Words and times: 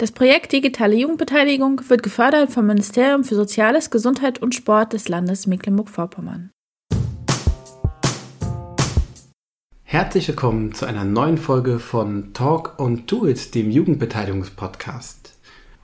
Das 0.00 0.12
Projekt 0.12 0.52
Digitale 0.52 0.96
Jugendbeteiligung 0.96 1.82
wird 1.90 2.02
gefördert 2.02 2.50
vom 2.50 2.66
Ministerium 2.66 3.22
für 3.22 3.34
Soziales, 3.34 3.90
Gesundheit 3.90 4.40
und 4.40 4.54
Sport 4.54 4.94
des 4.94 5.10
Landes 5.10 5.46
Mecklenburg-Vorpommern. 5.46 6.48
Herzlich 9.82 10.26
willkommen 10.26 10.72
zu 10.72 10.86
einer 10.86 11.04
neuen 11.04 11.36
Folge 11.36 11.78
von 11.78 12.32
Talk 12.32 12.78
und 12.78 13.12
Do 13.12 13.26
It, 13.26 13.54
dem 13.54 13.70
Jugendbeteiligungspodcast. 13.70 15.34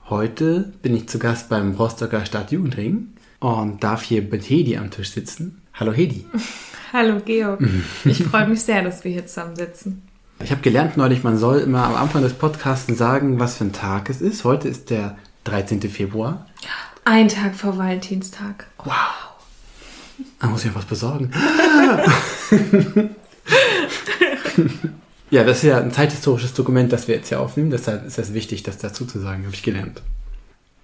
Heute 0.09 0.73
bin 0.81 0.95
ich 0.95 1.07
zu 1.07 1.19
Gast 1.19 1.49
beim 1.49 1.75
Rostocker 1.75 2.25
Stadtjugendring 2.25 3.09
und 3.39 3.83
darf 3.83 4.01
hier 4.01 4.23
mit 4.23 4.49
Hedi 4.49 4.77
am 4.77 4.89
Tisch 4.89 5.11
sitzen. 5.11 5.61
Hallo 5.75 5.93
Hedi. 5.93 6.25
Hallo 6.91 7.21
Georg. 7.23 7.61
Ich 8.05 8.23
freue 8.23 8.47
mich 8.47 8.63
sehr, 8.63 8.81
dass 8.81 9.03
wir 9.03 9.11
hier 9.11 9.27
zusammen 9.27 9.55
sitzen. 9.55 10.06
Ich 10.43 10.51
habe 10.51 10.61
gelernt 10.61 10.97
neulich, 10.97 11.23
man 11.23 11.37
soll 11.37 11.59
immer 11.59 11.83
am 11.83 11.95
Anfang 11.95 12.21
des 12.21 12.33
Podcasts 12.33 12.95
sagen, 12.97 13.39
was 13.39 13.57
für 13.57 13.65
ein 13.65 13.73
Tag 13.73 14.09
es 14.09 14.21
ist. 14.21 14.43
Heute 14.43 14.67
ist 14.67 14.89
der 14.91 15.17
13. 15.45 15.81
Februar. 15.81 16.45
Ein 17.05 17.27
Tag 17.27 17.55
vor 17.55 17.77
Valentinstag. 17.77 18.67
Wow. 18.83 18.93
Da 20.39 20.47
muss 20.47 20.63
ich 20.63 20.71
ja 20.71 20.75
was 20.75 20.85
besorgen. 20.85 21.31
ja, 25.31 25.43
das 25.43 25.57
ist 25.57 25.63
ja 25.63 25.79
ein 25.79 25.91
zeithistorisches 25.91 26.53
Dokument, 26.53 26.93
das 26.93 27.07
wir 27.07 27.15
jetzt 27.15 27.29
hier 27.29 27.39
aufnehmen. 27.39 27.71
Deshalb 27.71 28.05
ist 28.05 28.19
es 28.19 28.33
wichtig, 28.33 28.63
das 28.63 28.77
dazu 28.77 29.05
zu 29.05 29.19
sagen, 29.19 29.43
habe 29.45 29.55
ich 29.55 29.63
gelernt. 29.63 30.01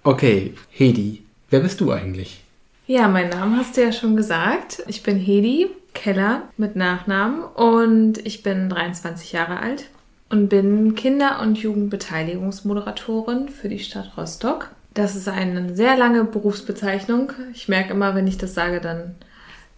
Okay, 0.02 0.54
Hedi, 0.70 1.24
wer 1.50 1.60
bist 1.60 1.80
du 1.80 1.92
eigentlich? 1.92 2.42
Ja, 2.86 3.08
mein 3.08 3.28
Name 3.30 3.56
hast 3.56 3.76
du 3.76 3.82
ja 3.82 3.92
schon 3.92 4.16
gesagt. 4.16 4.82
Ich 4.88 5.02
bin 5.02 5.18
Hedi 5.18 5.68
Keller 5.94 6.42
mit 6.56 6.76
Nachnamen 6.76 7.42
und 7.42 8.18
ich 8.26 8.42
bin 8.42 8.68
23 8.68 9.32
Jahre 9.32 9.58
alt 9.58 9.86
und 10.28 10.48
bin 10.48 10.94
Kinder- 10.94 11.40
und 11.40 11.58
Jugendbeteiligungsmoderatorin 11.58 13.48
für 13.48 13.68
die 13.68 13.78
Stadt 13.78 14.12
Rostock. 14.16 14.70
Das 14.92 15.16
ist 15.16 15.28
eine 15.28 15.74
sehr 15.74 15.96
lange 15.96 16.24
Berufsbezeichnung. 16.24 17.32
Ich 17.52 17.68
merke 17.68 17.94
immer, 17.94 18.14
wenn 18.14 18.26
ich 18.26 18.38
das 18.38 18.54
sage, 18.54 18.80
dann 18.80 19.14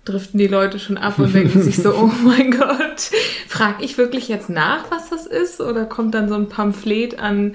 driften 0.04 0.38
die 0.38 0.46
Leute 0.46 0.78
schon 0.78 0.98
ab 0.98 1.18
und 1.18 1.34
denken 1.34 1.62
sich 1.62 1.76
so, 1.76 1.94
oh 1.94 2.10
mein 2.24 2.50
Gott, 2.50 3.10
frage 3.48 3.84
ich 3.84 3.98
wirklich 3.98 4.28
jetzt 4.28 4.48
nach, 4.48 4.90
was 4.90 5.10
das 5.10 5.26
ist? 5.26 5.60
Oder 5.60 5.84
kommt 5.84 6.14
dann 6.14 6.28
so 6.28 6.34
ein 6.34 6.48
Pamphlet 6.48 7.18
an 7.18 7.54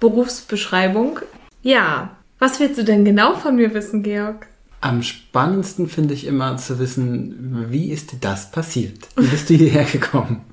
Berufsbeschreibung? 0.00 1.20
Ja, 1.62 2.16
was 2.38 2.58
willst 2.58 2.78
du 2.78 2.84
denn 2.84 3.04
genau 3.04 3.34
von 3.34 3.56
mir 3.56 3.72
wissen, 3.74 4.02
Georg? 4.02 4.46
Am 4.82 5.04
spannendsten 5.04 5.88
finde 5.88 6.12
ich 6.12 6.26
immer 6.26 6.56
zu 6.56 6.80
wissen, 6.80 7.66
wie 7.70 7.92
ist 7.92 8.16
das 8.20 8.50
passiert? 8.50 8.98
Wie 9.16 9.28
bist 9.28 9.48
du 9.48 9.54
hierher 9.54 9.84
gekommen? 9.84 10.44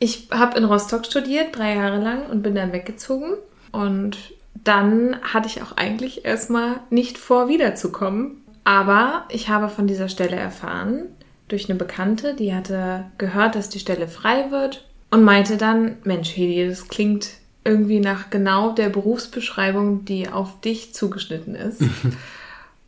Ich 0.00 0.26
habe 0.32 0.58
in 0.58 0.64
Rostock 0.64 1.06
studiert, 1.06 1.56
drei 1.56 1.76
Jahre 1.76 2.02
lang, 2.02 2.26
und 2.26 2.42
bin 2.42 2.56
dann 2.56 2.72
weggezogen. 2.72 3.34
Und 3.70 4.18
dann 4.64 5.16
hatte 5.22 5.46
ich 5.46 5.62
auch 5.62 5.76
eigentlich 5.76 6.24
erstmal 6.24 6.80
nicht 6.90 7.18
vor, 7.18 7.48
wiederzukommen. 7.48 8.42
Aber 8.64 9.26
ich 9.28 9.48
habe 9.48 9.68
von 9.68 9.86
dieser 9.86 10.08
Stelle 10.08 10.34
erfahren 10.34 11.04
durch 11.46 11.70
eine 11.70 11.78
Bekannte, 11.78 12.34
die 12.34 12.52
hatte 12.52 13.04
gehört, 13.16 13.54
dass 13.54 13.68
die 13.68 13.78
Stelle 13.78 14.08
frei 14.08 14.50
wird 14.50 14.86
und 15.10 15.22
meinte 15.22 15.56
dann, 15.56 15.98
Mensch, 16.02 16.36
Hedi, 16.36 16.68
das 16.68 16.88
klingt 16.88 17.28
irgendwie 17.64 18.00
nach 18.00 18.30
genau 18.30 18.72
der 18.72 18.88
Berufsbeschreibung, 18.88 20.04
die 20.04 20.28
auf 20.28 20.60
dich 20.60 20.94
zugeschnitten 20.94 21.54
ist. 21.54 21.80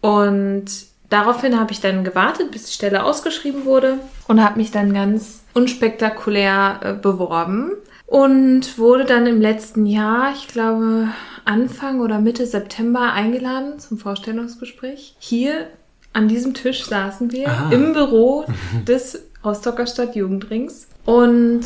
Und 0.02 0.64
daraufhin 1.08 1.58
habe 1.58 1.72
ich 1.72 1.80
dann 1.80 2.04
gewartet, 2.04 2.50
bis 2.50 2.66
die 2.66 2.72
Stelle 2.72 3.04
ausgeschrieben 3.04 3.64
wurde 3.64 3.98
und 4.28 4.44
habe 4.44 4.58
mich 4.58 4.70
dann 4.70 4.92
ganz 4.92 5.40
unspektakulär 5.54 6.80
äh, 6.82 6.92
beworben 6.92 7.72
und 8.06 8.76
wurde 8.76 9.06
dann 9.06 9.26
im 9.26 9.40
letzten 9.40 9.86
Jahr, 9.86 10.34
ich 10.34 10.48
glaube 10.48 11.08
Anfang 11.44 12.00
oder 12.00 12.18
Mitte 12.18 12.46
September 12.46 13.12
eingeladen 13.12 13.78
zum 13.78 13.96
Vorstellungsgespräch. 13.96 15.14
Hier 15.18 15.68
an 16.12 16.28
diesem 16.28 16.52
Tisch 16.52 16.84
saßen 16.84 17.32
wir 17.32 17.48
Aha. 17.48 17.72
im 17.72 17.94
Büro 17.94 18.44
des 18.86 19.24
Rostocker 19.44 19.86
Stadtjugendrings 19.86 20.88
und 21.04 21.62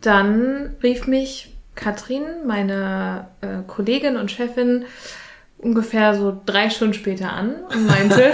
dann 0.00 0.76
rief 0.82 1.06
mich 1.06 1.54
Katrin, 1.74 2.24
meine 2.46 3.28
äh, 3.40 3.62
Kollegin 3.66 4.16
und 4.16 4.30
Chefin, 4.30 4.84
ungefähr 5.62 6.14
so 6.14 6.40
drei 6.46 6.70
Stunden 6.70 6.94
später 6.94 7.32
an 7.32 7.56
und 7.72 7.86
meinte, 7.86 8.32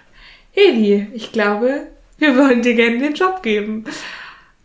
Hedi, 0.50 1.08
ich 1.14 1.32
glaube, 1.32 1.88
wir 2.18 2.36
wollen 2.36 2.62
dir 2.62 2.74
gerne 2.74 2.98
den 2.98 3.14
Job 3.14 3.42
geben. 3.42 3.84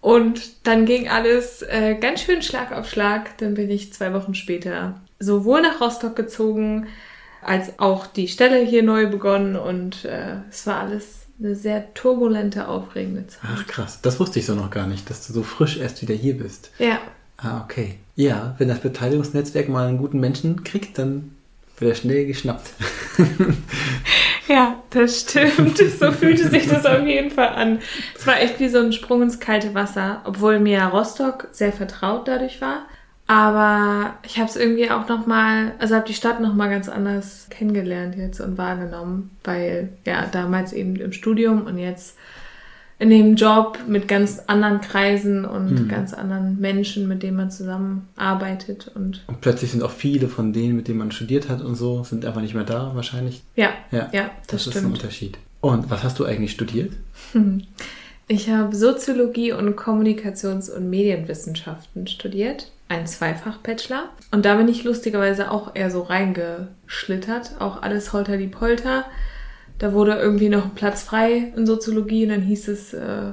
Und 0.02 0.66
dann 0.66 0.86
ging 0.86 1.10
alles 1.10 1.62
äh, 1.62 1.96
ganz 2.00 2.22
schön 2.22 2.42
Schlag 2.42 2.72
auf 2.72 2.90
Schlag. 2.90 3.38
Dann 3.40 3.56
bin 3.56 3.70
ich 3.70 3.92
zwei 3.92 4.14
Wochen 4.14 4.34
später 4.34 5.00
sowohl 5.20 5.62
nach 5.62 5.82
Rostock 5.82 6.16
gezogen, 6.16 6.88
als 7.42 7.80
auch 7.80 8.08
die 8.08 8.28
Stelle 8.28 8.60
hier 8.60 8.84
neu 8.84 9.08
begonnen. 9.08 9.56
Und 9.56 10.06
äh, 10.06 10.38
es 10.50 10.66
war 10.68 10.80
alles 10.80 11.26
eine 11.40 11.56
sehr 11.56 11.94
turbulente, 11.94 12.68
aufregende 12.68 13.28
Zeit. 13.28 13.42
Ach 13.44 13.68
krass, 13.68 14.00
das 14.02 14.20
wusste 14.20 14.40
ich 14.40 14.46
so 14.46 14.56
noch 14.56 14.72
gar 14.72 14.88
nicht, 14.88 15.10
dass 15.10 15.28
du 15.28 15.34
so 15.34 15.44
frisch 15.44 15.78
erst 15.78 16.02
wieder 16.02 16.16
hier 16.16 16.38
bist. 16.38 16.72
Ja. 16.80 17.00
Ah, 17.38 17.62
okay. 17.64 17.96
Ja, 18.16 18.56
wenn 18.58 18.68
das 18.68 18.80
Beteiligungsnetzwerk 18.80 19.70
mal 19.70 19.88
einen 19.88 19.98
guten 19.98 20.20
Menschen 20.20 20.64
kriegt, 20.64 20.98
dann 20.98 21.36
wird 21.80 21.92
er 21.92 21.96
schnell 21.96 22.26
geschnappt. 22.26 22.72
ja, 24.48 24.82
das 24.90 25.22
stimmt. 25.22 25.78
So 25.78 26.12
fühlte 26.12 26.50
sich 26.50 26.68
das 26.68 26.86
auf 26.86 27.06
jeden 27.06 27.32
Fall 27.32 27.50
an. 27.50 27.80
Es 28.18 28.28
war 28.28 28.40
echt 28.40 28.60
wie 28.60 28.70
so 28.70 28.80
ein 28.80 28.94
Sprung 28.94 29.22
ins 29.22 29.40
kalte 29.40 29.74
Wasser, 29.74 30.22
obwohl 30.26 30.60
mir 30.60 30.84
Rostock 30.84 31.48
sehr 31.52 31.72
vertraut 31.72 32.28
dadurch 32.28 32.62
war. 32.62 32.86
Aber 33.28 34.16
ich 34.24 34.40
habe 34.40 34.50
es 34.50 34.56
irgendwie 34.56 34.90
auch 34.90 35.08
noch 35.08 35.28
mal, 35.28 35.74
also 35.78 35.94
habe 35.94 36.08
die 36.08 36.16
Stadt 36.16 36.42
noch 36.42 36.56
mal 36.56 36.68
ganz 36.68 36.90
anders 36.90 37.46
kennengelernt 37.52 38.16
jetzt 38.18 38.40
und 38.40 38.58
wahrgenommen, 38.58 39.30
weil 39.44 39.90
ja 40.04 40.26
damals 40.26 40.74
eben 40.74 40.96
im 40.96 41.12
Studium 41.12 41.68
und 41.68 41.78
jetzt 41.78 42.18
in 43.00 43.10
dem 43.10 43.36
Job 43.36 43.80
mit 43.88 44.10
ganz 44.10 44.44
anderen 44.48 44.82
Kreisen 44.82 45.46
und 45.46 45.72
mhm. 45.72 45.88
ganz 45.88 46.14
anderen 46.14 46.60
Menschen, 46.60 47.08
mit 47.08 47.24
denen 47.24 47.38
man 47.38 47.50
zusammenarbeitet. 47.50 48.92
Und, 48.94 49.24
und 49.28 49.40
plötzlich 49.40 49.72
sind 49.72 49.84
auch 49.84 49.92
viele 49.92 50.28
von 50.28 50.52
denen, 50.52 50.76
mit 50.76 50.90
denen 50.90 51.00
man 51.00 51.12
studiert 51.12 51.48
hat 51.48 51.62
und 51.62 51.76
so, 51.76 52.04
sind 52.04 52.26
einfach 52.26 52.42
nicht 52.42 52.56
mehr 52.56 52.66
da 52.66 52.92
wahrscheinlich. 52.94 53.42
Ja, 53.56 53.70
ja, 53.92 54.10
ja 54.12 54.32
das, 54.48 54.66
das 54.66 54.76
ist 54.76 54.84
ein 54.84 54.92
Unterschied. 54.92 55.38
Und 55.62 55.90
was 55.90 56.04
hast 56.04 56.20
du 56.20 56.26
eigentlich 56.26 56.52
studiert? 56.52 56.92
Ich 58.32 58.48
habe 58.48 58.76
Soziologie 58.76 59.54
und 59.54 59.76
Kommunikations- 59.76 60.70
und 60.70 60.88
Medienwissenschaften 60.88 62.06
studiert. 62.06 62.72
Ein 62.88 63.08
Zweifach-Bachelor. 63.08 64.04
Und 64.30 64.46
da 64.46 64.56
bin 64.56 64.68
ich 64.68 64.84
lustigerweise 64.84 65.50
auch 65.50 65.74
eher 65.76 65.90
so 65.90 66.04
reingeschlittert. 66.04 67.54
Auch 67.58 67.82
alles 67.82 68.14
holter 68.14 68.38
die 68.38 68.46
Polter 68.46 69.06
da 69.80 69.94
wurde 69.94 70.14
irgendwie 70.16 70.50
noch 70.50 70.66
ein 70.66 70.76
Platz 70.76 71.02
frei 71.04 71.54
in 71.56 71.66
Soziologie 71.66 72.26
und 72.26 72.30
dann 72.30 72.42
hieß 72.42 72.68
es, 72.68 72.94
äh, 72.94 73.32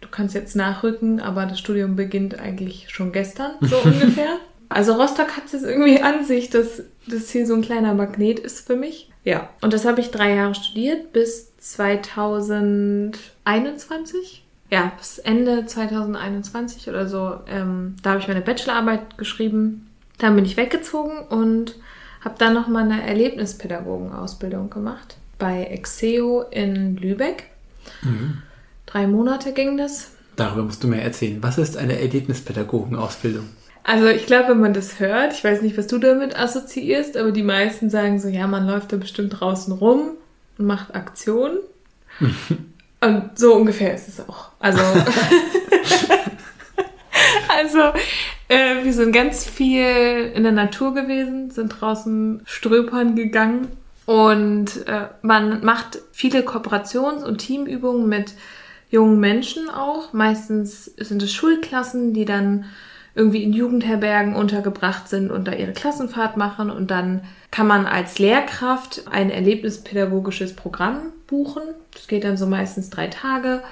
du 0.00 0.08
kannst 0.10 0.34
jetzt 0.34 0.56
nachrücken, 0.56 1.20
aber 1.20 1.46
das 1.46 1.60
Studium 1.60 1.94
beginnt 1.94 2.36
eigentlich 2.38 2.86
schon 2.88 3.12
gestern, 3.12 3.52
so 3.60 3.76
ungefähr. 3.84 4.38
Also 4.70 4.94
Rostock 4.94 5.36
hat 5.36 5.52
es 5.52 5.62
irgendwie 5.62 6.00
an 6.00 6.24
sich, 6.24 6.48
dass 6.50 6.82
das 7.06 7.30
hier 7.30 7.46
so 7.46 7.54
ein 7.54 7.62
kleiner 7.62 7.94
Magnet 7.94 8.40
ist 8.40 8.66
für 8.66 8.74
mich. 8.76 9.10
Ja, 9.24 9.50
und 9.60 9.74
das 9.74 9.84
habe 9.84 10.00
ich 10.00 10.10
drei 10.10 10.34
Jahre 10.34 10.54
studiert 10.54 11.12
bis 11.12 11.54
2021. 11.58 14.42
Ja, 14.70 14.90
bis 14.96 15.18
Ende 15.18 15.66
2021 15.66 16.88
oder 16.88 17.06
so. 17.06 17.40
Ähm, 17.46 17.96
da 18.02 18.08
habe 18.10 18.20
ich 18.20 18.28
meine 18.28 18.40
Bachelorarbeit 18.40 19.18
geschrieben. 19.18 19.90
Dann 20.18 20.34
bin 20.34 20.46
ich 20.46 20.56
weggezogen 20.56 21.18
und 21.28 21.76
habe 22.22 22.36
dann 22.38 22.54
noch 22.54 22.68
mal 22.68 22.84
eine 22.84 23.06
Erlebnispädagogenausbildung 23.06 24.70
gemacht 24.70 25.18
bei 25.44 25.64
Exeo 25.64 26.40
in 26.50 26.96
Lübeck. 26.96 27.44
Mhm. 28.00 28.38
Drei 28.86 29.06
Monate 29.06 29.52
ging 29.52 29.76
das. 29.76 30.12
Darüber 30.36 30.62
musst 30.62 30.82
du 30.82 30.88
mir 30.88 31.02
erzählen. 31.02 31.42
Was 31.42 31.58
ist 31.58 31.76
eine 31.76 32.00
Erlebnispädagogenausbildung? 32.00 33.44
Also 33.82 34.06
ich 34.06 34.24
glaube, 34.24 34.52
wenn 34.52 34.60
man 34.60 34.72
das 34.72 35.00
hört, 35.00 35.34
ich 35.34 35.44
weiß 35.44 35.60
nicht, 35.60 35.76
was 35.76 35.86
du 35.86 35.98
damit 35.98 36.34
assoziierst, 36.34 37.18
aber 37.18 37.30
die 37.30 37.42
meisten 37.42 37.90
sagen 37.90 38.18
so, 38.20 38.28
ja, 38.28 38.46
man 38.46 38.66
läuft 38.66 38.94
da 38.94 38.96
bestimmt 38.96 39.38
draußen 39.38 39.74
rum 39.74 40.12
und 40.56 40.66
macht 40.66 40.94
Aktionen. 40.94 41.58
und 43.02 43.30
so 43.34 43.54
ungefähr 43.54 43.94
ist 43.94 44.08
es 44.08 44.26
auch. 44.26 44.48
Also, 44.60 44.80
also 47.58 47.92
Äh, 48.48 48.84
wir 48.84 48.92
sind 48.92 49.12
ganz 49.12 49.46
viel 49.46 50.32
in 50.34 50.42
der 50.42 50.52
Natur 50.52 50.94
gewesen, 50.94 51.50
sind 51.50 51.68
draußen 51.68 52.42
ströpern 52.44 53.16
gegangen 53.16 53.68
und 54.06 54.86
äh, 54.86 55.08
man 55.22 55.64
macht 55.64 56.00
viele 56.12 56.40
Kooperations- 56.40 57.24
und 57.24 57.38
Teamübungen 57.38 58.08
mit 58.08 58.34
jungen 58.90 59.18
Menschen 59.18 59.70
auch. 59.70 60.12
Meistens 60.12 60.84
sind 60.84 61.22
es 61.22 61.32
Schulklassen, 61.32 62.12
die 62.12 62.24
dann 62.24 62.66
irgendwie 63.14 63.44
in 63.44 63.52
Jugendherbergen 63.52 64.34
untergebracht 64.34 65.08
sind 65.08 65.30
und 65.30 65.46
da 65.46 65.52
ihre 65.52 65.72
Klassenfahrt 65.72 66.36
machen 66.36 66.70
und 66.70 66.90
dann 66.90 67.22
kann 67.50 67.66
man 67.66 67.86
als 67.86 68.18
Lehrkraft 68.18 69.04
ein 69.10 69.30
erlebnispädagogisches 69.30 70.56
Programm 70.56 71.12
buchen. 71.28 71.62
Das 71.92 72.08
geht 72.08 72.24
dann 72.24 72.36
so 72.36 72.46
meistens 72.46 72.90
drei 72.90 73.06
Tage 73.06 73.62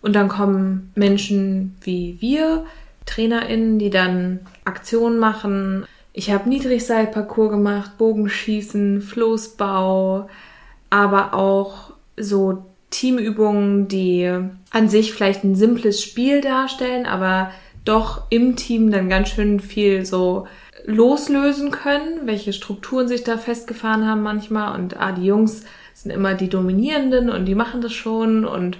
und 0.00 0.14
dann 0.14 0.28
kommen 0.28 0.92
Menschen 0.94 1.76
wie 1.80 2.18
wir, 2.20 2.64
TrainerInnen, 3.06 3.78
die 3.78 3.90
dann 3.90 4.40
Aktionen 4.64 5.18
machen. 5.18 5.84
Ich 6.18 6.32
habe 6.32 6.48
Niedrigseilparcours 6.48 7.50
gemacht, 7.50 7.96
Bogenschießen, 7.96 9.02
Floßbau, 9.02 10.28
aber 10.90 11.32
auch 11.32 11.92
so 12.16 12.64
Teamübungen, 12.90 13.86
die 13.86 14.28
an 14.72 14.88
sich 14.88 15.12
vielleicht 15.12 15.44
ein 15.44 15.54
simples 15.54 16.02
Spiel 16.02 16.40
darstellen, 16.40 17.06
aber 17.06 17.52
doch 17.84 18.22
im 18.30 18.56
Team 18.56 18.90
dann 18.90 19.08
ganz 19.08 19.28
schön 19.28 19.60
viel 19.60 20.04
so 20.04 20.48
loslösen 20.86 21.70
können, 21.70 22.26
welche 22.26 22.52
Strukturen 22.52 23.06
sich 23.06 23.22
da 23.22 23.38
festgefahren 23.38 24.04
haben 24.04 24.22
manchmal. 24.24 24.74
Und 24.74 24.98
ah, 24.98 25.12
die 25.12 25.26
Jungs 25.26 25.66
sind 25.94 26.10
immer 26.10 26.34
die 26.34 26.48
Dominierenden 26.48 27.30
und 27.30 27.44
die 27.44 27.54
machen 27.54 27.80
das 27.80 27.92
schon. 27.92 28.44
Und 28.44 28.76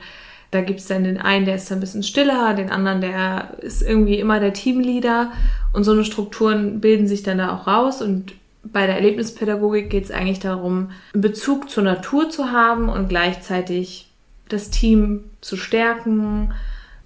da 0.50 0.62
gibt's 0.62 0.86
dann 0.86 1.04
den 1.04 1.18
einen, 1.18 1.44
der 1.44 1.54
ist 1.54 1.70
ein 1.70 1.78
bisschen 1.78 2.02
stiller, 2.02 2.54
den 2.54 2.70
anderen, 2.70 3.00
der 3.00 3.50
ist 3.60 3.82
irgendwie 3.82 4.18
immer 4.18 4.40
der 4.40 4.54
Teamleader. 4.54 5.30
Und 5.72 5.84
so 5.84 5.92
eine 5.92 6.04
Strukturen 6.04 6.80
bilden 6.80 7.06
sich 7.06 7.22
dann 7.22 7.38
da 7.38 7.54
auch 7.54 7.66
raus. 7.66 8.02
Und 8.02 8.34
bei 8.64 8.86
der 8.86 8.96
Erlebnispädagogik 8.96 9.90
geht's 9.90 10.10
eigentlich 10.10 10.40
darum, 10.40 10.90
einen 11.12 11.22
Bezug 11.22 11.70
zur 11.70 11.84
Natur 11.84 12.30
zu 12.30 12.50
haben 12.50 12.88
und 12.88 13.08
gleichzeitig 13.08 14.10
das 14.48 14.70
Team 14.70 15.24
zu 15.40 15.56
stärken, 15.56 16.52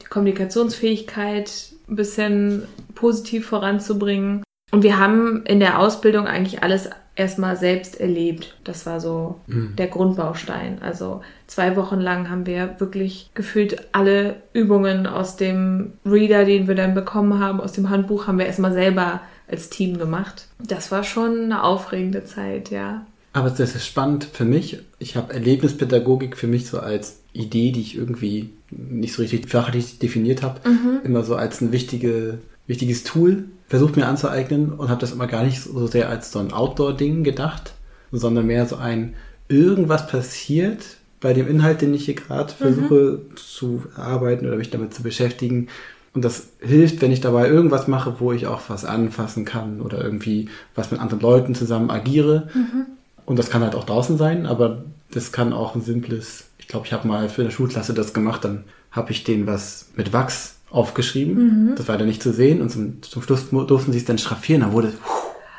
die 0.00 0.06
Kommunikationsfähigkeit 0.06 1.50
ein 1.88 1.96
bisschen 1.96 2.62
positiv 2.94 3.46
voranzubringen. 3.46 4.42
Und 4.70 4.82
wir 4.82 4.98
haben 4.98 5.44
in 5.44 5.60
der 5.60 5.78
Ausbildung 5.78 6.26
eigentlich 6.26 6.62
alles 6.62 6.88
erstmal 7.14 7.56
selbst 7.56 8.00
erlebt. 8.00 8.56
Das 8.64 8.86
war 8.86 9.00
so 9.00 9.40
mhm. 9.46 9.74
der 9.76 9.88
Grundbaustein. 9.88 10.80
Also 10.80 11.22
zwei 11.46 11.76
Wochen 11.76 12.00
lang 12.00 12.30
haben 12.30 12.46
wir 12.46 12.76
wirklich 12.78 13.30
gefühlt 13.34 13.88
alle 13.92 14.36
Übungen 14.52 15.06
aus 15.06 15.36
dem 15.36 15.92
Reader, 16.06 16.44
den 16.44 16.68
wir 16.68 16.74
dann 16.74 16.94
bekommen 16.94 17.38
haben, 17.38 17.60
aus 17.60 17.72
dem 17.72 17.90
Handbuch, 17.90 18.26
haben 18.26 18.38
wir 18.38 18.46
erstmal 18.46 18.72
selber 18.72 19.20
als 19.48 19.68
Team 19.68 19.98
gemacht. 19.98 20.46
Das 20.58 20.90
war 20.90 21.04
schon 21.04 21.44
eine 21.44 21.62
aufregende 21.62 22.24
Zeit, 22.24 22.70
ja. 22.70 23.06
Aber 23.34 23.50
das 23.50 23.74
ist 23.74 23.86
spannend 23.86 24.24
für 24.24 24.44
mich. 24.44 24.78
Ich 24.98 25.16
habe 25.16 25.32
Erlebnispädagogik 25.32 26.36
für 26.36 26.46
mich 26.46 26.66
so 26.66 26.78
als 26.80 27.20
Idee, 27.32 27.72
die 27.72 27.80
ich 27.80 27.96
irgendwie 27.96 28.50
nicht 28.70 29.14
so 29.14 29.22
richtig 29.22 29.48
fachlich 29.48 29.98
definiert 29.98 30.42
habe, 30.42 30.68
mhm. 30.68 31.00
immer 31.04 31.22
so 31.22 31.34
als 31.34 31.60
ein 31.60 31.72
wichtige, 31.72 32.38
wichtiges 32.66 33.04
Tool 33.04 33.44
versucht 33.68 33.96
mir 33.96 34.06
anzueignen 34.06 34.72
und 34.72 34.90
habe 34.90 35.00
das 35.00 35.12
immer 35.12 35.26
gar 35.26 35.44
nicht 35.44 35.62
so 35.62 35.86
sehr 35.86 36.08
als 36.08 36.30
so 36.30 36.38
ein 36.38 36.52
Outdoor-Ding 36.52 37.24
gedacht, 37.24 37.72
sondern 38.10 38.46
mehr 38.46 38.66
so 38.66 38.76
ein 38.76 39.14
irgendwas 39.48 40.06
passiert 40.06 40.84
bei 41.20 41.32
dem 41.32 41.48
Inhalt, 41.48 41.80
den 41.80 41.94
ich 41.94 42.04
hier 42.04 42.14
gerade 42.14 42.52
mhm. 42.52 42.56
versuche 42.56 43.20
zu 43.36 43.84
arbeiten 43.96 44.46
oder 44.46 44.56
mich 44.56 44.70
damit 44.70 44.92
zu 44.92 45.02
beschäftigen. 45.02 45.68
Und 46.14 46.24
das 46.24 46.48
hilft, 46.60 47.00
wenn 47.00 47.12
ich 47.12 47.20
dabei 47.20 47.48
irgendwas 47.48 47.88
mache, 47.88 48.16
wo 48.18 48.32
ich 48.32 48.46
auch 48.46 48.60
was 48.68 48.84
anfassen 48.84 49.44
kann 49.44 49.80
oder 49.80 50.04
irgendwie 50.04 50.50
was 50.74 50.90
mit 50.90 51.00
anderen 51.00 51.22
Leuten 51.22 51.54
zusammen 51.54 51.90
agiere. 51.90 52.48
Mhm. 52.52 52.86
Und 53.24 53.38
das 53.38 53.48
kann 53.48 53.62
halt 53.62 53.74
auch 53.74 53.84
draußen 53.84 54.18
sein, 54.18 54.46
aber 54.46 54.84
das 55.10 55.32
kann 55.32 55.52
auch 55.52 55.74
ein 55.74 55.80
simples, 55.80 56.44
ich 56.58 56.68
glaube, 56.68 56.86
ich 56.86 56.92
habe 56.92 57.08
mal 57.08 57.28
für 57.28 57.42
eine 57.42 57.50
Schulklasse 57.50 57.94
das 57.94 58.12
gemacht, 58.12 58.44
dann 58.44 58.64
habe 58.90 59.12
ich 59.12 59.24
denen 59.24 59.46
was 59.46 59.88
mit 59.96 60.12
Wachs 60.12 60.56
aufgeschrieben. 60.72 61.34
Mhm. 61.34 61.74
Das 61.76 61.86
war 61.88 61.98
dann 61.98 62.08
nicht 62.08 62.22
zu 62.22 62.32
sehen 62.32 62.60
und 62.60 62.70
zum, 62.70 63.02
zum 63.02 63.22
Schluss 63.22 63.50
durften 63.50 63.92
sie 63.92 63.98
es 63.98 64.04
dann 64.04 64.18
schraffieren, 64.18 64.62
dann 64.62 64.72
wurde, 64.72 64.92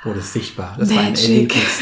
wurde 0.03 0.19
es 0.19 0.33
sichtbar. 0.33 0.75
Das 0.77 0.89
Magic. 0.89 0.97
war 0.97 1.07
ein 1.07 1.15
Erlebnis. 1.15 1.81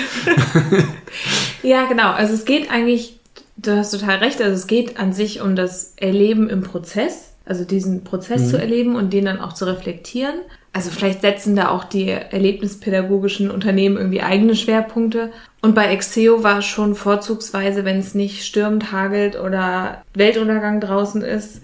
ja, 1.63 1.85
genau. 1.85 2.11
Also 2.11 2.33
es 2.33 2.45
geht 2.45 2.69
eigentlich, 2.69 3.19
du 3.57 3.75
hast 3.75 3.91
total 3.91 4.17
recht, 4.17 4.41
also 4.41 4.55
es 4.55 4.67
geht 4.67 4.99
an 4.99 5.13
sich 5.13 5.41
um 5.41 5.55
das 5.55 5.93
Erleben 5.97 6.49
im 6.49 6.61
Prozess 6.61 7.31
also 7.45 7.65
diesen 7.65 8.03
Prozess 8.03 8.43
mhm. 8.43 8.47
zu 8.47 8.57
erleben 8.57 8.95
und 8.95 9.11
den 9.11 9.25
dann 9.25 9.39
auch 9.39 9.53
zu 9.53 9.65
reflektieren. 9.65 10.35
Also 10.73 10.89
vielleicht 10.89 11.21
setzen 11.21 11.55
da 11.55 11.69
auch 11.69 11.83
die 11.83 12.07
erlebnispädagogischen 12.07 13.51
Unternehmen 13.51 13.97
irgendwie 13.97 14.21
eigene 14.21 14.55
Schwerpunkte. 14.55 15.31
Und 15.61 15.75
bei 15.75 15.87
Exeo 15.87 16.43
war 16.43 16.59
es 16.59 16.65
schon 16.65 16.95
vorzugsweise, 16.95 17.83
wenn 17.83 17.99
es 17.99 18.15
nicht 18.15 18.45
stürmt, 18.45 18.91
hagelt 18.91 19.37
oder 19.37 20.01
Weltuntergang 20.13 20.79
draußen 20.79 21.23
ist, 21.23 21.61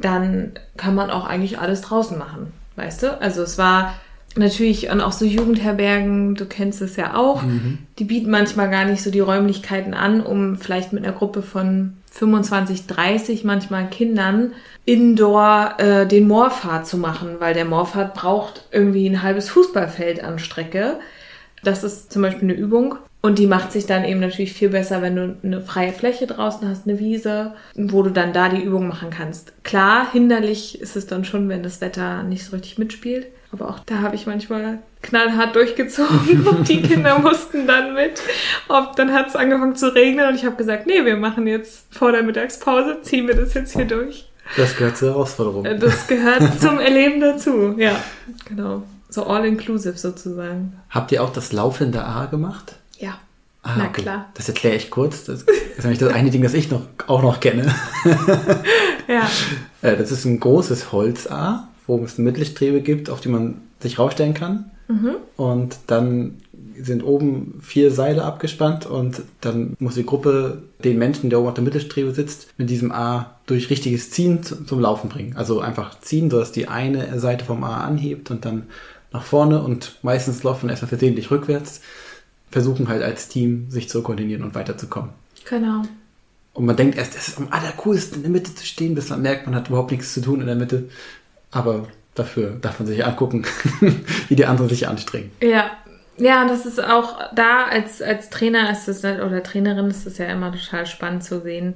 dann 0.00 0.52
kann 0.76 0.94
man 0.94 1.10
auch 1.10 1.26
eigentlich 1.26 1.58
alles 1.58 1.82
draußen 1.82 2.18
machen. 2.18 2.52
Weißt 2.76 3.02
du? 3.02 3.20
Also 3.20 3.42
es 3.42 3.58
war 3.58 3.94
natürlich 4.36 4.90
und 4.90 5.00
auch 5.00 5.12
so 5.12 5.24
Jugendherbergen, 5.24 6.34
du 6.34 6.46
kennst 6.46 6.80
es 6.80 6.96
ja 6.96 7.16
auch, 7.16 7.42
mhm. 7.42 7.78
die 7.98 8.04
bieten 8.04 8.30
manchmal 8.30 8.70
gar 8.70 8.84
nicht 8.84 9.02
so 9.02 9.10
die 9.10 9.20
Räumlichkeiten 9.20 9.94
an, 9.94 10.20
um 10.20 10.56
vielleicht 10.56 10.92
mit 10.92 11.04
einer 11.04 11.14
Gruppe 11.14 11.42
von 11.42 11.94
25, 12.12 12.86
30 12.86 13.44
manchmal 13.44 13.88
Kindern 13.88 14.52
indoor 14.84 15.74
äh, 15.78 16.06
den 16.06 16.26
Moorfahrt 16.26 16.86
zu 16.86 16.96
machen, 16.96 17.36
weil 17.40 17.54
der 17.54 17.64
Moorfahrt 17.64 18.14
braucht 18.14 18.64
irgendwie 18.70 19.08
ein 19.08 19.22
halbes 19.22 19.50
Fußballfeld 19.50 20.22
an 20.22 20.38
Strecke. 20.38 20.98
Das 21.62 21.84
ist 21.84 22.12
zum 22.12 22.22
Beispiel 22.22 22.44
eine 22.44 22.58
Übung. 22.58 22.96
Und 23.20 23.38
die 23.38 23.48
macht 23.48 23.72
sich 23.72 23.86
dann 23.86 24.04
eben 24.04 24.20
natürlich 24.20 24.52
viel 24.52 24.68
besser, 24.68 25.02
wenn 25.02 25.16
du 25.16 25.36
eine 25.42 25.60
freie 25.60 25.92
Fläche 25.92 26.26
draußen 26.26 26.68
hast, 26.68 26.86
eine 26.86 27.00
Wiese, 27.00 27.54
wo 27.74 28.02
du 28.02 28.10
dann 28.10 28.32
da 28.32 28.48
die 28.48 28.62
Übung 28.62 28.86
machen 28.86 29.10
kannst. 29.10 29.52
Klar, 29.64 30.10
hinderlich 30.12 30.80
ist 30.80 30.96
es 30.96 31.06
dann 31.06 31.24
schon, 31.24 31.48
wenn 31.48 31.64
das 31.64 31.80
Wetter 31.80 32.22
nicht 32.22 32.44
so 32.44 32.54
richtig 32.54 32.78
mitspielt. 32.78 33.26
Aber 33.50 33.70
auch 33.70 33.78
da 33.80 34.02
habe 34.02 34.14
ich 34.14 34.26
manchmal 34.26 34.78
knallhart 35.02 35.56
durchgezogen 35.56 36.46
und 36.46 36.68
die 36.68 36.82
Kinder 36.82 37.18
mussten 37.18 37.66
dann 37.66 37.94
mit. 37.94 38.20
Und 38.68 38.90
dann 38.96 39.12
hat 39.12 39.28
es 39.28 39.36
angefangen 39.36 39.74
zu 39.74 39.94
regnen 39.94 40.28
und 40.28 40.34
ich 40.34 40.44
habe 40.44 40.56
gesagt, 40.56 40.86
nee, 40.86 41.04
wir 41.04 41.16
machen 41.16 41.46
jetzt 41.46 41.92
vor 41.94 42.12
der 42.12 42.22
Mittagspause, 42.22 43.02
ziehen 43.02 43.26
wir 43.26 43.34
das 43.34 43.54
jetzt 43.54 43.74
hier 43.74 43.86
durch. 43.86 44.30
Das 44.56 44.76
gehört 44.76 44.96
zur 44.96 45.10
Herausforderung. 45.10 45.64
Äh, 45.64 45.78
das 45.78 46.06
gehört 46.06 46.42
zum 46.60 46.78
Erleben 46.78 47.20
dazu, 47.20 47.74
ja, 47.78 47.96
genau. 48.46 48.82
So 49.10 49.26
all-inclusive 49.26 49.96
sozusagen. 49.96 50.74
Habt 50.90 51.12
ihr 51.12 51.22
auch 51.22 51.32
das 51.32 51.52
laufende 51.52 52.04
A 52.04 52.26
gemacht? 52.26 52.77
Ja. 52.98 53.18
Ah, 53.62 53.74
Na 53.76 53.88
okay. 53.88 54.02
klar. 54.02 54.30
Das 54.34 54.48
erkläre 54.48 54.76
ich 54.76 54.90
kurz. 54.90 55.24
Das 55.24 55.42
ist 55.42 55.82
nämlich 55.82 55.98
das 55.98 56.12
eine 56.12 56.30
Ding, 56.30 56.42
das 56.42 56.54
ich 56.54 56.70
noch, 56.70 56.82
auch 57.06 57.22
noch 57.22 57.40
kenne. 57.40 57.74
ja. 59.08 59.28
Äh, 59.80 59.96
das 59.96 60.10
ist 60.10 60.24
ein 60.24 60.40
großes 60.40 60.90
Holz-A, 60.90 61.68
wo 61.86 62.02
es 62.04 62.18
Mittelstrebe 62.18 62.80
gibt, 62.80 63.10
auf 63.10 63.20
die 63.20 63.28
man 63.28 63.60
sich 63.78 64.00
raufstellen 64.00 64.34
kann. 64.34 64.72
Mhm. 64.88 65.14
Und 65.36 65.76
dann 65.86 66.38
sind 66.80 67.04
oben 67.04 67.60
vier 67.62 67.92
Seile 67.92 68.24
abgespannt 68.24 68.86
und 68.86 69.22
dann 69.40 69.76
muss 69.78 69.94
die 69.94 70.06
Gruppe 70.06 70.62
den 70.82 70.98
Menschen, 70.98 71.30
der 71.30 71.38
oben 71.38 71.48
auf 71.48 71.54
der 71.54 71.62
Mittelstrebe 71.62 72.12
sitzt, 72.12 72.48
mit 72.56 72.70
diesem 72.70 72.90
A 72.90 73.38
durch 73.46 73.70
richtiges 73.70 74.10
Ziehen 74.10 74.42
zum 74.42 74.80
Laufen 74.80 75.08
bringen. 75.08 75.36
Also 75.36 75.60
einfach 75.60 76.00
ziehen, 76.00 76.30
sodass 76.30 76.52
die 76.52 76.68
eine 76.68 77.18
Seite 77.20 77.44
vom 77.44 77.62
A 77.64 77.84
anhebt 77.84 78.30
und 78.30 78.44
dann 78.44 78.64
nach 79.12 79.22
vorne 79.22 79.62
und 79.62 79.98
meistens 80.02 80.42
läuft 80.42 80.62
man 80.62 80.70
erstmal 80.70 80.88
versehentlich 80.88 81.30
rückwärts, 81.30 81.80
versuchen 82.50 82.88
halt 82.88 83.02
als 83.02 83.28
Team 83.28 83.70
sich 83.70 83.88
zu 83.88 84.02
koordinieren 84.02 84.42
und 84.42 84.54
weiterzukommen. 84.54 85.10
Genau. 85.48 85.82
Und 86.54 86.66
man 86.66 86.76
denkt 86.76 86.98
erst, 86.98 87.16
es 87.16 87.28
ist 87.28 87.38
am 87.38 87.48
allercoolsten 87.50 88.16
in 88.18 88.22
der 88.22 88.30
Mitte 88.30 88.54
zu 88.54 88.66
stehen, 88.66 88.94
bis 88.94 89.10
man 89.10 89.22
merkt, 89.22 89.46
man 89.46 89.54
hat 89.54 89.68
überhaupt 89.68 89.92
nichts 89.92 90.12
zu 90.12 90.20
tun 90.20 90.40
in 90.40 90.46
der 90.46 90.56
Mitte. 90.56 90.88
Aber 91.50 91.86
dafür 92.14 92.56
darf 92.60 92.80
man 92.80 92.88
sich 92.88 93.04
angucken, 93.04 93.44
wie 94.28 94.36
die 94.36 94.46
anderen 94.46 94.68
sich 94.68 94.88
anstrengen. 94.88 95.30
Ja, 95.40 95.70
ja, 96.16 96.48
das 96.48 96.66
ist 96.66 96.82
auch 96.82 97.32
da 97.34 97.66
als, 97.66 98.02
als 98.02 98.28
Trainer 98.28 98.70
ist 98.72 98.88
es 98.88 99.04
oder 99.04 99.42
Trainerin 99.42 99.86
ist 99.86 100.06
es 100.06 100.18
ja 100.18 100.26
immer 100.26 100.52
total 100.52 100.86
spannend 100.86 101.22
zu 101.22 101.40
sehen, 101.40 101.74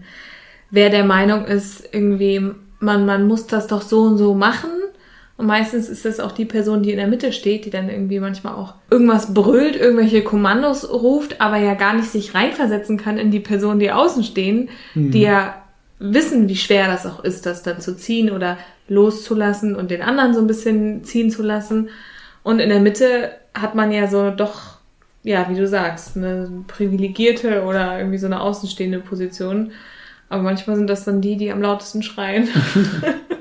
wer 0.71 0.91
der 0.91 1.05
Meinung 1.05 1.45
ist, 1.45 1.89
irgendwie, 1.93 2.51
man, 2.81 3.07
man 3.07 3.29
muss 3.29 3.47
das 3.47 3.69
doch 3.69 3.83
so 3.83 4.03
und 4.03 4.19
so 4.19 4.35
machen. 4.35 4.71
Und 5.37 5.47
meistens 5.47 5.89
ist 5.89 6.05
es 6.05 6.21
auch 6.21 6.33
die 6.33 6.45
Person, 6.45 6.83
die 6.83 6.91
in 6.91 6.99
der 6.99 7.07
Mitte 7.07 7.33
steht, 7.33 7.65
die 7.65 7.71
dann 7.71 7.89
irgendwie 7.89 8.21
manchmal 8.21 8.55
auch 8.55 8.75
irgendwas 8.91 9.33
brüllt, 9.33 9.77
irgendwelche 9.77 10.23
Kommandos 10.23 10.89
ruft, 10.91 11.41
aber 11.41 11.57
ja 11.57 11.75
gar 11.75 11.95
nicht 11.95 12.11
sich 12.11 12.35
reinversetzen 12.35 12.99
kann 12.99 13.19
in 13.19 13.31
die 13.31 13.41
Person, 13.41 13.79
die 13.79 13.91
außen 13.91 14.25
stehen, 14.25 14.69
mhm. 14.95 15.11
die 15.11 15.23
ja 15.23 15.63
wissen, 15.99 16.49
wie 16.49 16.57
schwer 16.57 16.87
das 16.87 17.07
auch 17.07 17.25
ist, 17.25 17.47
das 17.47 17.63
dann 17.63 17.81
zu 17.81 17.97
ziehen 17.97 18.31
oder 18.31 18.59
loszulassen 18.89 19.75
und 19.75 19.91
den 19.91 20.03
anderen 20.03 20.35
so 20.35 20.41
ein 20.41 20.47
bisschen 20.47 21.05
ziehen 21.05 21.31
zu 21.31 21.43
lassen. 21.43 21.89
Und 22.43 22.59
in 22.59 22.69
der 22.69 22.81
Mitte 22.81 23.33
hat 23.55 23.75
man 23.75 23.93
ja 23.93 24.09
so 24.09 24.31
doch, 24.31 24.79
ja, 25.23 25.49
wie 25.49 25.55
du 25.55 25.67
sagst, 25.67 26.17
eine 26.17 26.65
privilegierte 26.67 27.63
oder 27.63 27.99
irgendwie 27.99 28.19
so 28.19 28.27
eine 28.27 28.41
außenstehende 28.41 28.99
Position. 28.99 29.73
Aber 30.29 30.43
manchmal 30.43 30.77
sind 30.77 30.89
das 30.89 31.05
dann 31.05 31.21
die, 31.21 31.37
die 31.37 31.53
am 31.53 31.63
lautesten 31.63 32.03
schreien. 32.03 32.49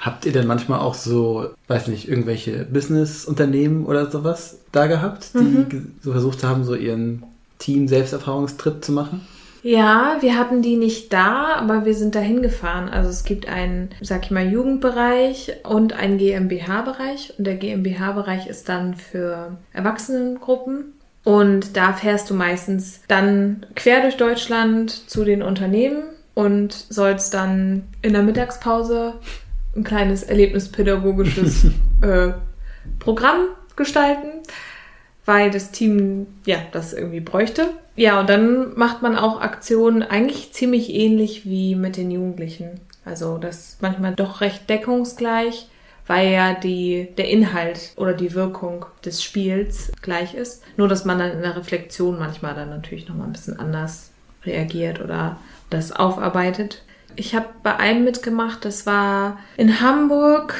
Habt 0.00 0.26
ihr 0.26 0.32
denn 0.32 0.46
manchmal 0.46 0.80
auch 0.80 0.94
so, 0.94 1.50
weiß 1.68 1.88
nicht, 1.88 2.08
irgendwelche 2.08 2.64
Business-Unternehmen 2.64 3.86
oder 3.86 4.10
sowas 4.10 4.58
da 4.72 4.86
gehabt, 4.86 5.30
die 5.34 5.38
mhm. 5.38 5.94
so 6.02 6.12
versucht 6.12 6.44
haben, 6.44 6.64
so 6.64 6.74
ihren 6.74 7.22
Team-Selbsterfahrungstrip 7.58 8.84
zu 8.84 8.92
machen? 8.92 9.22
Ja, 9.62 10.18
wir 10.20 10.38
hatten 10.38 10.62
die 10.62 10.76
nicht 10.76 11.12
da, 11.12 11.54
aber 11.56 11.84
wir 11.84 11.94
sind 11.94 12.14
dahin 12.14 12.40
gefahren. 12.40 12.88
Also 12.88 13.08
es 13.10 13.24
gibt 13.24 13.48
einen, 13.48 13.88
sag 14.00 14.24
ich 14.24 14.30
mal, 14.30 14.48
Jugendbereich 14.48 15.54
und 15.64 15.92
einen 15.92 16.18
GmbH-Bereich. 16.18 17.34
Und 17.36 17.46
der 17.46 17.56
GmbH-Bereich 17.56 18.46
ist 18.46 18.68
dann 18.68 18.94
für 18.94 19.56
Erwachsenengruppen. 19.72 20.92
Und 21.24 21.76
da 21.76 21.92
fährst 21.94 22.30
du 22.30 22.34
meistens 22.34 23.00
dann 23.08 23.66
quer 23.74 24.02
durch 24.02 24.16
Deutschland 24.16 25.10
zu 25.10 25.24
den 25.24 25.42
Unternehmen 25.42 26.04
und 26.34 26.72
sollst 26.72 27.34
dann 27.34 27.88
in 28.02 28.12
der 28.12 28.22
Mittagspause 28.22 29.14
ein 29.76 29.84
kleines 29.84 30.22
erlebnispädagogisches 30.22 31.64
äh, 32.00 32.32
Programm 32.98 33.48
gestalten, 33.76 34.42
weil 35.24 35.50
das 35.50 35.70
Team 35.70 36.26
ja 36.44 36.58
das 36.72 36.92
irgendwie 36.92 37.20
bräuchte. 37.20 37.68
Ja, 37.96 38.20
und 38.20 38.28
dann 38.28 38.76
macht 38.76 39.02
man 39.02 39.16
auch 39.16 39.40
Aktionen 39.40 40.02
eigentlich 40.02 40.52
ziemlich 40.52 40.92
ähnlich 40.92 41.46
wie 41.46 41.74
mit 41.74 41.96
den 41.96 42.10
Jugendlichen. 42.10 42.80
Also 43.04 43.38
das 43.38 43.68
ist 43.68 43.82
manchmal 43.82 44.14
doch 44.14 44.40
recht 44.40 44.68
deckungsgleich, 44.68 45.68
weil 46.06 46.30
ja 46.30 46.54
die, 46.54 47.08
der 47.16 47.28
Inhalt 47.28 47.92
oder 47.96 48.12
die 48.12 48.34
Wirkung 48.34 48.84
des 49.04 49.22
Spiels 49.22 49.92
gleich 50.02 50.34
ist. 50.34 50.62
Nur 50.76 50.88
dass 50.88 51.04
man 51.04 51.18
dann 51.18 51.32
in 51.32 51.42
der 51.42 51.56
Reflexion 51.56 52.18
manchmal 52.18 52.54
dann 52.54 52.68
natürlich 52.68 53.08
nochmal 53.08 53.28
ein 53.28 53.32
bisschen 53.32 53.58
anders 53.58 54.10
reagiert 54.44 55.00
oder 55.00 55.38
das 55.70 55.92
aufarbeitet. 55.92 56.82
Ich 57.16 57.34
habe 57.34 57.46
bei 57.62 57.76
einem 57.76 58.04
mitgemacht, 58.04 58.64
das 58.64 58.86
war 58.86 59.38
in 59.56 59.80
Hamburg 59.80 60.54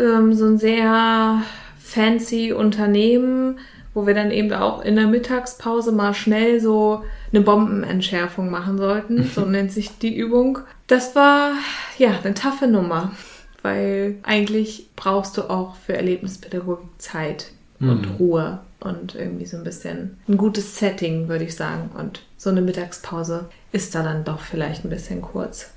ähm, 0.00 0.34
so 0.34 0.46
ein 0.46 0.58
sehr 0.58 1.42
fancy 1.78 2.52
Unternehmen, 2.52 3.58
wo 3.94 4.06
wir 4.06 4.14
dann 4.14 4.32
eben 4.32 4.52
auch 4.52 4.84
in 4.84 4.96
der 4.96 5.06
Mittagspause 5.06 5.92
mal 5.92 6.14
schnell 6.14 6.60
so 6.60 7.04
eine 7.32 7.42
Bombenentschärfung 7.42 8.50
machen 8.50 8.76
sollten. 8.76 9.22
So 9.34 9.42
nennt 9.42 9.72
sich 9.72 9.98
die 9.98 10.16
Übung. 10.16 10.58
Das 10.88 11.14
war 11.14 11.52
ja 11.96 12.10
eine 12.22 12.34
taffe 12.34 12.66
Nummer, 12.66 13.12
weil 13.62 14.16
eigentlich 14.24 14.88
brauchst 14.96 15.36
du 15.36 15.42
auch 15.42 15.76
für 15.76 15.94
Erlebnispädagogik 15.94 16.88
Zeit 16.98 17.52
und 17.80 18.08
mhm. 18.08 18.16
Ruhe 18.16 18.60
und 18.80 19.14
irgendwie 19.14 19.46
so 19.46 19.56
ein 19.56 19.64
bisschen 19.64 20.18
ein 20.28 20.36
gutes 20.36 20.78
Setting, 20.78 21.28
würde 21.28 21.44
ich 21.44 21.54
sagen. 21.54 21.90
Und 21.96 22.22
so 22.36 22.50
eine 22.50 22.60
Mittagspause 22.60 23.48
ist 23.72 23.94
da 23.94 24.02
dann 24.02 24.24
doch 24.24 24.40
vielleicht 24.40 24.84
ein 24.84 24.90
bisschen 24.90 25.22
kurz. 25.22 25.73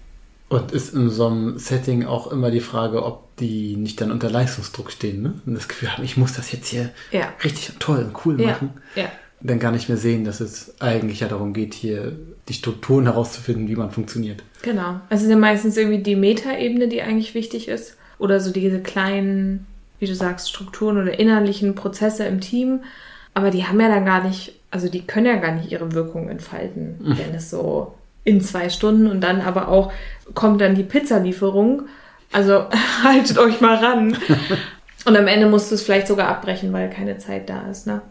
Und 0.49 0.71
ist 0.71 0.93
in 0.93 1.09
so 1.09 1.27
einem 1.27 1.59
Setting 1.59 2.05
auch 2.05 2.31
immer 2.31 2.51
die 2.51 2.61
Frage, 2.61 3.03
ob 3.03 3.35
die 3.35 3.75
nicht 3.75 3.99
dann 3.99 4.11
unter 4.11 4.29
Leistungsdruck 4.29 4.91
stehen, 4.91 5.21
ne? 5.21 5.33
Und 5.45 5.55
das 5.55 5.67
Gefühl 5.67 5.91
haben, 5.91 6.03
ich 6.03 6.15
muss 6.15 6.33
das 6.33 6.51
jetzt 6.53 6.67
hier 6.69 6.89
ja. 7.11 7.33
richtig 7.43 7.75
toll 7.79 7.99
und 7.99 8.25
cool 8.25 8.37
machen. 8.37 8.71
Ja. 8.95 9.03
ja. 9.03 9.11
Dann 9.41 9.59
gar 9.59 9.71
nicht 9.71 9.89
mehr 9.89 9.97
sehen, 9.97 10.23
dass 10.23 10.39
es 10.39 10.79
eigentlich 10.79 11.19
ja 11.19 11.27
darum 11.27 11.53
geht, 11.53 11.73
hier 11.73 12.15
die 12.47 12.53
Strukturen 12.53 13.05
herauszufinden, 13.05 13.67
wie 13.67 13.75
man 13.75 13.91
funktioniert. 13.91 14.41
Genau. 14.61 15.01
Also 15.09 15.21
es 15.21 15.23
ist 15.23 15.29
ja 15.29 15.35
meistens 15.35 15.77
irgendwie 15.77 16.01
die 16.01 16.15
Metaebene, 16.15 16.87
die 16.87 17.01
eigentlich 17.01 17.33
wichtig 17.33 17.67
ist. 17.67 17.97
Oder 18.17 18.39
so 18.39 18.51
diese 18.51 18.79
kleinen, 18.79 19.67
wie 19.99 20.07
du 20.07 20.15
sagst, 20.15 20.49
Strukturen 20.49 20.97
oder 20.97 21.19
innerlichen 21.19 21.75
Prozesse 21.75 22.25
im 22.25 22.39
Team. 22.39 22.79
Aber 23.33 23.51
die 23.51 23.65
haben 23.65 23.79
ja 23.79 23.89
dann 23.89 24.05
gar 24.05 24.23
nicht, 24.23 24.53
also 24.71 24.89
die 24.89 25.05
können 25.05 25.27
ja 25.27 25.35
gar 25.35 25.51
nicht 25.51 25.71
ihre 25.71 25.91
Wirkung 25.91 26.29
entfalten, 26.29 26.95
mhm. 26.99 27.17
wenn 27.17 27.35
es 27.35 27.49
so 27.49 27.96
in 28.27 28.41
zwei 28.41 28.69
Stunden 28.69 29.07
und 29.07 29.21
dann 29.21 29.39
aber 29.39 29.69
auch 29.69 29.93
kommt 30.33 30.59
dann 30.59 30.75
die 30.75 30.83
Pizzalieferung. 30.83 31.83
Also 32.33 32.65
haltet 33.03 33.37
euch 33.37 33.61
mal 33.61 33.75
ran. 33.75 34.17
Und 35.05 35.15
am 35.15 35.27
Ende 35.27 35.47
musst 35.47 35.71
du 35.71 35.75
es 35.75 35.83
vielleicht 35.83 36.07
sogar 36.07 36.27
abbrechen, 36.27 36.73
weil 36.73 36.89
keine 36.89 37.17
Zeit 37.17 37.49
da 37.49 37.61
ist. 37.71 37.87
Ne? 37.87 38.01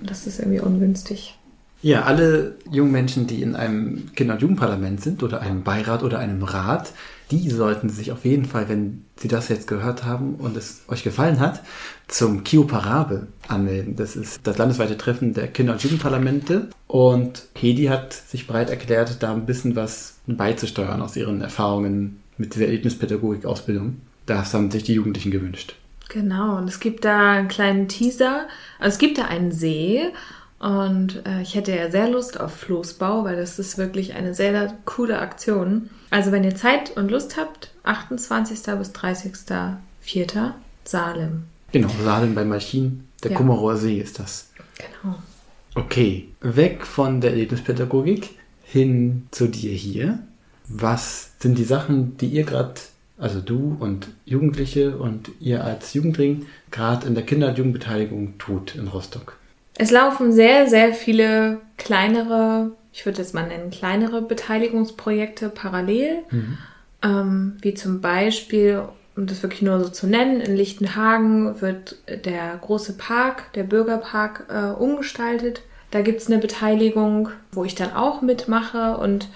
Das 0.00 0.28
ist 0.28 0.38
irgendwie 0.38 0.60
ungünstig. 0.60 1.36
Ja, 1.82 2.02
alle 2.02 2.54
jungen 2.70 2.92
Menschen, 2.92 3.26
die 3.26 3.42
in 3.42 3.56
einem 3.56 4.12
Kinder- 4.14 4.34
und 4.34 4.42
Jugendparlament 4.42 5.00
sind 5.00 5.24
oder 5.24 5.40
einem 5.40 5.64
Beirat 5.64 6.04
oder 6.04 6.20
einem 6.20 6.44
Rat, 6.44 6.92
die 7.30 7.50
sollten 7.50 7.88
sich 7.88 8.12
auf 8.12 8.24
jeden 8.24 8.44
Fall, 8.44 8.68
wenn 8.68 9.04
sie 9.16 9.28
das 9.28 9.48
jetzt 9.48 9.66
gehört 9.66 10.04
haben 10.04 10.36
und 10.36 10.56
es 10.56 10.82
euch 10.88 11.02
gefallen 11.02 11.40
hat, 11.40 11.62
zum 12.06 12.44
Kio 12.44 12.64
Parabe 12.64 13.26
anmelden. 13.48 13.96
Das 13.96 14.14
ist 14.14 14.40
das 14.44 14.58
landesweite 14.58 14.96
Treffen 14.96 15.34
der 15.34 15.48
Kinder- 15.48 15.72
und 15.72 15.82
Jugendparlamente. 15.82 16.68
Und 16.86 17.46
Hedi 17.54 17.86
hat 17.86 18.12
sich 18.12 18.46
bereit 18.46 18.70
erklärt, 18.70 19.22
da 19.22 19.32
ein 19.32 19.46
bisschen 19.46 19.74
was 19.74 20.18
beizusteuern 20.26 21.02
aus 21.02 21.16
ihren 21.16 21.40
Erfahrungen 21.40 22.20
mit 22.38 22.54
dieser 22.54 22.66
Erlebnispädagogik-Ausbildung. 22.66 23.96
Das 24.26 24.54
haben 24.54 24.70
sich 24.70 24.84
die 24.84 24.94
Jugendlichen 24.94 25.30
gewünscht. 25.30 25.76
Genau, 26.08 26.56
und 26.56 26.68
es 26.68 26.78
gibt 26.78 27.04
da 27.04 27.32
einen 27.32 27.48
kleinen 27.48 27.88
Teaser. 27.88 28.46
Also 28.78 28.94
es 28.94 28.98
gibt 28.98 29.18
da 29.18 29.24
einen 29.24 29.50
See 29.50 30.02
und 30.58 31.26
äh, 31.26 31.42
ich 31.42 31.54
hätte 31.54 31.76
ja 31.76 31.90
sehr 31.90 32.08
Lust 32.08 32.40
auf 32.40 32.54
Floßbau, 32.54 33.24
weil 33.24 33.36
das 33.36 33.58
ist 33.58 33.76
wirklich 33.76 34.14
eine 34.14 34.34
sehr 34.34 34.74
coole 34.84 35.18
Aktion. 35.18 35.90
Also 36.10 36.32
wenn 36.32 36.44
ihr 36.44 36.54
Zeit 36.54 36.96
und 36.96 37.10
Lust 37.10 37.36
habt, 37.36 37.70
28. 37.84 38.62
bis 38.78 38.90
30.04. 38.92 40.52
Salem. 40.84 41.44
Genau, 41.72 41.90
Salem 42.02 42.34
bei 42.34 42.44
Malchin, 42.44 43.04
der 43.22 43.32
ja. 43.32 43.36
Kummerower 43.36 43.76
See 43.76 43.98
ist 43.98 44.18
das. 44.18 44.50
Genau. 44.78 45.16
Okay, 45.74 46.28
weg 46.40 46.86
von 46.86 47.20
der 47.20 47.32
Erlebnispädagogik 47.32 48.30
hin 48.64 49.26
zu 49.30 49.48
dir 49.48 49.72
hier. 49.72 50.20
Was 50.68 51.32
sind 51.38 51.58
die 51.58 51.64
Sachen, 51.64 52.16
die 52.16 52.28
ihr 52.28 52.44
gerade, 52.44 52.74
also 53.18 53.40
du 53.40 53.76
und 53.78 54.08
Jugendliche 54.24 54.96
und 54.96 55.30
ihr 55.38 55.64
als 55.64 55.92
Jugendring, 55.92 56.46
gerade 56.70 57.06
in 57.06 57.14
der 57.14 57.24
Kinder- 57.24 57.48
und 57.48 57.58
Jugendbeteiligung 57.58 58.38
tut 58.38 58.74
in 58.74 58.88
Rostock? 58.88 59.36
Es 59.78 59.90
laufen 59.90 60.32
sehr, 60.32 60.68
sehr 60.68 60.94
viele 60.94 61.60
kleinere, 61.76 62.72
ich 62.92 63.04
würde 63.04 63.22
es 63.22 63.32
mal 63.32 63.46
nennen, 63.46 63.70
kleinere 63.70 64.22
Beteiligungsprojekte 64.22 65.48
parallel. 65.50 66.18
Mhm. 66.30 66.58
Ähm, 67.02 67.56
wie 67.60 67.74
zum 67.74 68.00
Beispiel, 68.00 68.82
um 69.16 69.26
das 69.26 69.42
wirklich 69.42 69.62
nur 69.62 69.82
so 69.82 69.88
zu 69.90 70.06
nennen, 70.06 70.40
in 70.40 70.56
Lichtenhagen 70.56 71.60
wird 71.60 71.96
der 72.24 72.56
große 72.60 72.94
Park, 72.94 73.52
der 73.52 73.64
Bürgerpark, 73.64 74.46
äh, 74.48 74.70
umgestaltet. 74.70 75.62
Da 75.90 76.00
gibt 76.00 76.20
es 76.20 76.28
eine 76.28 76.38
Beteiligung, 76.38 77.28
wo 77.52 77.64
ich 77.64 77.74
dann 77.74 77.92
auch 77.92 78.22
mitmache 78.22 78.96
und 78.96 79.28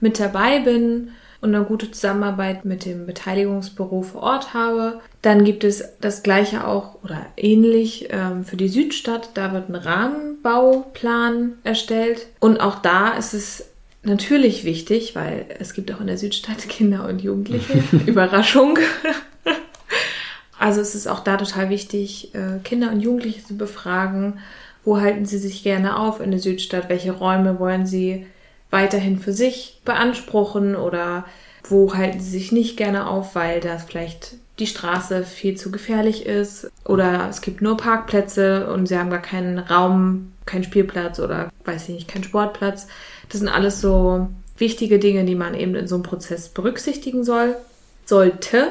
mit 0.00 0.20
dabei 0.20 0.60
bin 0.60 1.10
und 1.40 1.54
eine 1.54 1.64
gute 1.64 1.90
Zusammenarbeit 1.90 2.64
mit 2.64 2.84
dem 2.84 3.06
Beteiligungsbüro 3.06 4.02
vor 4.02 4.22
Ort 4.22 4.54
habe. 4.54 5.00
Dann 5.22 5.44
gibt 5.44 5.62
es 5.62 5.84
das 6.00 6.22
gleiche 6.22 6.66
auch 6.66 7.02
oder 7.04 7.26
ähnlich 7.36 8.08
ähm, 8.10 8.44
für 8.44 8.56
die 8.56 8.68
Südstadt. 8.68 9.30
Da 9.34 9.52
wird 9.52 9.68
ein 9.68 9.76
Rahmenbauplan 9.76 11.54
erstellt. 11.62 12.26
Und 12.40 12.60
auch 12.60 12.80
da 12.80 13.12
ist 13.12 13.34
es 13.34 13.68
natürlich 14.02 14.64
wichtig, 14.64 15.14
weil 15.14 15.46
es 15.60 15.74
gibt 15.74 15.92
auch 15.92 16.00
in 16.00 16.08
der 16.08 16.18
Südstadt 16.18 16.58
Kinder 16.68 17.08
und 17.08 17.22
Jugendliche. 17.22 17.84
Überraschung. 18.06 18.78
also 20.58 20.80
es 20.80 20.96
ist 20.96 21.06
auch 21.06 21.20
da 21.20 21.36
total 21.36 21.70
wichtig, 21.70 22.34
äh, 22.34 22.58
Kinder 22.64 22.90
und 22.90 23.00
Jugendliche 23.00 23.44
zu 23.44 23.56
befragen. 23.56 24.40
Wo 24.84 25.00
halten 25.00 25.24
sie 25.24 25.38
sich 25.38 25.62
gerne 25.62 25.98
auf 25.98 26.20
in 26.20 26.32
der 26.32 26.40
Südstadt? 26.40 26.88
Welche 26.88 27.12
Räume 27.12 27.60
wollen 27.60 27.86
sie 27.86 28.26
weiterhin 28.70 29.18
für 29.18 29.32
sich 29.32 29.80
beanspruchen 29.84 30.76
oder 30.76 31.24
wo 31.64 31.94
halten 31.94 32.20
sie 32.20 32.30
sich 32.30 32.52
nicht 32.52 32.76
gerne 32.76 33.08
auf, 33.08 33.34
weil 33.34 33.60
da 33.60 33.78
vielleicht 33.78 34.34
die 34.58 34.66
Straße 34.66 35.22
viel 35.22 35.56
zu 35.56 35.70
gefährlich 35.70 36.26
ist 36.26 36.70
oder 36.84 37.28
es 37.30 37.40
gibt 37.40 37.62
nur 37.62 37.76
Parkplätze 37.76 38.70
und 38.72 38.86
sie 38.86 38.98
haben 38.98 39.10
gar 39.10 39.22
keinen 39.22 39.58
Raum, 39.58 40.32
keinen 40.46 40.64
Spielplatz 40.64 41.20
oder 41.20 41.50
weiß 41.64 41.84
ich 41.84 41.94
nicht, 41.94 42.08
keinen 42.08 42.24
Sportplatz. 42.24 42.88
Das 43.28 43.40
sind 43.40 43.48
alles 43.48 43.80
so 43.80 44.28
wichtige 44.56 44.98
Dinge, 44.98 45.24
die 45.24 45.36
man 45.36 45.54
eben 45.54 45.74
in 45.74 45.86
so 45.86 45.96
einem 45.96 46.02
Prozess 46.02 46.48
berücksichtigen 46.48 47.24
soll, 47.24 47.54
sollte, 48.04 48.68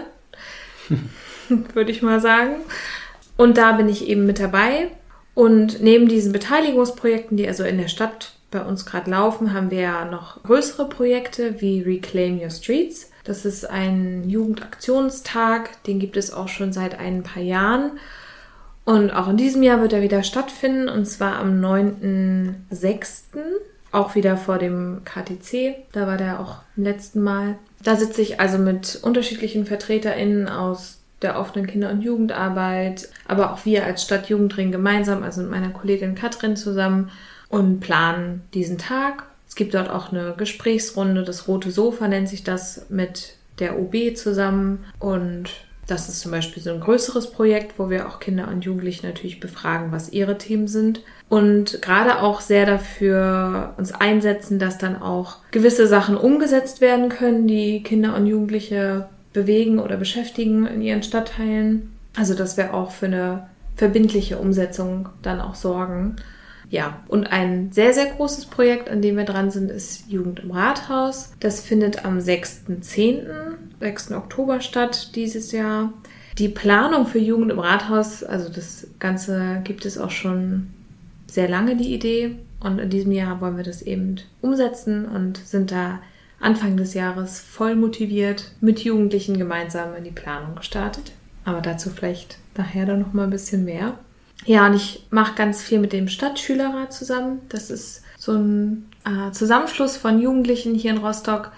würde 1.73 1.91
ich 1.91 2.01
mal 2.01 2.19
sagen. 2.19 2.55
Und 3.37 3.57
da 3.57 3.73
bin 3.73 3.87
ich 3.87 4.07
eben 4.07 4.25
mit 4.25 4.39
dabei. 4.39 4.89
Und 5.33 5.81
neben 5.81 6.07
diesen 6.07 6.33
Beteiligungsprojekten, 6.33 7.37
die 7.37 7.47
also 7.47 7.63
in 7.63 7.77
der 7.77 7.87
Stadt 7.87 8.33
bei 8.51 8.61
uns 8.61 8.85
gerade 8.85 9.11
laufen, 9.11 9.53
haben 9.53 9.71
wir 9.71 9.81
ja 9.81 10.05
noch 10.05 10.41
größere 10.43 10.87
Projekte 10.87 11.59
wie 11.59 11.81
Reclaim 11.81 12.39
Your 12.39 12.49
Streets. 12.49 13.11
Das 13.23 13.43
ist 13.43 13.69
ein 13.69 14.29
Jugendaktionstag, 14.29 15.83
den 15.83 15.99
gibt 15.99 16.15
es 16.15 16.31
auch 16.31 16.47
schon 16.47 16.71
seit 16.71 16.97
ein 16.97 17.23
paar 17.23 17.43
Jahren. 17.43 17.91
Und 18.85 19.11
auch 19.11 19.27
in 19.27 19.35
diesem 19.35 19.63
Jahr 19.63 19.81
wird 19.81 19.91
er 19.91 20.01
wieder 20.01 20.23
stattfinden, 20.23 20.87
und 20.87 21.05
zwar 21.05 21.39
am 21.39 21.59
9.6., 21.59 23.23
auch 23.91 24.15
wieder 24.15 24.37
vor 24.37 24.59
dem 24.59 25.01
KTC. 25.03 25.75
Da 25.91 26.07
war 26.07 26.17
der 26.17 26.39
auch 26.39 26.59
im 26.77 26.83
letzten 26.83 27.21
Mal. 27.21 27.57
Da 27.83 27.95
sitze 27.95 28.21
ich 28.21 28.39
also 28.39 28.57
mit 28.57 28.99
unterschiedlichen 29.01 29.65
VertreterInnen 29.65 30.47
aus 30.47 30.99
der 31.21 31.39
offenen 31.39 31.67
Kinder- 31.67 31.89
und 31.89 32.01
Jugendarbeit, 32.01 33.09
aber 33.27 33.51
auch 33.51 33.65
wir 33.65 33.85
als 33.85 34.03
Stadtjugendring 34.03 34.71
gemeinsam, 34.71 35.23
also 35.23 35.41
mit 35.41 35.51
meiner 35.51 35.69
Kollegin 35.69 36.15
Katrin 36.15 36.55
zusammen 36.55 37.09
und 37.49 37.79
planen 37.79 38.43
diesen 38.53 38.77
Tag. 38.77 39.25
Es 39.47 39.55
gibt 39.55 39.73
dort 39.73 39.89
auch 39.89 40.11
eine 40.11 40.35
Gesprächsrunde, 40.37 41.23
das 41.23 41.47
rote 41.47 41.71
Sofa 41.71 42.07
nennt 42.07 42.29
sich 42.29 42.43
das, 42.43 42.85
mit 42.89 43.35
der 43.59 43.79
OB 43.79 44.15
zusammen. 44.15 44.85
Und 44.99 45.49
Das 45.87 46.09
ist 46.09 46.19
zum 46.19 46.31
Beispiel 46.31 46.61
so 46.61 46.71
ein 46.71 46.81
größeres 46.81 47.31
Projekt, 47.31 47.79
wo 47.79 47.89
wir 47.89 48.07
auch 48.07 48.19
Kinder 48.19 48.49
und 48.49 48.65
Jugendliche 48.65 49.07
natürlich 49.07 49.39
befragen, 49.39 49.93
was 49.93 50.11
ihre 50.11 50.37
Themen 50.37 50.67
sind. 50.67 51.01
Und 51.29 51.81
gerade 51.81 52.21
auch 52.21 52.41
sehr 52.41 52.65
dafür 52.65 53.73
uns 53.77 53.93
einsetzen, 53.93 54.59
dass 54.59 54.77
dann 54.77 55.01
auch 55.01 55.37
gewisse 55.51 55.87
Sachen 55.87 56.17
umgesetzt 56.17 56.81
werden 56.81 57.07
können, 57.07 57.47
die 57.47 57.83
Kinder 57.83 58.15
und 58.15 58.27
Jugendliche 58.27 59.07
bewegen 59.31 59.79
oder 59.79 59.95
beschäftigen 59.95 60.67
in 60.67 60.81
ihren 60.81 61.03
Stadtteilen. 61.03 61.93
Also 62.17 62.33
dass 62.33 62.57
wir 62.57 62.73
auch 62.73 62.91
für 62.91 63.05
eine 63.05 63.47
verbindliche 63.77 64.39
Umsetzung 64.39 65.07
dann 65.21 65.39
auch 65.39 65.55
sorgen. 65.55 66.17
Ja, 66.69 67.01
und 67.07 67.27
ein 67.27 67.71
sehr, 67.71 67.93
sehr 67.93 68.07
großes 68.07 68.47
Projekt, 68.47 68.89
an 68.89 69.01
dem 69.01 69.15
wir 69.15 69.23
dran 69.23 69.51
sind, 69.51 69.71
ist 69.71 70.09
Jugend 70.09 70.41
im 70.41 70.51
Rathaus. 70.51 71.31
Das 71.39 71.61
findet 71.61 72.03
am 72.03 72.17
6.10., 72.17 73.25
6. 73.79 74.11
Oktober 74.11 74.59
statt 74.59 75.15
dieses 75.15 75.51
Jahr. 75.51 75.93
Die 76.37 76.49
Planung 76.49 77.07
für 77.07 77.19
Jugend 77.19 77.51
im 77.51 77.59
Rathaus, 77.59 78.23
also 78.23 78.49
das 78.49 78.87
Ganze 78.99 79.61
gibt 79.63 79.85
es 79.85 79.97
auch 79.97 80.11
schon 80.11 80.67
sehr 81.25 81.47
lange, 81.47 81.75
die 81.75 81.93
Idee. 81.93 82.35
Und 82.59 82.79
in 82.79 82.89
diesem 82.89 83.11
Jahr 83.11 83.39
wollen 83.39 83.57
wir 83.57 83.63
das 83.63 83.81
eben 83.81 84.17
umsetzen 84.41 85.05
und 85.05 85.37
sind 85.37 85.71
da 85.71 85.99
Anfang 86.39 86.77
des 86.77 86.93
Jahres 86.93 87.39
voll 87.39 87.75
motiviert 87.75 88.51
mit 88.61 88.83
Jugendlichen 88.83 89.37
gemeinsam 89.37 89.95
in 89.95 90.03
die 90.03 90.11
Planung 90.11 90.55
gestartet. 90.55 91.13
Aber 91.45 91.61
dazu 91.61 91.89
vielleicht 91.89 92.37
nachher 92.57 92.85
dann 92.85 92.99
noch 92.99 93.13
mal 93.13 93.23
ein 93.23 93.29
bisschen 93.29 93.63
mehr. 93.63 93.97
Ja, 94.45 94.67
und 94.67 94.75
ich 94.75 95.05
mache 95.09 95.35
ganz 95.35 95.61
viel 95.61 95.79
mit 95.79 95.93
dem 95.93 96.07
Stadtschülerrat 96.07 96.93
zusammen. 96.93 97.41
Das 97.49 97.69
ist 97.69 98.03
so 98.17 98.33
ein 98.33 98.89
äh, 99.05 99.31
Zusammenschluss 99.31 99.97
von 99.97 100.19
Jugendlichen 100.19 100.75
hier 100.75 100.91
in 100.91 100.97
Rostock, 100.97 101.51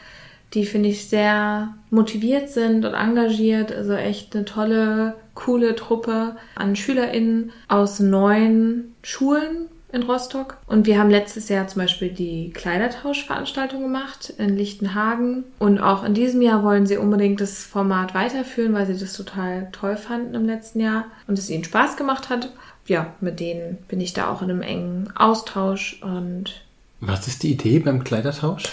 die 0.54 0.66
finde 0.66 0.90
ich 0.90 1.08
sehr 1.08 1.76
motiviert 1.92 2.50
sind 2.50 2.86
und 2.86 2.94
engagiert. 2.94 3.72
Also 3.72 3.94
echt 3.94 4.36
eine 4.36 4.46
tolle, 4.46 5.16
coole 5.36 5.76
Truppe 5.76 6.36
an 6.56 6.76
SchülerInnen 6.76 7.52
aus 7.68 8.00
neun 8.00 8.96
Schulen 9.04 9.68
in 9.92 10.04
Rostock. 10.04 10.58
Und 10.68 10.86
wir 10.86 11.00
haben 11.00 11.10
letztes 11.10 11.50
Jahr 11.50 11.68
zum 11.68 11.82
Beispiel 11.82 12.10
die 12.10 12.52
Kleidertauschveranstaltung 12.52 13.82
gemacht 13.82 14.34
in 14.38 14.56
Lichtenhagen. 14.56 15.46
Und 15.58 15.80
auch 15.80 16.04
in 16.04 16.14
diesem 16.14 16.42
Jahr 16.42 16.64
wollen 16.64 16.86
sie 16.86 16.98
unbedingt 16.98 17.42
das 17.42 17.64
Format 17.64 18.14
weiterführen, 18.14 18.74
weil 18.74 18.86
sie 18.86 18.98
das 18.98 19.14
total 19.14 19.70
toll 19.72 19.98
fanden 19.98 20.36
im 20.36 20.46
letzten 20.46 20.80
Jahr 20.80 21.06
und 21.28 21.38
es 21.38 21.50
ihnen 21.50 21.64
Spaß 21.64 21.98
gemacht 21.98 22.30
hat 22.30 22.52
ja, 22.90 23.14
mit 23.22 23.40
denen 23.40 23.78
bin 23.88 24.02
ich 24.02 24.14
da 24.14 24.30
auch 24.30 24.42
in 24.42 24.50
einem 24.50 24.62
engen 24.62 25.16
Austausch 25.16 26.02
und. 26.02 26.62
Was 27.00 27.28
ist 27.28 27.44
die 27.44 27.52
Idee 27.52 27.80
beim 27.80 28.04
Kleidertausch? 28.04 28.64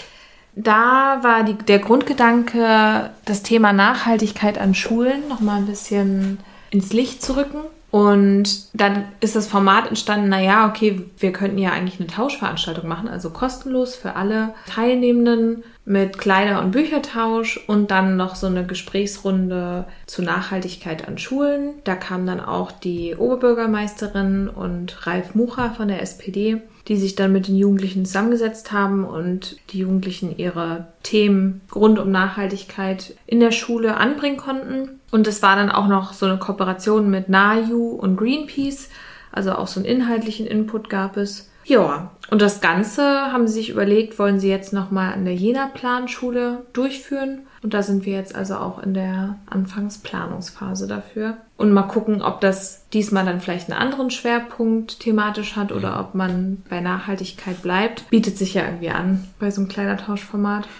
Da 0.55 1.19
war 1.21 1.43
die, 1.43 1.53
der 1.53 1.79
Grundgedanke, 1.79 3.11
das 3.25 3.43
Thema 3.43 3.73
Nachhaltigkeit 3.73 4.57
an 4.57 4.73
Schulen 4.73 5.27
nochmal 5.29 5.57
ein 5.57 5.67
bisschen 5.67 6.39
ins 6.71 6.91
Licht 6.93 7.21
zu 7.21 7.37
rücken. 7.37 7.59
Und 7.89 8.67
dann 8.73 9.05
ist 9.21 9.35
das 9.35 9.47
Format 9.47 9.87
entstanden, 9.87 10.29
naja, 10.29 10.67
okay, 10.67 11.03
wir 11.19 11.31
könnten 11.31 11.57
ja 11.57 11.71
eigentlich 11.71 11.99
eine 11.99 12.07
Tauschveranstaltung 12.07 12.87
machen, 12.87 13.07
also 13.07 13.29
kostenlos 13.29 13.95
für 13.95 14.15
alle 14.15 14.53
Teilnehmenden 14.67 15.63
mit 15.85 16.17
Kleider- 16.17 16.61
und 16.61 16.71
Büchertausch 16.71 17.61
und 17.65 17.91
dann 17.91 18.17
noch 18.17 18.35
so 18.35 18.47
eine 18.47 18.65
Gesprächsrunde 18.65 19.85
zu 20.05 20.21
Nachhaltigkeit 20.21 21.07
an 21.07 21.17
Schulen. 21.17 21.75
Da 21.85 21.95
kam 21.95 22.25
dann 22.25 22.41
auch 22.41 22.73
die 22.73 23.15
Oberbürgermeisterin 23.15 24.49
und 24.49 25.07
Ralf 25.07 25.33
Mucha 25.33 25.69
von 25.69 25.87
der 25.87 26.01
SPD, 26.01 26.61
die 26.89 26.97
sich 26.97 27.15
dann 27.15 27.31
mit 27.31 27.47
den 27.47 27.55
Jugendlichen 27.55 28.05
zusammengesetzt 28.05 28.73
haben 28.73 29.05
und 29.05 29.55
die 29.69 29.79
Jugendlichen 29.79 30.37
ihre 30.37 30.87
Themen 31.03 31.61
rund 31.73 31.99
um 31.99 32.11
Nachhaltigkeit 32.11 33.15
in 33.25 33.39
der 33.39 33.51
Schule 33.51 33.95
anbringen 33.95 34.37
konnten. 34.37 34.96
Und 35.11 35.27
es 35.27 35.41
war 35.41 35.55
dann 35.55 35.71
auch 35.71 35.87
noch 35.87 36.13
so 36.13 36.25
eine 36.25 36.37
Kooperation 36.37 37.09
mit 37.09 37.29
NAJU 37.29 37.91
und 37.91 38.17
Greenpeace, 38.17 38.89
also 39.31 39.53
auch 39.53 39.67
so 39.67 39.79
einen 39.79 39.85
inhaltlichen 39.85 40.47
Input 40.47 40.89
gab 40.89 41.17
es. 41.17 41.49
Ja, 41.67 42.11
und 42.29 42.41
das 42.41 42.61
Ganze 42.61 43.03
haben 43.03 43.45
sie 43.45 43.55
sich 43.55 43.69
überlegt, 43.69 44.19
wollen 44.19 44.39
sie 44.39 44.49
jetzt 44.49 44.71
nochmal 44.71 45.13
an 45.13 45.25
der 45.25 45.35
Jena-Planschule 45.35 46.65
durchführen. 46.71 47.41
Und 47.61 47.73
da 47.73 47.83
sind 47.83 48.05
wir 48.05 48.13
jetzt 48.13 48.35
also 48.35 48.55
auch 48.55 48.79
in 48.79 48.93
der 48.93 49.35
Anfangsplanungsphase 49.49 50.87
dafür. 50.87 51.37
Und 51.57 51.73
mal 51.73 51.83
gucken, 51.83 52.21
ob 52.21 52.39
das 52.39 52.87
diesmal 52.93 53.25
dann 53.25 53.41
vielleicht 53.41 53.69
einen 53.69 53.81
anderen 53.81 54.11
Schwerpunkt 54.11 55.01
thematisch 55.01 55.57
hat 55.57 55.73
oder 55.73 55.99
ob 55.99 56.15
man 56.15 56.63
bei 56.69 56.79
Nachhaltigkeit 56.79 57.61
bleibt. 57.61 58.09
Bietet 58.09 58.37
sich 58.37 58.53
ja 58.53 58.63
irgendwie 58.63 58.91
an 58.91 59.25
bei 59.39 59.51
so 59.51 59.59
einem 59.59 59.69
Kleidertauschformat. 59.69 60.67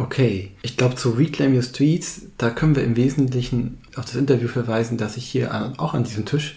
Okay, 0.00 0.52
ich 0.62 0.78
glaube 0.78 0.94
zu 0.94 1.10
Reclaim 1.10 1.54
Your 1.54 1.62
Streets, 1.62 2.22
da 2.38 2.48
können 2.48 2.74
wir 2.74 2.84
im 2.84 2.96
Wesentlichen 2.96 3.78
auf 3.96 4.06
das 4.06 4.14
Interview 4.14 4.48
verweisen, 4.48 4.96
das 4.96 5.18
ich 5.18 5.26
hier 5.26 5.74
auch 5.76 5.92
an 5.92 6.04
diesem 6.04 6.24
Tisch 6.24 6.56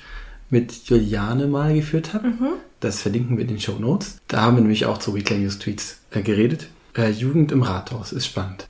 mit 0.50 0.72
Juliane 0.86 1.48
mal 1.48 1.74
geführt 1.74 2.14
habe. 2.14 2.30
Mhm. 2.30 2.54
Das 2.80 3.02
verlinken 3.02 3.38
wir 3.38 3.42
in 3.42 3.50
den 3.50 3.60
Show 3.60 3.78
Notes. 3.80 4.18
Da 4.30 4.44
haben 4.44 4.56
wir 4.56 4.62
nämlich 4.62 4.86
auch 4.86 4.98
zu 4.98 5.12
Reclaim 5.12 5.44
Your 5.44 5.52
Streets 5.52 6.00
äh, 6.12 6.22
geredet. 6.22 6.68
Äh, 6.96 7.10
Jugend 7.10 7.52
im 7.52 7.64
Rathaus 7.64 8.14
ist 8.14 8.28
spannend. 8.28 8.68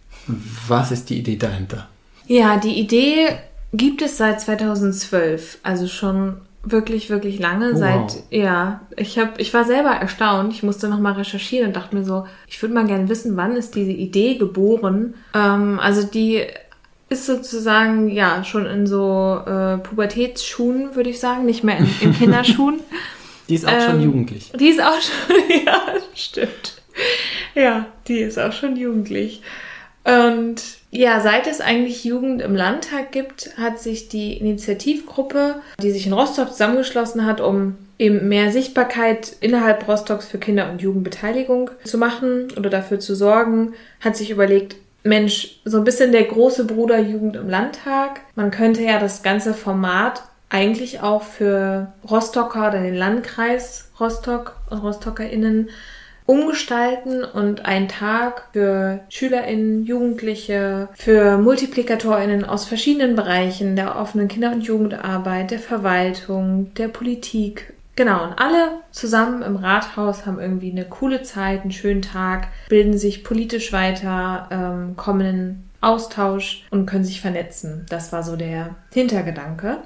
Was 0.67 0.91
ist 0.91 1.09
die 1.09 1.19
Idee 1.19 1.35
dahinter? 1.35 1.87
Ja, 2.25 2.57
die 2.57 2.79
Idee 2.79 3.27
gibt 3.73 4.01
es 4.01 4.17
seit 4.17 4.41
2012, 4.41 5.59
also 5.61 5.87
schon 5.87 6.37
wirklich, 6.63 7.09
wirklich 7.09 7.39
lange. 7.39 7.73
Oh, 7.73 7.77
seit, 7.77 7.99
wow. 7.99 8.23
ja, 8.29 8.81
ich 8.95 9.19
habe, 9.19 9.33
ich 9.37 9.53
war 9.53 9.65
selber 9.65 9.89
erstaunt. 9.89 10.53
Ich 10.53 10.63
musste 10.63 10.87
nochmal 10.87 11.13
recherchieren 11.13 11.67
und 11.67 11.75
dachte 11.75 11.95
mir 11.95 12.05
so, 12.05 12.25
ich 12.47 12.61
würde 12.61 12.73
mal 12.73 12.85
gerne 12.85 13.09
wissen, 13.09 13.37
wann 13.37 13.55
ist 13.55 13.75
diese 13.75 13.91
Idee 13.91 14.35
geboren? 14.35 15.15
Ähm, 15.33 15.79
also 15.79 16.03
die 16.03 16.43
ist 17.09 17.25
sozusagen 17.25 18.09
ja 18.09 18.43
schon 18.43 18.65
in 18.65 18.87
so 18.87 19.41
äh, 19.45 19.77
Pubertätsschuhen, 19.77 20.95
würde 20.95 21.09
ich 21.09 21.19
sagen, 21.19 21.45
nicht 21.45 21.63
mehr 21.63 21.77
in, 21.77 21.87
in 22.01 22.13
Kinderschuhen. 22.17 22.79
die 23.49 23.55
ist 23.55 23.67
auch 23.67 23.73
ähm, 23.73 23.81
schon 23.81 24.01
jugendlich. 24.01 24.51
Die 24.57 24.69
ist 24.69 24.81
auch 24.81 24.99
schon, 24.99 25.35
ja, 25.65 25.81
stimmt. 26.15 26.81
Ja, 27.55 27.87
die 28.07 28.19
ist 28.19 28.39
auch 28.39 28.53
schon 28.53 28.75
jugendlich. 28.75 29.41
Und 30.03 30.61
ja, 30.91 31.21
seit 31.21 31.47
es 31.47 31.61
eigentlich 31.61 32.03
Jugend 32.03 32.41
im 32.41 32.55
Landtag 32.55 33.11
gibt, 33.11 33.57
hat 33.57 33.79
sich 33.79 34.09
die 34.09 34.37
Initiativgruppe, 34.37 35.55
die 35.81 35.91
sich 35.91 36.05
in 36.05 36.13
Rostock 36.13 36.51
zusammengeschlossen 36.51 37.25
hat, 37.25 37.41
um 37.41 37.77
eben 37.97 38.27
mehr 38.27 38.51
Sichtbarkeit 38.51 39.35
innerhalb 39.39 39.87
Rostocks 39.87 40.27
für 40.27 40.39
Kinder- 40.39 40.69
und 40.69 40.81
Jugendbeteiligung 40.81 41.71
zu 41.85 41.97
machen 41.97 42.49
oder 42.57 42.69
dafür 42.69 42.99
zu 42.99 43.15
sorgen, 43.15 43.73
hat 44.01 44.17
sich 44.17 44.29
überlegt, 44.29 44.75
Mensch, 45.03 45.59
so 45.65 45.77
ein 45.77 45.83
bisschen 45.83 46.11
der 46.11 46.23
große 46.23 46.65
Bruder 46.65 46.99
Jugend 46.99 47.35
im 47.35 47.49
Landtag. 47.49 48.21
Man 48.35 48.51
könnte 48.51 48.81
ja 48.83 48.99
das 48.99 49.21
ganze 49.21 49.53
Format 49.53 50.23
eigentlich 50.49 51.01
auch 51.01 51.23
für 51.23 51.91
Rostocker 52.09 52.67
oder 52.69 52.81
den 52.81 52.95
Landkreis 52.95 53.89
Rostock 53.99 54.55
und 54.69 54.77
RostockerInnen 54.79 55.69
umgestalten 56.25 57.23
und 57.23 57.65
einen 57.65 57.87
Tag 57.87 58.49
für 58.53 59.01
SchülerInnen, 59.09 59.85
Jugendliche, 59.85 60.89
für 60.93 61.37
MultiplikatorInnen 61.37 62.45
aus 62.45 62.65
verschiedenen 62.65 63.15
Bereichen 63.15 63.75
der 63.75 63.97
offenen 63.97 64.27
Kinder- 64.27 64.51
und 64.51 64.61
Jugendarbeit, 64.61 65.51
der 65.51 65.59
Verwaltung, 65.59 66.73
der 66.75 66.87
Politik 66.87 67.73
Genau, 67.95 68.23
und 68.23 68.39
alle 68.39 68.79
zusammen 68.89 69.43
im 69.43 69.55
Rathaus 69.55 70.25
haben 70.25 70.39
irgendwie 70.39 70.71
eine 70.71 70.85
coole 70.85 71.21
Zeit, 71.21 71.61
einen 71.61 71.71
schönen 71.71 72.01
Tag, 72.01 72.47
bilden 72.67 72.97
sich 72.97 73.23
politisch 73.23 73.71
weiter, 73.71 74.47
ähm, 74.49 74.95
kommen 74.95 75.21
in 75.21 75.63
Austausch 75.79 76.65
und 76.71 76.87
können 76.87 77.03
sich 77.03 77.21
vernetzen. 77.21 77.85
Das 77.89 78.11
war 78.11 78.23
so 78.23 78.35
der 78.35 78.75
Hintergedanke. 78.93 79.77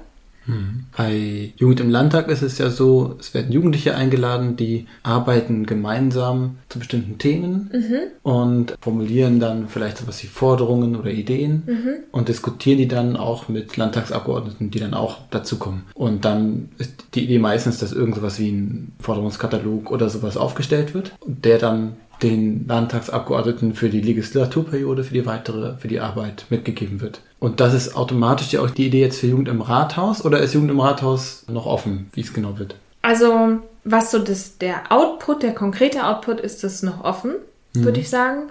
Bei 0.96 1.52
Jugend 1.56 1.80
im 1.80 1.90
Landtag 1.90 2.28
ist 2.28 2.42
es 2.42 2.58
ja 2.58 2.70
so, 2.70 3.16
es 3.20 3.34
werden 3.34 3.52
Jugendliche 3.52 3.94
eingeladen, 3.94 4.56
die 4.56 4.86
arbeiten 5.02 5.66
gemeinsam 5.66 6.58
zu 6.68 6.78
bestimmten 6.78 7.18
Themen 7.18 7.70
mhm. 7.72 7.98
und 8.22 8.74
formulieren 8.80 9.40
dann 9.40 9.68
vielleicht 9.68 9.98
sowas 9.98 10.22
wie 10.22 10.26
Forderungen 10.26 10.96
oder 10.96 11.10
Ideen 11.10 11.62
mhm. 11.66 11.94
und 12.12 12.28
diskutieren 12.28 12.78
die 12.78 12.88
dann 12.88 13.16
auch 13.16 13.48
mit 13.48 13.76
Landtagsabgeordneten, 13.76 14.70
die 14.70 14.80
dann 14.80 14.94
auch 14.94 15.18
dazukommen. 15.30 15.82
Und 15.94 16.24
dann 16.24 16.70
ist 16.78 17.04
die 17.14 17.24
Idee 17.24 17.38
meistens, 17.38 17.78
dass 17.78 17.92
irgend 17.92 18.16
sowas 18.16 18.38
wie 18.38 18.50
ein 18.50 18.92
Forderungskatalog 19.00 19.90
oder 19.90 20.08
sowas 20.08 20.36
aufgestellt 20.36 20.94
wird, 20.94 21.12
der 21.26 21.58
dann 21.58 21.96
den 22.22 22.66
Landtagsabgeordneten 22.66 23.74
für 23.74 23.90
die 23.90 24.00
Legislaturperiode, 24.00 25.04
für 25.04 25.14
die 25.14 25.26
weitere, 25.26 25.76
für 25.76 25.88
die 25.88 26.00
Arbeit 26.00 26.46
mitgegeben 26.50 27.00
wird. 27.00 27.20
Und 27.40 27.60
das 27.60 27.74
ist 27.74 27.96
automatisch 27.96 28.52
ja 28.52 28.60
auch 28.60 28.70
die 28.70 28.86
Idee 28.86 29.00
jetzt 29.00 29.20
für 29.20 29.28
Jugend 29.28 29.48
im 29.48 29.60
Rathaus 29.60 30.24
oder 30.24 30.40
ist 30.40 30.54
Jugend 30.54 30.70
im 30.70 30.80
Rathaus 30.80 31.44
noch 31.48 31.66
offen, 31.66 32.10
wie 32.12 32.20
es 32.20 32.32
genau 32.32 32.58
wird? 32.58 32.76
Also, 33.02 33.58
was 33.84 34.10
so 34.10 34.18
das, 34.18 34.58
der 34.58 34.90
Output, 34.90 35.42
der 35.42 35.54
konkrete 35.54 36.04
Output 36.06 36.40
ist, 36.40 36.64
das 36.64 36.82
noch 36.82 37.04
offen, 37.04 37.34
mhm. 37.74 37.84
würde 37.84 38.00
ich 38.00 38.10
sagen. 38.10 38.50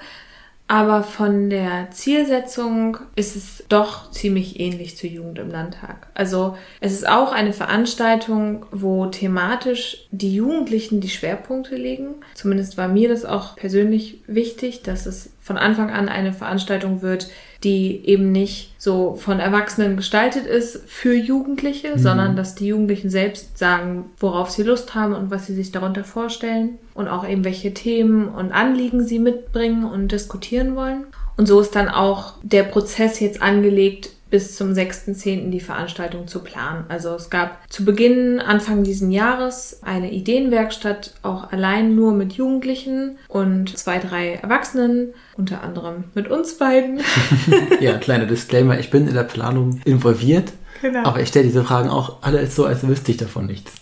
Aber 0.69 1.03
von 1.03 1.49
der 1.49 1.91
Zielsetzung 1.91 2.97
ist 3.15 3.37
es 3.37 3.63
doch 3.69 4.11
ziemlich 4.11 4.59
ähnlich 4.59 4.97
zur 4.97 5.09
Jugend 5.09 5.39
im 5.39 5.49
Landtag. 5.49 6.07
Also 6.13 6.57
es 6.81 6.91
ist 6.91 7.07
auch 7.07 7.31
eine 7.31 7.53
Veranstaltung, 7.53 8.65
wo 8.71 9.05
thematisch 9.05 10.07
die 10.11 10.35
Jugendlichen 10.35 10.99
die 10.99 11.09
Schwerpunkte 11.09 11.77
legen. 11.77 12.15
Zumindest 12.35 12.77
war 12.77 12.89
mir 12.89 13.07
das 13.07 13.23
auch 13.23 13.55
persönlich 13.55 14.19
wichtig, 14.27 14.83
dass 14.83 15.05
es 15.05 15.29
von 15.47 15.57
Anfang 15.57 15.91
an 15.91 16.09
eine 16.09 16.33
Veranstaltung 16.33 17.01
wird, 17.01 17.29
die 17.63 18.05
eben 18.05 18.33
nicht 18.33 18.73
so 18.77 19.15
von 19.15 19.39
Erwachsenen 19.39 19.95
gestaltet 19.95 20.45
ist 20.45 20.81
für 20.87 21.15
Jugendliche, 21.15 21.93
mhm. 21.93 21.99
sondern 21.99 22.35
dass 22.35 22.53
die 22.53 22.67
Jugendlichen 22.67 23.09
selbst 23.09 23.57
sagen, 23.57 24.11
worauf 24.19 24.49
sie 24.49 24.63
Lust 24.63 24.93
haben 24.93 25.13
und 25.13 25.31
was 25.31 25.47
sie 25.47 25.55
sich 25.55 25.71
darunter 25.71 26.03
vorstellen 26.03 26.77
und 26.93 27.07
auch 27.07 27.25
eben 27.25 27.45
welche 27.45 27.73
Themen 27.73 28.27
und 28.27 28.51
Anliegen 28.51 29.05
sie 29.05 29.19
mitbringen 29.19 29.85
und 29.85 30.11
diskutieren 30.11 30.75
wollen. 30.75 31.05
Und 31.37 31.47
so 31.47 31.61
ist 31.61 31.77
dann 31.77 31.87
auch 31.87 32.33
der 32.43 32.63
Prozess 32.63 33.21
jetzt 33.21 33.41
angelegt, 33.41 34.09
bis 34.29 34.55
zum 34.55 34.73
6.10. 34.73 35.49
die 35.49 35.59
Veranstaltung 35.59 36.27
zu 36.27 36.43
planen. 36.43 36.85
Also 36.89 37.15
es 37.15 37.29
gab 37.29 37.59
zu 37.71 37.85
Beginn, 37.85 38.39
Anfang 38.39 38.83
diesen 38.83 39.11
Jahres, 39.11 39.79
eine 39.83 40.11
Ideenwerkstatt, 40.11 41.13
auch 41.23 41.51
allein 41.51 41.95
nur 41.95 42.13
mit 42.13 42.33
Jugendlichen 42.33 43.17
und 43.27 43.77
zwei, 43.77 43.99
drei 43.99 44.33
Erwachsenen, 44.33 45.13
unter 45.37 45.63
anderem 45.63 46.05
mit 46.13 46.27
uns 46.27 46.57
beiden. 46.57 47.01
ja, 47.79 47.97
kleiner 47.97 48.25
Disclaimer, 48.25 48.79
ich 48.79 48.89
bin 48.89 49.07
in 49.07 49.13
der 49.13 49.23
Planung 49.23 49.81
involviert. 49.85 50.51
Genau. 50.81 51.03
Aber 51.05 51.21
ich 51.21 51.29
stelle 51.29 51.45
diese 51.45 51.63
Fragen 51.63 51.89
auch 51.89 52.21
alle 52.21 52.45
so, 52.47 52.65
als 52.65 52.87
wüsste 52.87 53.11
ich 53.11 53.17
davon 53.17 53.47
nichts. 53.47 53.73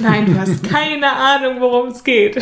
Nein, 0.00 0.26
du 0.26 0.38
hast 0.38 0.62
keine 0.68 1.10
Ahnung, 1.12 1.60
worum 1.60 1.88
es 1.88 2.04
geht. 2.04 2.38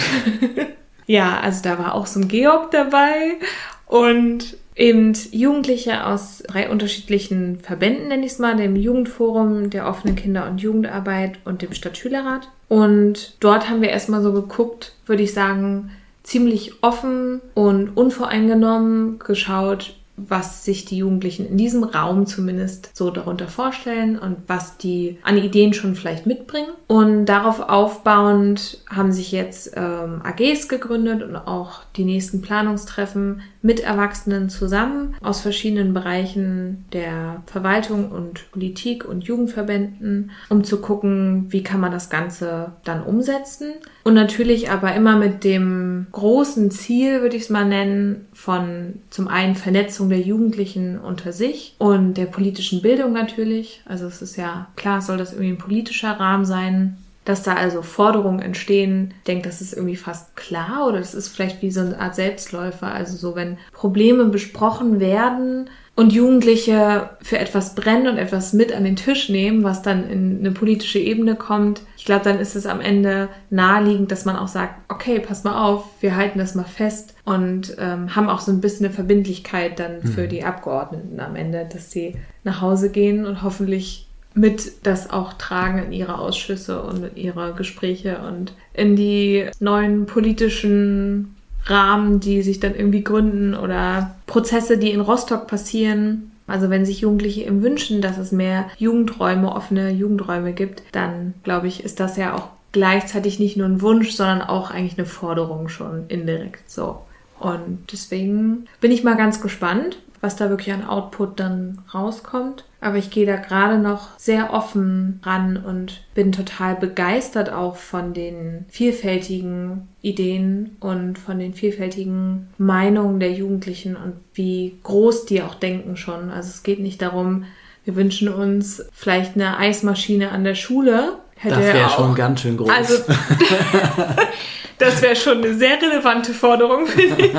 ja, 1.06 1.38
also 1.40 1.62
da 1.62 1.78
war 1.78 1.94
auch 1.94 2.06
so 2.06 2.20
ein 2.20 2.28
Georg 2.28 2.70
dabei 2.70 3.38
und 3.86 4.56
eben 4.80 5.12
Jugendliche 5.30 6.06
aus 6.06 6.42
drei 6.46 6.70
unterschiedlichen 6.70 7.60
Verbänden, 7.60 8.08
nenne 8.08 8.24
ich 8.24 8.32
es 8.32 8.38
mal, 8.38 8.56
dem 8.56 8.76
Jugendforum, 8.76 9.68
der 9.68 9.86
offenen 9.86 10.16
Kinder- 10.16 10.48
und 10.48 10.62
Jugendarbeit 10.62 11.38
und 11.44 11.60
dem 11.60 11.74
Stadtschülerrat. 11.74 12.48
Und 12.68 13.36
dort 13.40 13.68
haben 13.68 13.82
wir 13.82 13.90
erstmal 13.90 14.22
so 14.22 14.32
geguckt, 14.32 14.94
würde 15.04 15.22
ich 15.22 15.34
sagen, 15.34 15.90
ziemlich 16.22 16.82
offen 16.82 17.42
und 17.54 17.94
unvoreingenommen 17.96 19.18
geschaut, 19.18 19.96
was 20.28 20.64
sich 20.64 20.84
die 20.84 20.98
Jugendlichen 20.98 21.46
in 21.46 21.56
diesem 21.56 21.84
Raum 21.84 22.26
zumindest 22.26 22.90
so 22.94 23.10
darunter 23.10 23.48
vorstellen 23.48 24.18
und 24.18 24.36
was 24.46 24.76
die 24.76 25.18
an 25.22 25.38
Ideen 25.38 25.72
schon 25.72 25.94
vielleicht 25.94 26.26
mitbringen. 26.26 26.70
Und 26.86 27.26
darauf 27.26 27.60
aufbauend 27.60 28.78
haben 28.88 29.12
sich 29.12 29.32
jetzt 29.32 29.72
ähm, 29.76 30.20
AGs 30.22 30.68
gegründet 30.68 31.22
und 31.22 31.36
auch 31.36 31.82
die 31.96 32.04
nächsten 32.04 32.42
Planungstreffen 32.42 33.42
mit 33.62 33.80
Erwachsenen 33.80 34.48
zusammen 34.48 35.14
aus 35.20 35.40
verschiedenen 35.40 35.92
Bereichen 35.92 36.86
der 36.92 37.42
Verwaltung 37.46 38.10
und 38.10 38.50
Politik 38.52 39.04
und 39.04 39.24
Jugendverbänden, 39.24 40.30
um 40.48 40.64
zu 40.64 40.80
gucken, 40.80 41.46
wie 41.50 41.62
kann 41.62 41.80
man 41.80 41.92
das 41.92 42.08
Ganze 42.08 42.72
dann 42.84 43.02
umsetzen. 43.02 43.72
Und 44.02 44.14
natürlich 44.14 44.70
aber 44.70 44.94
immer 44.94 45.16
mit 45.16 45.44
dem 45.44 46.06
großen 46.12 46.70
Ziel, 46.70 47.20
würde 47.20 47.36
ich 47.36 47.42
es 47.42 47.50
mal 47.50 47.66
nennen, 47.66 48.26
von 48.40 48.94
zum 49.10 49.28
einen 49.28 49.54
Vernetzung 49.54 50.08
der 50.08 50.20
Jugendlichen 50.20 50.98
unter 50.98 51.30
sich 51.30 51.74
und 51.76 52.14
der 52.14 52.24
politischen 52.24 52.80
Bildung 52.80 53.12
natürlich. 53.12 53.82
Also 53.84 54.06
es 54.06 54.22
ist 54.22 54.36
ja 54.36 54.68
klar, 54.76 55.02
soll 55.02 55.18
das 55.18 55.32
irgendwie 55.32 55.50
ein 55.50 55.58
politischer 55.58 56.12
Rahmen 56.12 56.46
sein, 56.46 56.96
dass 57.26 57.42
da 57.42 57.52
also 57.52 57.82
Forderungen 57.82 58.40
entstehen, 58.40 59.12
ich 59.18 59.24
denke, 59.24 59.46
das 59.46 59.60
ist 59.60 59.74
irgendwie 59.74 59.96
fast 59.96 60.36
klar 60.36 60.88
oder 60.88 61.00
das 61.00 61.12
ist 61.12 61.28
vielleicht 61.28 61.60
wie 61.60 61.70
so 61.70 61.80
eine 61.80 62.00
Art 62.00 62.14
Selbstläufer. 62.14 62.90
Also 62.90 63.18
so, 63.18 63.36
wenn 63.36 63.58
Probleme 63.74 64.24
besprochen 64.24 65.00
werden 65.00 65.68
und 66.00 66.14
Jugendliche 66.14 67.10
für 67.20 67.36
etwas 67.36 67.74
brennen 67.74 68.08
und 68.08 68.16
etwas 68.16 68.54
mit 68.54 68.72
an 68.72 68.84
den 68.84 68.96
Tisch 68.96 69.28
nehmen, 69.28 69.64
was 69.64 69.82
dann 69.82 70.08
in 70.08 70.38
eine 70.38 70.50
politische 70.50 70.98
Ebene 70.98 71.36
kommt, 71.36 71.82
ich 71.98 72.06
glaube, 72.06 72.24
dann 72.24 72.38
ist 72.38 72.56
es 72.56 72.64
am 72.64 72.80
Ende 72.80 73.28
naheliegend, 73.50 74.10
dass 74.10 74.24
man 74.24 74.36
auch 74.36 74.48
sagt, 74.48 74.76
okay, 74.88 75.20
pass 75.20 75.44
mal 75.44 75.62
auf, 75.62 75.84
wir 76.00 76.16
halten 76.16 76.38
das 76.38 76.54
mal 76.54 76.64
fest 76.64 77.14
und 77.26 77.76
ähm, 77.78 78.16
haben 78.16 78.30
auch 78.30 78.40
so 78.40 78.50
ein 78.50 78.62
bisschen 78.62 78.86
eine 78.86 78.94
Verbindlichkeit 78.94 79.78
dann 79.78 79.96
mhm. 79.96 80.08
für 80.08 80.26
die 80.26 80.42
Abgeordneten 80.42 81.20
am 81.20 81.36
Ende, 81.36 81.68
dass 81.70 81.90
sie 81.90 82.16
nach 82.44 82.62
Hause 82.62 82.88
gehen 82.90 83.26
und 83.26 83.42
hoffentlich 83.42 84.08
mit 84.32 84.86
das 84.86 85.10
auch 85.10 85.34
tragen 85.34 85.82
in 85.82 85.92
ihre 85.92 86.18
Ausschüsse 86.18 86.80
und 86.80 87.04
in 87.04 87.16
ihre 87.16 87.52
Gespräche 87.52 88.20
und 88.26 88.54
in 88.72 88.96
die 88.96 89.50
neuen 89.58 90.06
politischen 90.06 91.36
Rahmen, 91.66 92.20
die 92.20 92.42
sich 92.42 92.60
dann 92.60 92.74
irgendwie 92.74 93.04
gründen 93.04 93.54
oder 93.54 94.14
Prozesse, 94.26 94.78
die 94.78 94.90
in 94.90 95.00
Rostock 95.00 95.46
passieren. 95.46 96.32
Also 96.46 96.68
wenn 96.68 96.84
sich 96.84 97.00
Jugendliche 97.00 97.42
eben 97.42 97.62
wünschen, 97.62 98.02
dass 98.02 98.18
es 98.18 98.32
mehr 98.32 98.66
Jugendräume, 98.78 99.54
offene 99.54 99.90
Jugendräume 99.90 100.52
gibt, 100.52 100.82
dann 100.92 101.34
glaube 101.44 101.68
ich, 101.68 101.84
ist 101.84 102.00
das 102.00 102.16
ja 102.16 102.34
auch 102.34 102.48
gleichzeitig 102.72 103.38
nicht 103.38 103.56
nur 103.56 103.66
ein 103.66 103.82
Wunsch, 103.82 104.12
sondern 104.12 104.42
auch 104.42 104.70
eigentlich 104.70 104.98
eine 104.98 105.06
Forderung 105.06 105.68
schon 105.68 106.04
indirekt 106.08 106.70
so. 106.70 107.02
Und 107.38 107.92
deswegen 107.92 108.66
bin 108.80 108.92
ich 108.92 109.02
mal 109.02 109.16
ganz 109.16 109.40
gespannt, 109.40 109.98
was 110.20 110.36
da 110.36 110.50
wirklich 110.50 110.72
an 110.72 110.86
Output 110.86 111.40
dann 111.40 111.82
rauskommt. 111.94 112.64
Aber 112.80 112.96
ich 112.96 113.10
gehe 113.10 113.26
da 113.26 113.36
gerade 113.36 113.78
noch 113.78 114.18
sehr 114.18 114.52
offen 114.52 115.20
ran 115.22 115.56
und 115.56 116.02
bin 116.14 116.32
total 116.32 116.76
begeistert 116.76 117.52
auch 117.52 117.76
von 117.76 118.14
den 118.14 118.64
vielfältigen 118.68 119.88
Ideen 120.02 120.76
und 120.80 121.18
von 121.18 121.38
den 121.38 121.52
vielfältigen 121.52 122.48
Meinungen 122.58 123.20
der 123.20 123.32
Jugendlichen 123.32 123.96
und 123.96 124.14
wie 124.34 124.78
groß 124.82 125.26
die 125.26 125.42
auch 125.42 125.54
denken 125.54 125.96
schon. 125.96 126.30
Also 126.30 126.48
es 126.48 126.62
geht 126.62 126.80
nicht 126.80 127.02
darum, 127.02 127.44
wir 127.84 127.96
wünschen 127.96 128.28
uns 128.28 128.84
vielleicht 128.92 129.34
eine 129.34 129.58
Eismaschine 129.58 130.32
an 130.32 130.44
der 130.44 130.54
Schule. 130.54 131.18
Hätte 131.36 131.56
das 131.56 131.74
wäre 131.74 131.90
schon 131.90 132.14
ganz 132.14 132.40
schön 132.40 132.56
groß. 132.56 132.68
Also, 132.70 132.94
Das 134.80 135.02
wäre 135.02 135.14
schon 135.14 135.38
eine 135.38 135.54
sehr 135.54 135.80
relevante 135.80 136.32
Forderung, 136.32 136.86
finde 136.86 137.26
ich. 137.26 137.32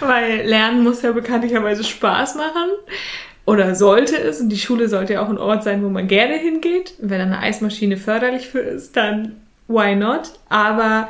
Weil 0.00 0.46
Lernen 0.46 0.84
muss 0.84 1.02
ja 1.02 1.12
bekanntlicherweise 1.12 1.82
Spaß 1.82 2.36
machen. 2.36 2.70
Oder 3.46 3.74
sollte 3.74 4.16
es. 4.18 4.40
Und 4.40 4.50
die 4.50 4.58
Schule 4.58 4.88
sollte 4.88 5.14
ja 5.14 5.22
auch 5.22 5.30
ein 5.30 5.38
Ort 5.38 5.64
sein, 5.64 5.82
wo 5.82 5.88
man 5.88 6.06
gerne 6.06 6.34
hingeht. 6.34 6.94
Wenn 6.98 7.20
eine 7.20 7.38
Eismaschine 7.38 7.96
förderlich 7.96 8.48
für 8.48 8.60
ist, 8.60 8.96
dann 8.96 9.36
why 9.66 9.96
not? 9.96 10.32
Aber 10.50 11.08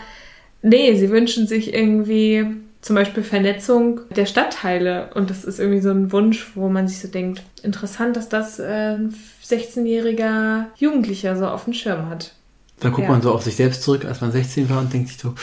nee, 0.63 0.95
sie 0.95 1.11
wünschen 1.11 1.49
sich 1.49 1.75
irgendwie 1.75 2.47
zum 2.81 2.95
Beispiel 2.95 3.25
Vernetzung 3.25 4.03
der 4.11 4.27
Stadtteile. 4.27 5.11
Und 5.15 5.31
das 5.31 5.45
ist 5.45 5.59
irgendwie 5.59 5.81
so 5.81 5.91
ein 5.91 6.13
Wunsch, 6.13 6.53
wo 6.55 6.69
man 6.69 6.87
sich 6.87 7.01
so 7.01 7.09
denkt, 7.09 7.43
interessant, 7.65 8.17
dass 8.17 8.29
das 8.29 8.61
äh, 8.61 8.95
ein 8.95 9.15
16-jähriger 9.45 10.67
Jugendlicher 10.77 11.37
so 11.37 11.49
auf 11.49 11.65
dem 11.65 11.73
Schirm 11.73 12.09
hat. 12.09 12.33
Da 12.81 12.91
guckt 12.91 13.03
ja. 13.03 13.11
man 13.11 13.23
so 13.23 13.33
auf 13.33 13.43
sich 13.43 13.57
selbst 13.57 13.83
zurück, 13.83 14.05
als 14.05 14.21
man 14.21 14.33
16 14.33 14.71
war 14.71 14.79
und 14.79 14.93
denkt 14.93 15.09
sich 15.09 15.19
so, 15.19 15.35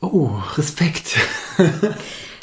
oh, 0.00 0.30
Respekt. 0.56 1.16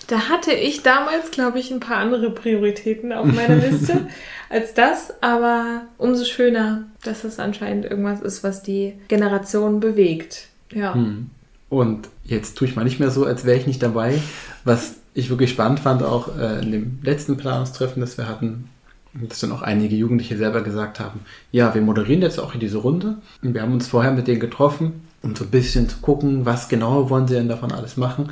Da 0.10 0.28
hatte 0.28 0.52
ich 0.54 0.82
damals, 0.82 1.30
glaube 1.30 1.60
ich, 1.60 1.70
ein 1.70 1.80
paar 1.80 1.98
andere 1.98 2.32
Prioritäten 2.32 3.14
auf 3.14 3.28
meiner 3.28 3.58
Liste 3.58 4.08
als 4.50 4.74
das, 4.74 5.14
aber 5.22 5.84
umso 6.00 6.26
schöner, 6.26 6.86
dass 7.04 7.22
das 7.22 7.38
anscheinend 7.38 7.86
irgendwas 7.86 8.20
ist, 8.22 8.44
was 8.44 8.64
die 8.64 8.96
Generation 9.08 9.80
bewegt. 9.80 10.48
Ja. 10.74 10.96
Hm. 10.96 11.30
Und 11.70 12.10
jetzt 12.24 12.58
tue 12.58 12.68
ich 12.68 12.76
mal 12.76 12.86
nicht 12.86 13.00
mehr 13.00 13.12
so, 13.12 13.24
als 13.24 13.46
wäre 13.46 13.60
ich 13.60 13.68
nicht 13.68 13.84
dabei. 13.84 14.20
Was 14.64 14.96
ich 15.14 15.30
wirklich 15.30 15.52
spannend 15.52 15.80
fand, 15.80 16.02
auch 16.02 16.36
äh, 16.36 16.60
in 16.64 16.72
dem 16.72 17.00
letzten 17.04 17.38
Planungstreffen, 17.38 18.02
das 18.02 18.18
wir 18.18 18.28
hatten, 18.28 18.68
dass 19.14 19.40
dann 19.40 19.52
auch 19.52 19.62
einige 19.62 19.96
Jugendliche 19.96 20.38
selber 20.38 20.62
gesagt 20.62 21.00
haben, 21.00 21.22
ja, 21.52 21.74
wir 21.74 21.82
moderieren 21.82 22.22
jetzt 22.22 22.40
auch 22.40 22.54
in 22.54 22.60
diese 22.60 22.78
Runde. 22.78 23.18
Und 23.42 23.54
wir 23.54 23.62
haben 23.62 23.74
uns 23.74 23.88
vorher 23.88 24.12
mit 24.12 24.28
denen 24.28 24.40
getroffen, 24.40 25.08
um 25.22 25.36
so 25.36 25.44
ein 25.44 25.50
bisschen 25.50 25.90
zu 25.90 25.98
gucken, 25.98 26.46
was 26.46 26.70
genau 26.70 27.10
wollen 27.10 27.28
sie 27.28 27.36
denn 27.36 27.50
davon 27.50 27.72
alles 27.72 27.98
machen. 27.98 28.30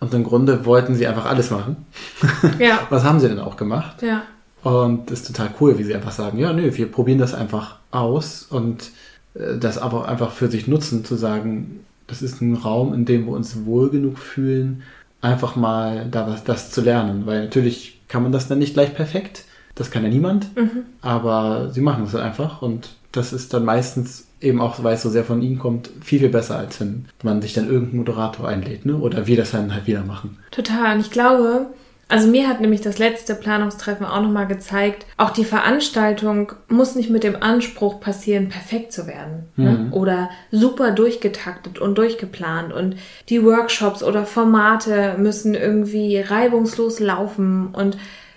Und 0.00 0.12
im 0.12 0.24
Grunde 0.24 0.66
wollten 0.66 0.94
sie 0.94 1.06
einfach 1.06 1.26
alles 1.26 1.50
machen. 1.50 1.86
Ja. 2.58 2.80
was 2.90 3.04
haben 3.04 3.20
sie 3.20 3.28
denn 3.28 3.38
auch 3.38 3.56
gemacht? 3.56 4.02
Ja. 4.02 4.22
Und 4.62 5.10
das 5.10 5.20
ist 5.20 5.28
total 5.28 5.50
cool, 5.60 5.78
wie 5.78 5.84
sie 5.84 5.94
einfach 5.94 6.12
sagen, 6.12 6.38
ja, 6.38 6.52
nö, 6.52 6.70
wir 6.74 6.90
probieren 6.90 7.18
das 7.18 7.34
einfach 7.34 7.76
aus 7.92 8.42
und 8.42 8.90
äh, 9.34 9.58
das 9.58 9.78
aber 9.78 10.08
einfach 10.08 10.32
für 10.32 10.50
sich 10.50 10.66
nutzen, 10.66 11.04
zu 11.04 11.14
sagen, 11.14 11.84
das 12.08 12.20
ist 12.20 12.40
ein 12.40 12.54
Raum, 12.54 12.92
in 12.92 13.04
dem 13.04 13.26
wir 13.26 13.32
uns 13.32 13.64
wohl 13.64 13.90
genug 13.90 14.18
fühlen, 14.18 14.82
einfach 15.20 15.56
mal 15.56 16.08
da 16.10 16.26
was 16.26 16.44
das 16.44 16.70
zu 16.70 16.80
lernen. 16.80 17.26
Weil 17.26 17.44
natürlich 17.44 18.00
kann 18.08 18.22
man 18.22 18.32
das 18.32 18.48
dann 18.48 18.58
nicht 18.58 18.74
gleich 18.74 18.94
perfekt. 18.94 19.44
Das 19.76 19.90
kann 19.90 20.02
ja 20.02 20.08
niemand, 20.08 20.56
mhm. 20.56 20.84
aber 21.02 21.70
sie 21.70 21.80
machen 21.80 22.04
es 22.04 22.14
halt 22.14 22.24
einfach 22.24 22.62
und 22.62 22.96
das 23.12 23.32
ist 23.32 23.54
dann 23.54 23.64
meistens 23.64 24.26
eben 24.40 24.60
auch, 24.60 24.82
weil 24.82 24.94
es 24.94 25.02
so 25.02 25.10
sehr 25.10 25.24
von 25.24 25.42
ihnen 25.42 25.58
kommt, 25.58 25.90
viel, 26.02 26.18
viel 26.18 26.28
besser, 26.28 26.58
als 26.58 26.80
wenn 26.80 27.06
man 27.22 27.40
sich 27.40 27.52
dann 27.54 27.68
irgendeinen 27.68 27.98
Moderator 27.98 28.48
einlädt, 28.48 28.84
ne? 28.84 28.96
Oder 28.96 29.26
wir 29.26 29.36
das 29.36 29.52
dann 29.52 29.72
halt 29.72 29.86
wieder 29.86 30.02
machen. 30.02 30.38
Total. 30.50 30.94
Und 30.94 31.00
ich 31.00 31.10
glaube, 31.10 31.68
also 32.08 32.28
mir 32.28 32.48
hat 32.48 32.60
nämlich 32.60 32.82
das 32.82 32.98
letzte 32.98 33.34
Planungstreffen 33.34 34.06
auch 34.06 34.22
nochmal 34.22 34.46
gezeigt, 34.46 35.06
auch 35.16 35.30
die 35.30 35.44
Veranstaltung 35.44 36.52
muss 36.68 36.94
nicht 36.94 37.10
mit 37.10 37.24
dem 37.24 37.42
Anspruch 37.42 37.98
passieren, 37.98 38.48
perfekt 38.48 38.92
zu 38.92 39.06
werden. 39.06 39.48
Ne? 39.56 39.72
Mhm. 39.72 39.92
Oder 39.92 40.30
super 40.52 40.92
durchgetaktet 40.92 41.80
und 41.80 41.98
durchgeplant. 41.98 42.72
Und 42.72 42.96
die 43.28 43.42
Workshops 43.42 44.04
oder 44.04 44.24
Formate 44.24 45.16
müssen 45.18 45.54
irgendwie 45.54 46.18
reibungslos 46.18 47.00
laufen 47.00 47.68
und 47.72 47.96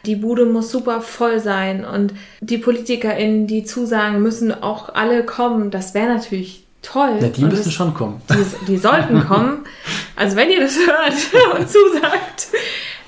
die 0.09 0.15
Bude 0.15 0.45
muss 0.45 0.71
super 0.71 1.01
voll 1.01 1.39
sein 1.39 1.85
und 1.85 2.13
die 2.41 2.57
PolitikerInnen, 2.57 3.45
die 3.45 3.63
zusagen, 3.63 4.23
müssen 4.23 4.51
auch 4.51 4.95
alle 4.95 5.23
kommen. 5.23 5.69
Das 5.69 5.93
wäre 5.93 6.11
natürlich 6.11 6.65
toll. 6.81 7.19
Ja, 7.21 7.27
die 7.27 7.43
müssen 7.43 7.65
das, 7.65 7.73
schon 7.73 7.93
kommen. 7.93 8.19
Die, 8.29 8.65
die 8.65 8.77
sollten 8.77 9.23
kommen. 9.27 9.59
Also 10.15 10.35
wenn 10.35 10.49
ihr 10.49 10.61
das 10.61 10.77
hört 10.77 11.59
und 11.59 11.69
zusagt. 11.69 12.47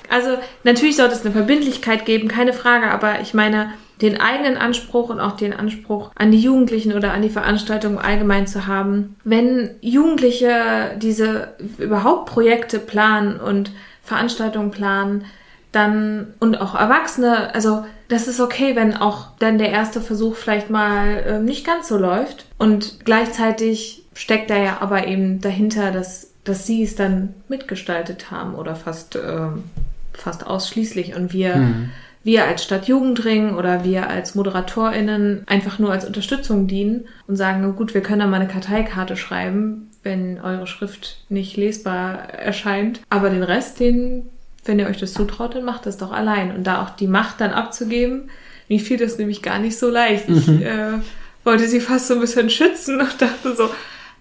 Also 0.08 0.36
natürlich 0.62 0.94
sollte 0.94 1.14
es 1.14 1.24
eine 1.24 1.34
Verbindlichkeit 1.34 2.04
geben, 2.04 2.28
keine 2.28 2.52
Frage, 2.52 2.90
aber 2.92 3.20
ich 3.20 3.34
meine, 3.34 3.72
den 4.00 4.20
eigenen 4.20 4.56
Anspruch 4.56 5.08
und 5.08 5.18
auch 5.18 5.32
den 5.32 5.52
Anspruch 5.52 6.12
an 6.14 6.30
die 6.30 6.40
Jugendlichen 6.40 6.92
oder 6.92 7.12
an 7.12 7.22
die 7.22 7.30
Veranstaltung 7.30 7.98
allgemein 7.98 8.46
zu 8.46 8.68
haben. 8.68 9.16
Wenn 9.24 9.70
Jugendliche 9.80 10.96
diese 10.98 11.54
überhaupt 11.78 12.26
Projekte 12.26 12.78
planen 12.78 13.40
und 13.40 13.72
Veranstaltungen 14.04 14.70
planen, 14.70 15.24
dann 15.72 16.34
und 16.38 16.60
auch 16.60 16.74
Erwachsene, 16.74 17.54
also 17.54 17.84
das 18.08 18.28
ist 18.28 18.40
okay, 18.40 18.76
wenn 18.76 18.94
auch 18.94 19.28
dann 19.38 19.58
der 19.58 19.70
erste 19.70 20.00
Versuch 20.00 20.36
vielleicht 20.36 20.68
mal 20.70 21.16
äh, 21.26 21.38
nicht 21.40 21.66
ganz 21.66 21.88
so 21.88 21.96
läuft. 21.96 22.46
Und 22.58 23.04
gleichzeitig 23.04 24.04
steckt 24.14 24.50
da 24.50 24.58
ja 24.58 24.78
aber 24.80 25.06
eben 25.06 25.40
dahinter, 25.40 25.90
dass 25.90 26.28
dass 26.44 26.66
sie 26.66 26.82
es 26.82 26.96
dann 26.96 27.34
mitgestaltet 27.48 28.30
haben 28.30 28.54
oder 28.54 28.74
fast 28.74 29.16
äh, 29.16 29.48
fast 30.12 30.46
ausschließlich. 30.46 31.14
Und 31.14 31.32
wir 31.32 31.56
mhm. 31.56 31.90
wir 32.22 32.44
als 32.44 32.64
Stadtjugendring 32.64 33.54
oder 33.54 33.84
wir 33.84 34.08
als 34.08 34.34
ModeratorInnen 34.34 35.44
einfach 35.46 35.78
nur 35.78 35.92
als 35.92 36.04
Unterstützung 36.04 36.66
dienen 36.66 37.06
und 37.26 37.36
sagen, 37.36 37.74
gut, 37.76 37.94
wir 37.94 38.02
können 38.02 38.20
da 38.20 38.26
mal 38.26 38.40
eine 38.40 38.48
Karteikarte 38.48 39.16
schreiben, 39.16 39.90
wenn 40.02 40.40
eure 40.40 40.66
Schrift 40.66 41.24
nicht 41.28 41.56
lesbar 41.56 42.28
erscheint. 42.30 43.00
Aber 43.08 43.30
den 43.30 43.42
Rest, 43.42 43.80
den, 43.80 44.28
wenn 44.64 44.78
ihr 44.78 44.86
euch 44.86 44.98
das 44.98 45.12
zutraut, 45.12 45.54
dann 45.54 45.64
macht 45.64 45.86
das 45.86 45.96
doch 45.96 46.12
allein. 46.12 46.54
Und 46.54 46.64
da 46.64 46.82
auch 46.82 46.90
die 46.90 47.06
Macht 47.06 47.40
dann 47.40 47.50
abzugeben, 47.50 48.30
mir 48.68 48.80
fiel 48.80 48.96
das 48.96 49.18
nämlich 49.18 49.42
gar 49.42 49.58
nicht 49.58 49.78
so 49.78 49.90
leicht. 49.90 50.28
Ich 50.28 50.46
mhm. 50.46 50.62
äh, 50.62 50.92
wollte 51.44 51.66
sie 51.66 51.80
fast 51.80 52.08
so 52.08 52.14
ein 52.14 52.20
bisschen 52.20 52.50
schützen 52.50 53.00
und 53.00 53.20
dachte 53.20 53.54
so, 53.56 53.68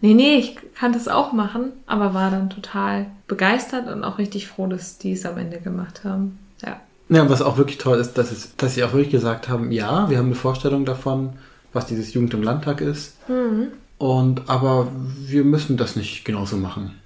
nee, 0.02 0.14
nee, 0.14 0.36
ich 0.38 0.58
kann 0.76 0.94
das 0.94 1.08
auch 1.08 1.32
machen, 1.32 1.72
aber 1.86 2.14
war 2.14 2.32
dann 2.32 2.50
total 2.50 3.06
begeistert 3.28 3.88
und 3.88 4.04
auch 4.04 4.18
richtig 4.18 4.48
froh, 4.48 4.68
dass 4.68 4.98
die 4.98 5.14
es 5.14 5.26
am 5.26 5.38
Ende 5.38 5.60
gemacht 5.60 6.04
haben. 6.04 6.40
Ja. 6.64 6.80
Ja, 7.10 7.30
was 7.30 7.42
auch 7.42 7.58
wirklich 7.58 7.78
toll 7.78 8.00
ist, 8.00 8.14
dass, 8.14 8.32
es, 8.32 8.56
dass 8.56 8.76
sie 8.76 8.84
auch 8.84 8.94
wirklich 8.94 9.12
gesagt 9.12 9.50
haben, 9.50 9.72
ja, 9.72 10.10
wir 10.10 10.18
haben 10.18 10.28
eine 10.28 10.36
Vorstellung 10.36 10.86
davon, 10.86 11.34
was 11.74 11.86
dieses 11.86 12.14
Jugend 12.14 12.34
im 12.34 12.42
Landtag 12.42 12.82
ist. 12.82 13.18
Mhm. 13.30 13.68
Und 13.98 14.50
aber 14.50 14.88
wir 15.20 15.44
müssen 15.44 15.78
das 15.78 15.96
nicht 15.96 16.26
genauso 16.26 16.58
machen. 16.58 17.01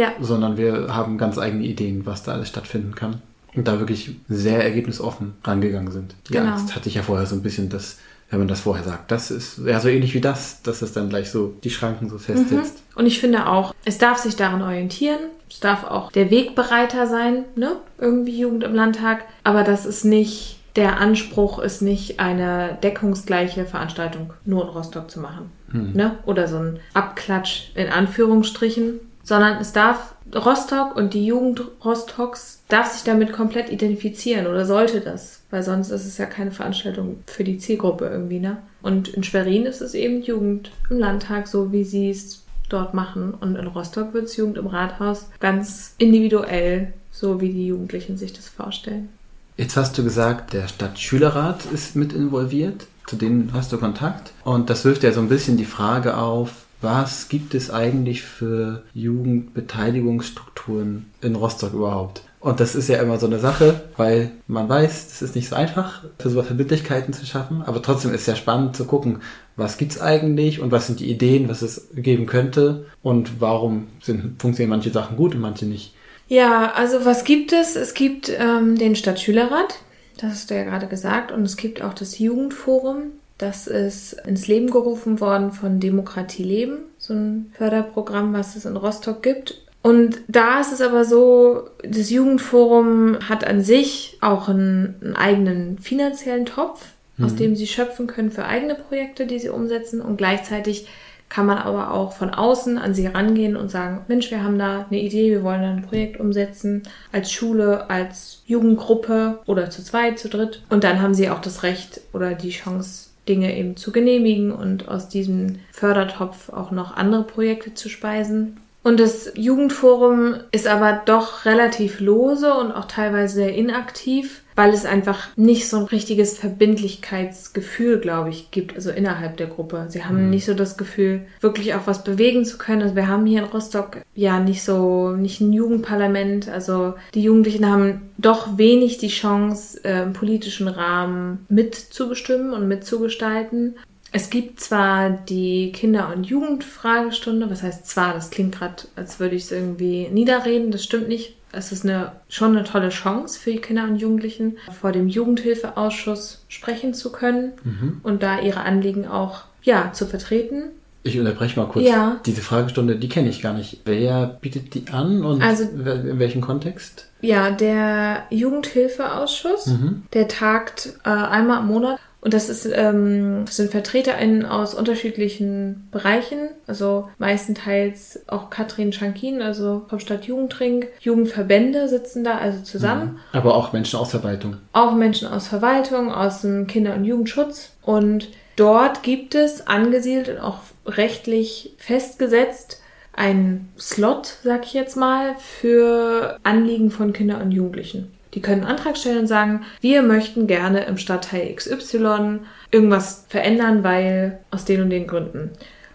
Ja. 0.00 0.14
Sondern 0.18 0.56
wir 0.56 0.94
haben 0.94 1.18
ganz 1.18 1.36
eigene 1.36 1.64
Ideen, 1.64 2.06
was 2.06 2.22
da 2.22 2.32
alles 2.32 2.48
stattfinden 2.48 2.94
kann. 2.94 3.20
Und 3.54 3.68
da 3.68 3.78
wirklich 3.78 4.16
sehr 4.28 4.62
ergebnisoffen 4.62 5.34
rangegangen 5.44 5.92
sind. 5.92 6.14
Die 6.28 6.32
genau. 6.32 6.52
Angst 6.52 6.74
hatte 6.74 6.88
ich 6.88 6.94
ja 6.94 7.02
vorher 7.02 7.26
so 7.26 7.34
ein 7.34 7.42
bisschen, 7.42 7.68
dass 7.68 7.98
wenn 8.30 8.38
man 8.38 8.48
das 8.48 8.60
vorher 8.60 8.84
sagt. 8.84 9.10
Das 9.10 9.30
ist 9.30 9.58
ja 9.66 9.80
so 9.80 9.88
ähnlich 9.88 10.14
wie 10.14 10.20
das, 10.20 10.62
dass 10.62 10.82
es 10.82 10.92
dann 10.92 11.08
gleich 11.08 11.30
so 11.30 11.52
die 11.64 11.70
Schranken 11.70 12.08
so 12.08 12.16
festsetzt. 12.16 12.76
Mhm. 12.76 12.98
Und 13.00 13.06
ich 13.06 13.18
finde 13.18 13.46
auch, 13.46 13.74
es 13.84 13.98
darf 13.98 14.18
sich 14.18 14.36
daran 14.36 14.62
orientieren. 14.62 15.18
Es 15.50 15.60
darf 15.60 15.84
auch 15.84 16.12
der 16.12 16.30
Wegbereiter 16.30 17.08
sein, 17.08 17.44
ne? 17.56 17.76
Irgendwie 17.98 18.38
Jugend 18.38 18.62
im 18.62 18.74
Landtag. 18.74 19.24
Aber 19.42 19.64
das 19.64 19.84
ist 19.84 20.04
nicht, 20.04 20.60
der 20.76 21.00
Anspruch 21.00 21.58
ist 21.58 21.82
nicht 21.82 22.20
eine 22.20 22.78
deckungsgleiche 22.84 23.66
Veranstaltung 23.66 24.32
nur 24.44 24.62
in 24.62 24.68
Rostock 24.68 25.10
zu 25.10 25.18
machen. 25.18 25.50
Mhm. 25.72 25.92
Ne? 25.94 26.18
Oder 26.24 26.46
so 26.46 26.58
ein 26.58 26.78
Abklatsch 26.94 27.72
in 27.74 27.88
Anführungsstrichen. 27.88 29.00
Sondern 29.30 29.60
es 29.60 29.72
darf 29.72 30.14
Rostock 30.34 30.96
und 30.96 31.14
die 31.14 31.24
Jugend 31.24 31.62
Rostocks 31.84 32.62
darf 32.68 32.92
sich 32.92 33.04
damit 33.04 33.32
komplett 33.32 33.70
identifizieren 33.70 34.46
oder 34.46 34.66
sollte 34.66 35.00
das 35.00 35.40
weil 35.50 35.62
sonst 35.62 35.90
ist 35.90 36.06
es 36.06 36.18
ja 36.18 36.26
keine 36.26 36.52
Veranstaltung 36.52 37.22
für 37.26 37.44
die 37.44 37.58
Zielgruppe 37.58 38.06
irgendwie, 38.06 38.38
ne? 38.38 38.58
Und 38.82 39.08
in 39.08 39.24
Schwerin 39.24 39.66
ist 39.66 39.80
es 39.80 39.94
eben 39.94 40.22
Jugend 40.22 40.70
im 40.88 40.98
Landtag, 40.98 41.48
so 41.48 41.72
wie 41.72 41.84
sie 41.84 42.10
es 42.10 42.44
dort 42.68 42.94
machen. 42.94 43.34
Und 43.34 43.56
in 43.56 43.66
Rostock 43.66 44.14
wird 44.14 44.26
es 44.26 44.36
Jugend 44.36 44.56
im 44.56 44.68
Rathaus 44.68 45.26
ganz 45.40 45.94
individuell, 45.98 46.92
so 47.10 47.40
wie 47.40 47.50
die 47.50 47.66
Jugendlichen 47.66 48.16
sich 48.16 48.32
das 48.32 48.48
vorstellen. 48.48 49.08
Jetzt 49.56 49.76
hast 49.76 49.98
du 49.98 50.04
gesagt, 50.04 50.52
der 50.52 50.68
Stadtschülerrat 50.68 51.66
ist 51.66 51.96
mit 51.96 52.12
involviert. 52.12 52.86
Zu 53.06 53.16
denen 53.16 53.50
hast 53.52 53.72
du 53.72 53.78
Kontakt. 53.78 54.32
Und 54.44 54.70
das 54.70 54.84
wirft 54.84 55.02
ja 55.02 55.12
so 55.12 55.20
ein 55.20 55.28
bisschen 55.28 55.56
die 55.56 55.64
Frage 55.64 56.16
auf, 56.16 56.52
was 56.80 57.28
gibt 57.28 57.54
es 57.54 57.70
eigentlich 57.70 58.22
für 58.22 58.82
Jugendbeteiligungsstrukturen 58.94 61.10
in 61.20 61.36
Rostock 61.36 61.74
überhaupt? 61.74 62.22
Und 62.40 62.58
das 62.58 62.74
ist 62.74 62.88
ja 62.88 63.00
immer 63.02 63.18
so 63.18 63.26
eine 63.26 63.38
Sache, 63.38 63.82
weil 63.98 64.30
man 64.46 64.66
weiß, 64.66 65.08
es 65.12 65.20
ist 65.20 65.36
nicht 65.36 65.50
so 65.50 65.56
einfach, 65.56 66.04
für 66.18 66.30
sowas 66.30 66.46
Verbindlichkeiten 66.46 67.12
zu 67.12 67.26
schaffen, 67.26 67.60
aber 67.62 67.82
trotzdem 67.82 68.14
ist 68.14 68.22
es 68.22 68.26
ja 68.26 68.36
spannend 68.36 68.76
zu 68.76 68.86
gucken, 68.86 69.18
was 69.56 69.76
gibt's 69.76 70.00
eigentlich 70.00 70.60
und 70.60 70.72
was 70.72 70.86
sind 70.86 71.00
die 71.00 71.10
Ideen, 71.10 71.50
was 71.50 71.60
es 71.60 71.88
geben 71.94 72.24
könnte 72.24 72.86
und 73.02 73.42
warum 73.42 73.88
sind, 74.00 74.40
funktionieren 74.40 74.70
manche 74.70 74.90
Sachen 74.90 75.18
gut 75.18 75.34
und 75.34 75.42
manche 75.42 75.66
nicht. 75.66 75.92
Ja, 76.28 76.72
also 76.72 77.04
was 77.04 77.24
gibt 77.24 77.52
es? 77.52 77.76
Es 77.76 77.92
gibt 77.92 78.32
ähm, 78.34 78.78
den 78.78 78.96
Stadtschülerrat, 78.96 79.74
das 80.16 80.30
hast 80.30 80.50
du 80.50 80.54
ja 80.54 80.64
gerade 80.64 80.86
gesagt, 80.86 81.32
und 81.32 81.42
es 81.42 81.58
gibt 81.58 81.82
auch 81.82 81.92
das 81.92 82.18
Jugendforum. 82.18 83.10
Das 83.40 83.66
ist 83.66 84.12
ins 84.26 84.48
Leben 84.48 84.70
gerufen 84.70 85.18
worden 85.18 85.50
von 85.50 85.80
Demokratie 85.80 86.42
Leben, 86.42 86.76
so 86.98 87.14
ein 87.14 87.50
Förderprogramm, 87.56 88.34
was 88.34 88.54
es 88.54 88.66
in 88.66 88.76
Rostock 88.76 89.22
gibt. 89.22 89.62
Und 89.80 90.18
da 90.28 90.60
ist 90.60 90.74
es 90.74 90.82
aber 90.82 91.06
so, 91.06 91.70
das 91.82 92.10
Jugendforum 92.10 93.18
hat 93.30 93.46
an 93.46 93.62
sich 93.62 94.18
auch 94.20 94.50
einen, 94.50 94.96
einen 95.00 95.16
eigenen 95.16 95.78
finanziellen 95.78 96.44
Topf, 96.44 96.84
mhm. 97.16 97.24
aus 97.24 97.34
dem 97.34 97.56
sie 97.56 97.66
schöpfen 97.66 98.06
können 98.06 98.30
für 98.30 98.44
eigene 98.44 98.74
Projekte, 98.74 99.24
die 99.24 99.38
sie 99.38 99.48
umsetzen. 99.48 100.02
Und 100.02 100.18
gleichzeitig 100.18 100.86
kann 101.30 101.46
man 101.46 101.56
aber 101.56 101.94
auch 101.94 102.12
von 102.12 102.28
außen 102.28 102.76
an 102.76 102.92
sie 102.92 103.06
rangehen 103.06 103.56
und 103.56 103.70
sagen, 103.70 104.04
Mensch, 104.06 104.30
wir 104.30 104.44
haben 104.44 104.58
da 104.58 104.84
eine 104.90 105.00
Idee, 105.00 105.30
wir 105.30 105.42
wollen 105.42 105.62
da 105.62 105.70
ein 105.70 105.86
Projekt 105.86 106.20
umsetzen, 106.20 106.82
als 107.10 107.32
Schule, 107.32 107.88
als 107.88 108.42
Jugendgruppe 108.44 109.38
oder 109.46 109.70
zu 109.70 109.82
zweit, 109.82 110.18
zu 110.18 110.28
dritt. 110.28 110.62
Und 110.68 110.84
dann 110.84 111.00
haben 111.00 111.14
sie 111.14 111.30
auch 111.30 111.40
das 111.40 111.62
Recht 111.62 112.02
oder 112.12 112.34
die 112.34 112.50
Chance, 112.50 113.09
Dinge 113.30 113.56
eben 113.56 113.76
zu 113.76 113.92
genehmigen 113.92 114.50
und 114.50 114.88
aus 114.88 115.08
diesem 115.08 115.60
Fördertopf 115.72 116.48
auch 116.50 116.72
noch 116.72 116.96
andere 116.96 117.22
Projekte 117.22 117.74
zu 117.74 117.88
speisen. 117.88 118.58
Und 118.82 118.98
das 118.98 119.32
Jugendforum 119.36 120.36
ist 120.52 120.66
aber 120.66 121.02
doch 121.04 121.44
relativ 121.44 122.00
lose 122.00 122.52
und 122.52 122.72
auch 122.72 122.86
teilweise 122.86 123.34
sehr 123.34 123.54
inaktiv, 123.54 124.42
weil 124.60 124.74
es 124.74 124.84
einfach 124.84 125.34
nicht 125.36 125.70
so 125.70 125.78
ein 125.78 125.84
richtiges 125.84 126.36
Verbindlichkeitsgefühl, 126.36 127.98
glaube 127.98 128.28
ich, 128.28 128.50
gibt, 128.50 128.74
also 128.74 128.90
innerhalb 128.90 129.38
der 129.38 129.46
Gruppe. 129.46 129.86
Sie 129.88 130.04
haben 130.04 130.24
mhm. 130.24 130.28
nicht 130.28 130.44
so 130.44 130.52
das 130.52 130.76
Gefühl, 130.76 131.22
wirklich 131.40 131.72
auch 131.72 131.86
was 131.86 132.04
bewegen 132.04 132.44
zu 132.44 132.58
können. 132.58 132.82
Also 132.82 132.94
wir 132.94 133.08
haben 133.08 133.24
hier 133.24 133.38
in 133.38 133.48
Rostock 133.48 134.02
ja 134.14 134.38
nicht 134.38 134.62
so, 134.62 135.12
nicht 135.12 135.40
ein 135.40 135.54
Jugendparlament. 135.54 136.50
Also 136.50 136.92
die 137.14 137.22
Jugendlichen 137.22 137.70
haben 137.70 138.10
doch 138.18 138.58
wenig 138.58 138.98
die 138.98 139.08
Chance, 139.08 139.82
äh, 139.82 140.02
im 140.02 140.12
politischen 140.12 140.68
Rahmen 140.68 141.46
mitzubestimmen 141.48 142.52
und 142.52 142.68
mitzugestalten. 142.68 143.76
Es 144.12 144.28
gibt 144.28 144.60
zwar 144.60 145.08
die 145.08 145.72
Kinder- 145.72 146.12
und 146.14 146.24
Jugendfragestunde, 146.24 147.48
was 147.48 147.62
heißt 147.62 147.86
zwar, 147.86 148.12
das 148.12 148.28
klingt 148.28 148.56
gerade, 148.56 148.82
als 148.94 149.20
würde 149.20 149.36
ich 149.36 149.44
es 149.44 149.52
irgendwie 149.52 150.08
niederreden, 150.08 150.70
das 150.70 150.84
stimmt 150.84 151.08
nicht. 151.08 151.39
Es 151.52 151.72
ist 151.72 151.84
eine, 151.84 152.12
schon 152.28 152.56
eine 152.56 152.64
tolle 152.64 152.90
Chance 152.90 153.38
für 153.38 153.50
die 153.52 153.58
Kinder 153.58 153.84
und 153.84 153.96
Jugendlichen, 153.96 154.58
vor 154.80 154.92
dem 154.92 155.08
Jugendhilfeausschuss 155.08 156.44
sprechen 156.48 156.94
zu 156.94 157.10
können 157.12 157.52
mhm. 157.64 158.00
und 158.02 158.22
da 158.22 158.40
ihre 158.40 158.60
Anliegen 158.60 159.06
auch 159.06 159.42
ja, 159.62 159.92
zu 159.92 160.06
vertreten. 160.06 160.70
Ich 161.02 161.18
unterbreche 161.18 161.58
mal 161.58 161.66
kurz. 161.66 161.86
Ja. 161.86 162.20
Diese 162.26 162.42
Fragestunde, 162.42 162.96
die 162.96 163.08
kenne 163.08 163.30
ich 163.30 163.40
gar 163.40 163.54
nicht. 163.54 163.80
Wer 163.86 164.38
bietet 164.40 164.74
die 164.74 164.84
an 164.92 165.24
und 165.24 165.42
also, 165.42 165.64
in 165.64 166.18
welchem 166.18 166.42
Kontext? 166.42 167.06
Ja, 167.22 167.50
der 167.50 168.24
Jugendhilfeausschuss, 168.30 169.66
mhm. 169.66 170.02
der 170.12 170.28
tagt 170.28 170.94
äh, 171.04 171.08
einmal 171.08 171.60
im 171.60 171.68
Monat 171.68 171.98
und 172.22 172.34
das 172.34 172.50
ist, 172.50 172.68
ähm, 172.72 173.46
sind 173.46 173.70
VertreterInnen 173.70 174.44
aus 174.44 174.74
unterschiedlichen 174.74 175.88
Bereichen, 175.90 176.50
also 176.66 177.08
meistenteils 177.18 178.20
auch 178.28 178.50
Katrin 178.50 178.92
Schankin, 178.92 179.40
also 179.40 179.86
vom 179.88 180.00
Stadtjugendring. 180.00 180.86
Jugendverbände 181.00 181.88
sitzen 181.88 182.22
da 182.22 182.36
also 182.36 182.62
zusammen. 182.62 183.12
Mhm. 183.12 183.38
Aber 183.38 183.54
auch 183.54 183.72
Menschen 183.72 183.98
aus 183.98 184.10
Verwaltung. 184.10 184.58
Auch 184.72 184.94
Menschen 184.94 185.28
aus 185.28 185.48
Verwaltung, 185.48 186.12
aus 186.12 186.42
dem 186.42 186.66
Kinder- 186.66 186.94
und 186.94 187.04
Jugendschutz. 187.04 187.72
Und 187.82 188.28
dort 188.56 189.02
gibt 189.02 189.34
es 189.34 189.66
angesiedelt 189.66 190.28
und 190.28 190.38
auch 190.38 190.58
rechtlich 190.86 191.74
festgesetzt 191.78 192.82
einen 193.14 193.72
Slot, 193.78 194.36
sag 194.44 194.64
ich 194.66 194.74
jetzt 194.74 194.96
mal, 194.96 195.34
für 195.38 196.38
Anliegen 196.42 196.90
von 196.90 197.12
Kindern 197.12 197.42
und 197.42 197.52
Jugendlichen. 197.52 198.12
Die 198.34 198.40
können 198.40 198.62
einen 198.62 198.70
Antrag 198.70 198.96
stellen 198.96 199.18
und 199.18 199.26
sagen, 199.26 199.62
wir 199.80 200.02
möchten 200.02 200.46
gerne 200.46 200.84
im 200.84 200.98
Stadtteil 200.98 201.54
XY 201.54 202.40
irgendwas 202.70 203.24
verändern, 203.28 203.82
weil 203.82 204.38
aus 204.50 204.64
den 204.64 204.82
und 204.82 204.90
den 204.90 205.06
Gründen. 205.06 205.50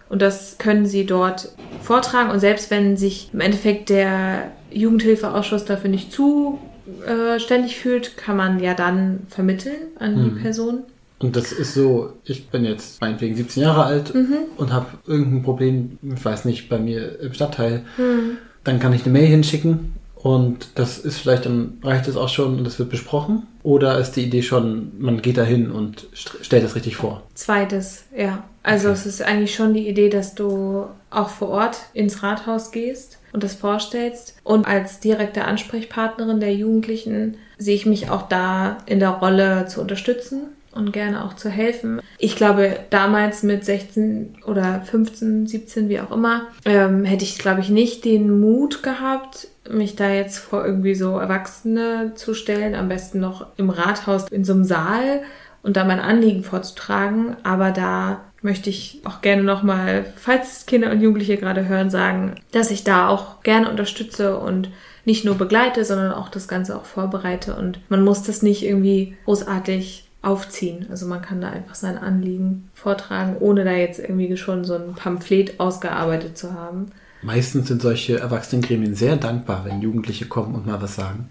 Und 0.08 0.22
das 0.22 0.58
können 0.58 0.86
sie 0.86 1.06
dort 1.06 1.52
vortragen. 1.82 2.30
Und 2.30 2.40
selbst 2.40 2.70
wenn 2.70 2.96
sich 2.96 3.30
im 3.32 3.40
Endeffekt 3.40 3.88
der 3.88 4.50
Jugendhilfeausschuss 4.70 5.64
dafür 5.64 5.90
nicht 5.90 6.12
zuständig 6.12 7.76
fühlt, 7.76 8.16
kann 8.16 8.36
man 8.36 8.60
ja 8.60 8.74
dann 8.74 9.20
vermitteln 9.28 9.76
an 9.98 10.16
die 10.16 10.30
mhm. 10.30 10.42
Person. 10.42 10.78
Und 11.18 11.34
das 11.34 11.50
ist 11.50 11.72
so, 11.72 12.12
ich 12.24 12.48
bin 12.48 12.64
jetzt 12.64 13.00
meinetwegen 13.00 13.34
17 13.34 13.62
Jahre 13.62 13.84
alt 13.84 14.14
mhm. 14.14 14.36
und 14.58 14.72
habe 14.72 14.86
irgendein 15.06 15.42
Problem, 15.42 15.98
ich 16.02 16.24
weiß 16.24 16.44
nicht, 16.44 16.68
bei 16.68 16.78
mir 16.78 17.18
im 17.20 17.32
Stadtteil. 17.32 17.82
Mhm. 17.96 18.36
Dann 18.64 18.78
kann 18.78 18.92
ich 18.92 19.04
eine 19.04 19.12
Mail 19.12 19.28
hinschicken 19.28 19.94
und 20.26 20.68
das 20.74 20.98
ist 20.98 21.18
vielleicht, 21.18 21.46
dann 21.46 21.78
reicht 21.82 22.08
es 22.08 22.16
auch 22.16 22.28
schon 22.28 22.58
und 22.58 22.64
das 22.64 22.78
wird 22.78 22.90
besprochen? 22.90 23.46
Oder 23.62 23.98
ist 23.98 24.12
die 24.12 24.24
Idee 24.24 24.42
schon, 24.42 24.92
man 24.98 25.22
geht 25.22 25.36
da 25.36 25.44
hin 25.44 25.70
und 25.70 26.08
st- 26.14 26.42
stellt 26.42 26.64
das 26.64 26.74
richtig 26.74 26.96
vor? 26.96 27.22
Zweites, 27.34 28.04
ja. 28.16 28.42
Also 28.62 28.88
Okay. 28.88 28.98
es 28.98 29.06
ist 29.06 29.22
eigentlich 29.22 29.54
schon 29.54 29.74
die 29.74 29.88
Idee, 29.88 30.08
dass 30.08 30.34
du 30.34 30.86
auch 31.10 31.28
vor 31.28 31.48
Ort 31.50 31.76
ins 31.94 32.22
Rathaus 32.24 32.72
gehst 32.72 33.18
und 33.32 33.44
das 33.44 33.54
vorstellst. 33.54 34.34
Und 34.42 34.66
als 34.66 34.98
direkte 34.98 35.44
Ansprechpartnerin 35.44 36.40
der 36.40 36.54
Jugendlichen 36.54 37.36
sehe 37.58 37.76
ich 37.76 37.86
mich 37.86 38.10
auch 38.10 38.28
da 38.28 38.78
in 38.86 38.98
der 38.98 39.10
Rolle 39.10 39.66
zu 39.66 39.80
unterstützen 39.80 40.48
und 40.76 40.92
gerne 40.92 41.24
auch 41.24 41.34
zu 41.34 41.48
helfen. 41.48 42.00
Ich 42.18 42.36
glaube, 42.36 42.78
damals 42.90 43.42
mit 43.42 43.64
16 43.64 44.36
oder 44.46 44.82
15, 44.82 45.46
17, 45.46 45.88
wie 45.88 46.00
auch 46.00 46.12
immer, 46.12 46.46
ähm, 46.64 47.04
hätte 47.04 47.24
ich, 47.24 47.38
glaube 47.38 47.60
ich, 47.60 47.70
nicht 47.70 48.04
den 48.04 48.40
Mut 48.40 48.82
gehabt, 48.82 49.48
mich 49.68 49.96
da 49.96 50.10
jetzt 50.10 50.38
vor 50.38 50.64
irgendwie 50.64 50.94
so 50.94 51.18
Erwachsene 51.18 52.12
zu 52.14 52.34
stellen, 52.34 52.74
am 52.74 52.88
besten 52.88 53.20
noch 53.20 53.46
im 53.56 53.70
Rathaus 53.70 54.28
in 54.28 54.44
so 54.44 54.52
einem 54.52 54.64
Saal 54.64 55.22
und 55.62 55.76
da 55.76 55.84
mein 55.84 56.00
Anliegen 56.00 56.44
vorzutragen. 56.44 57.36
Aber 57.42 57.72
da 57.72 58.20
möchte 58.42 58.70
ich 58.70 59.00
auch 59.04 59.20
gerne 59.22 59.42
nochmal, 59.42 60.04
falls 60.16 60.66
Kinder 60.66 60.90
und 60.90 61.00
Jugendliche 61.00 61.36
gerade 61.36 61.66
hören, 61.68 61.90
sagen, 61.90 62.36
dass 62.52 62.70
ich 62.70 62.84
da 62.84 63.08
auch 63.08 63.42
gerne 63.42 63.68
unterstütze 63.68 64.38
und 64.38 64.70
nicht 65.04 65.24
nur 65.24 65.36
begleite, 65.36 65.84
sondern 65.84 66.12
auch 66.12 66.28
das 66.28 66.48
Ganze 66.48 66.76
auch 66.76 66.84
vorbereite. 66.84 67.54
Und 67.54 67.80
man 67.88 68.02
muss 68.02 68.22
das 68.22 68.42
nicht 68.42 68.64
irgendwie 68.64 69.16
großartig 69.24 70.05
aufziehen. 70.22 70.86
Also 70.90 71.06
man 71.06 71.22
kann 71.22 71.40
da 71.40 71.50
einfach 71.50 71.74
sein 71.74 71.98
Anliegen 71.98 72.68
vortragen, 72.74 73.36
ohne 73.38 73.64
da 73.64 73.72
jetzt 73.72 73.98
irgendwie 74.00 74.36
schon 74.36 74.64
so 74.64 74.74
ein 74.74 74.94
Pamphlet 74.94 75.60
ausgearbeitet 75.60 76.36
zu 76.36 76.52
haben. 76.54 76.86
Meistens 77.22 77.68
sind 77.68 77.80
solche 77.82 78.18
Erwachsenengremien 78.18 78.94
sehr 78.94 79.16
dankbar, 79.16 79.64
wenn 79.64 79.80
Jugendliche 79.80 80.26
kommen 80.26 80.54
und 80.54 80.66
mal 80.66 80.80
was 80.82 80.96
sagen, 80.96 81.28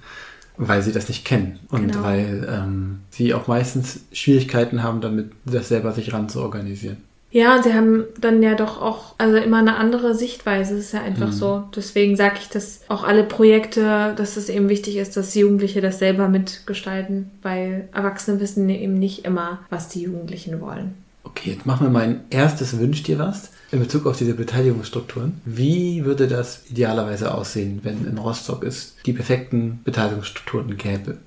weil 0.58 0.82
sie 0.82 0.92
das 0.92 1.08
nicht 1.10 1.26
kennen 1.26 1.60
und 1.70 1.88
Genau. 1.92 2.04
weil 2.04 2.48
ähm, 2.50 3.00
sie 3.10 3.34
auch 3.34 3.48
meistens 3.48 4.02
Schwierigkeiten 4.12 4.82
haben, 4.84 5.02
damit 5.02 5.32
das 5.46 5.68
selber 5.70 5.92
sich 5.92 6.14
ran 6.14 6.30
zu 6.30 6.42
organisieren. 6.42 6.98
Ja, 7.36 7.62
sie 7.62 7.74
haben 7.74 8.06
dann 8.18 8.42
ja 8.42 8.56
doch 8.56 8.82
auch 8.82 9.14
also 9.18 9.36
immer 9.36 9.58
eine 9.58 9.76
andere 9.76 10.16
Sichtweise. 10.16 10.78
Es 10.78 10.86
ist 10.86 10.94
ja 10.94 11.02
einfach 11.02 11.34
so. 11.34 11.66
Deswegen 11.76 12.16
sage 12.16 12.36
ich, 12.40 12.48
dass 12.48 12.80
auch 12.88 13.04
alle 13.04 13.26
Projekte, 13.26 14.14
dass 14.16 14.38
es 14.38 14.48
eben 14.48 14.70
wichtig 14.70 14.96
ist, 14.96 15.18
dass 15.18 15.36
Jugendliche 15.36 15.82
das 15.82 16.00
selber 16.00 16.30
mitgestalten, 16.30 17.32
weil 17.42 17.90
Erwachsene 17.92 18.40
wissen 18.40 18.70
eben 18.70 18.94
nicht 18.94 19.26
immer, 19.26 19.60
was 19.70 19.90
die 19.90 20.04
Jugendlichen 20.04 20.62
wollen. 20.62 20.94
Okay, 21.26 21.52
jetzt 21.52 21.66
machen 21.66 21.88
wir 21.88 21.92
mein 21.92 22.22
erstes 22.30 22.80
Wünsch 22.80 23.04
dir 23.04 23.20
was 23.20 23.52
in 23.70 23.80
Bezug 23.80 24.06
auf 24.06 24.16
diese 24.16 24.36
Beteiligungsstrukturen. 24.36 25.42
Wie 25.44 26.06
würde 26.06 26.30
das 26.30 26.62
idealerweise 26.70 27.36
aussehen, 27.36 27.82
wenn 27.84 28.08
in 28.08 28.18
Rostock 28.18 28.64
es 28.64 28.96
die 29.06 29.12
perfekten 29.12 29.82
Beteiligungsstrukturen 29.84 30.78
gäbe? 30.78 31.18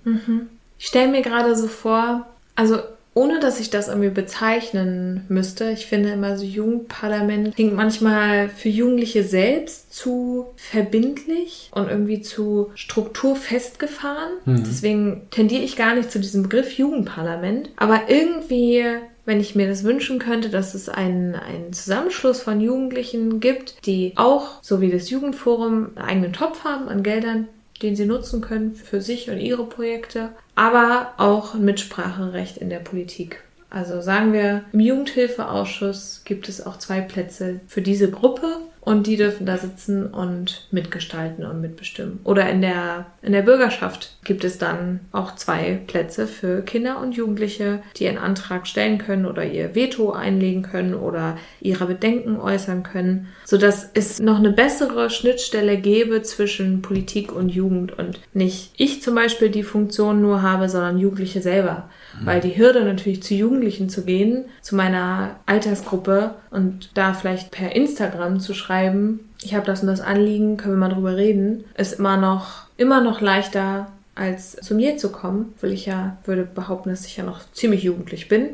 Ich 0.78 0.86
stelle 0.86 1.10
mir 1.10 1.20
gerade 1.20 1.54
so 1.54 1.66
vor, 1.66 2.26
also 2.54 2.78
ohne 3.14 3.40
dass 3.40 3.58
ich 3.58 3.70
das 3.70 3.88
irgendwie 3.88 4.10
bezeichnen 4.10 5.24
müsste, 5.28 5.70
ich 5.70 5.86
finde 5.86 6.10
immer 6.10 6.36
so 6.38 6.44
Jugendparlament 6.44 7.56
klingt 7.56 7.74
manchmal 7.74 8.48
für 8.48 8.68
Jugendliche 8.68 9.24
selbst 9.24 9.92
zu 9.92 10.46
verbindlich 10.56 11.70
und 11.74 11.88
irgendwie 11.88 12.20
zu 12.20 12.70
strukturfestgefahren. 12.74 14.30
Deswegen 14.46 15.22
tendiere 15.30 15.62
ich 15.62 15.76
gar 15.76 15.94
nicht 15.94 16.12
zu 16.12 16.20
diesem 16.20 16.44
Begriff 16.44 16.78
Jugendparlament. 16.78 17.70
Aber 17.76 18.02
irgendwie, 18.08 18.84
wenn 19.24 19.40
ich 19.40 19.56
mir 19.56 19.66
das 19.66 19.82
wünschen 19.82 20.20
könnte, 20.20 20.48
dass 20.48 20.74
es 20.74 20.88
einen, 20.88 21.34
einen 21.34 21.72
Zusammenschluss 21.72 22.40
von 22.40 22.60
Jugendlichen 22.60 23.40
gibt, 23.40 23.84
die 23.84 24.12
auch, 24.14 24.62
so 24.62 24.80
wie 24.80 24.90
das 24.90 25.10
Jugendforum, 25.10 25.90
einen 25.96 26.06
eigenen 26.06 26.32
Topf 26.32 26.62
haben 26.62 26.88
an 26.88 27.02
Geldern, 27.02 27.48
den 27.82 27.96
sie 27.96 28.06
nutzen 28.06 28.40
können 28.40 28.74
für 28.74 29.00
sich 29.00 29.30
und 29.30 29.38
ihre 29.38 29.66
Projekte, 29.66 30.30
aber 30.54 31.14
auch 31.16 31.54
ein 31.54 31.64
Mitspracherecht 31.64 32.56
in 32.56 32.70
der 32.70 32.80
Politik. 32.80 33.42
Also 33.70 34.00
sagen 34.00 34.32
wir, 34.32 34.64
im 34.72 34.80
Jugendhilfeausschuss 34.80 36.22
gibt 36.24 36.48
es 36.48 36.64
auch 36.64 36.78
zwei 36.78 37.00
Plätze 37.00 37.60
für 37.66 37.82
diese 37.82 38.10
Gruppe 38.10 38.56
und 38.88 39.06
die 39.06 39.18
dürfen 39.18 39.44
da 39.44 39.58
sitzen 39.58 40.06
und 40.06 40.66
mitgestalten 40.70 41.44
und 41.44 41.60
mitbestimmen. 41.60 42.20
Oder 42.24 42.48
in 42.48 42.62
der, 42.62 43.04
in 43.20 43.32
der 43.32 43.42
Bürgerschaft 43.42 44.16
gibt 44.24 44.44
es 44.44 44.56
dann 44.56 45.00
auch 45.12 45.34
zwei 45.34 45.78
Plätze 45.86 46.26
für 46.26 46.62
Kinder 46.62 46.98
und 46.98 47.14
Jugendliche, 47.14 47.82
die 47.96 48.04
ihren 48.04 48.16
Antrag 48.16 48.66
stellen 48.66 48.96
können 48.96 49.26
oder 49.26 49.44
ihr 49.44 49.74
Veto 49.74 50.12
einlegen 50.12 50.62
können 50.62 50.94
oder 50.94 51.36
ihre 51.60 51.84
Bedenken 51.84 52.40
äußern 52.40 52.82
können, 52.82 53.28
sodass 53.44 53.90
es 53.92 54.20
noch 54.20 54.38
eine 54.38 54.52
bessere 54.52 55.10
Schnittstelle 55.10 55.76
gäbe 55.76 56.22
zwischen 56.22 56.80
Politik 56.80 57.30
und 57.30 57.50
Jugend 57.50 57.98
und 57.98 58.20
nicht 58.32 58.72
ich 58.78 59.02
zum 59.02 59.14
Beispiel 59.14 59.50
die 59.50 59.64
Funktion 59.64 60.22
nur 60.22 60.40
habe, 60.40 60.70
sondern 60.70 60.96
Jugendliche 60.96 61.42
selber. 61.42 61.90
Weil 62.24 62.40
die 62.40 62.56
Hürde 62.56 62.84
natürlich 62.84 63.22
zu 63.22 63.34
Jugendlichen 63.34 63.88
zu 63.88 64.04
gehen, 64.04 64.44
zu 64.62 64.76
meiner 64.76 65.36
Altersgruppe 65.46 66.34
und 66.50 66.90
da 66.94 67.14
vielleicht 67.14 67.50
per 67.50 67.74
Instagram 67.74 68.40
zu 68.40 68.54
schreiben, 68.54 69.20
ich 69.42 69.54
habe 69.54 69.66
das 69.66 69.82
und 69.82 69.86
das 69.86 70.00
Anliegen, 70.00 70.56
können 70.56 70.74
wir 70.74 70.88
mal 70.88 70.94
drüber 70.94 71.16
reden, 71.16 71.64
ist 71.76 71.98
immer 71.98 72.16
noch, 72.16 72.64
immer 72.76 73.00
noch 73.00 73.20
leichter 73.20 73.88
als 74.14 74.56
zu 74.56 74.74
mir 74.74 74.96
zu 74.96 75.10
kommen, 75.10 75.54
weil 75.60 75.72
ich 75.72 75.86
ja 75.86 76.16
würde 76.24 76.42
behaupten, 76.42 76.90
dass 76.90 77.06
ich 77.06 77.16
ja 77.16 77.24
noch 77.24 77.40
ziemlich 77.52 77.84
jugendlich 77.84 78.28
bin. 78.28 78.50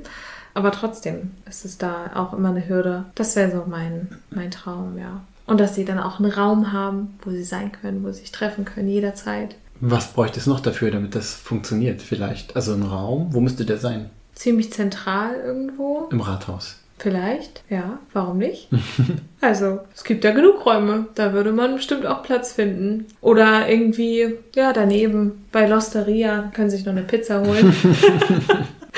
Aber 0.52 0.70
trotzdem 0.70 1.32
ist 1.48 1.64
es 1.64 1.78
da 1.78 2.10
auch 2.14 2.32
immer 2.32 2.50
eine 2.50 2.68
Hürde. 2.68 3.06
Das 3.14 3.34
wäre 3.34 3.50
so 3.50 3.64
mein, 3.68 4.08
mein 4.30 4.50
Traum, 4.50 4.98
ja. 4.98 5.22
Und 5.46 5.58
dass 5.58 5.74
sie 5.74 5.84
dann 5.84 5.98
auch 5.98 6.20
einen 6.20 6.30
Raum 6.30 6.72
haben, 6.72 7.18
wo 7.22 7.30
sie 7.30 7.44
sein 7.44 7.72
können, 7.72 8.04
wo 8.04 8.12
sie 8.12 8.20
sich 8.20 8.32
treffen 8.32 8.64
können, 8.64 8.88
jederzeit. 8.88 9.56
Was 9.80 10.12
bräuchte 10.12 10.38
es 10.38 10.46
noch 10.46 10.60
dafür, 10.60 10.90
damit 10.90 11.14
das 11.14 11.34
funktioniert 11.34 12.00
vielleicht? 12.00 12.56
Also 12.56 12.72
ein 12.74 12.82
Raum, 12.82 13.28
wo 13.30 13.40
müsste 13.40 13.64
der 13.64 13.78
sein? 13.78 14.10
Ziemlich 14.34 14.72
zentral 14.72 15.36
irgendwo. 15.36 16.08
Im 16.10 16.20
Rathaus. 16.20 16.76
Vielleicht, 16.98 17.64
ja. 17.68 17.98
Warum 18.12 18.38
nicht? 18.38 18.68
also, 19.40 19.80
es 19.94 20.04
gibt 20.04 20.24
ja 20.24 20.30
genug 20.30 20.64
Räume. 20.64 21.06
Da 21.14 21.32
würde 21.32 21.52
man 21.52 21.74
bestimmt 21.74 22.06
auch 22.06 22.22
Platz 22.22 22.52
finden. 22.52 23.06
Oder 23.20 23.68
irgendwie, 23.68 24.34
ja, 24.54 24.72
daneben 24.72 25.44
bei 25.52 25.68
L'Osteria 25.68 26.50
können 26.54 26.70
sich 26.70 26.84
noch 26.84 26.92
eine 26.92 27.02
Pizza 27.02 27.44
holen. 27.44 27.74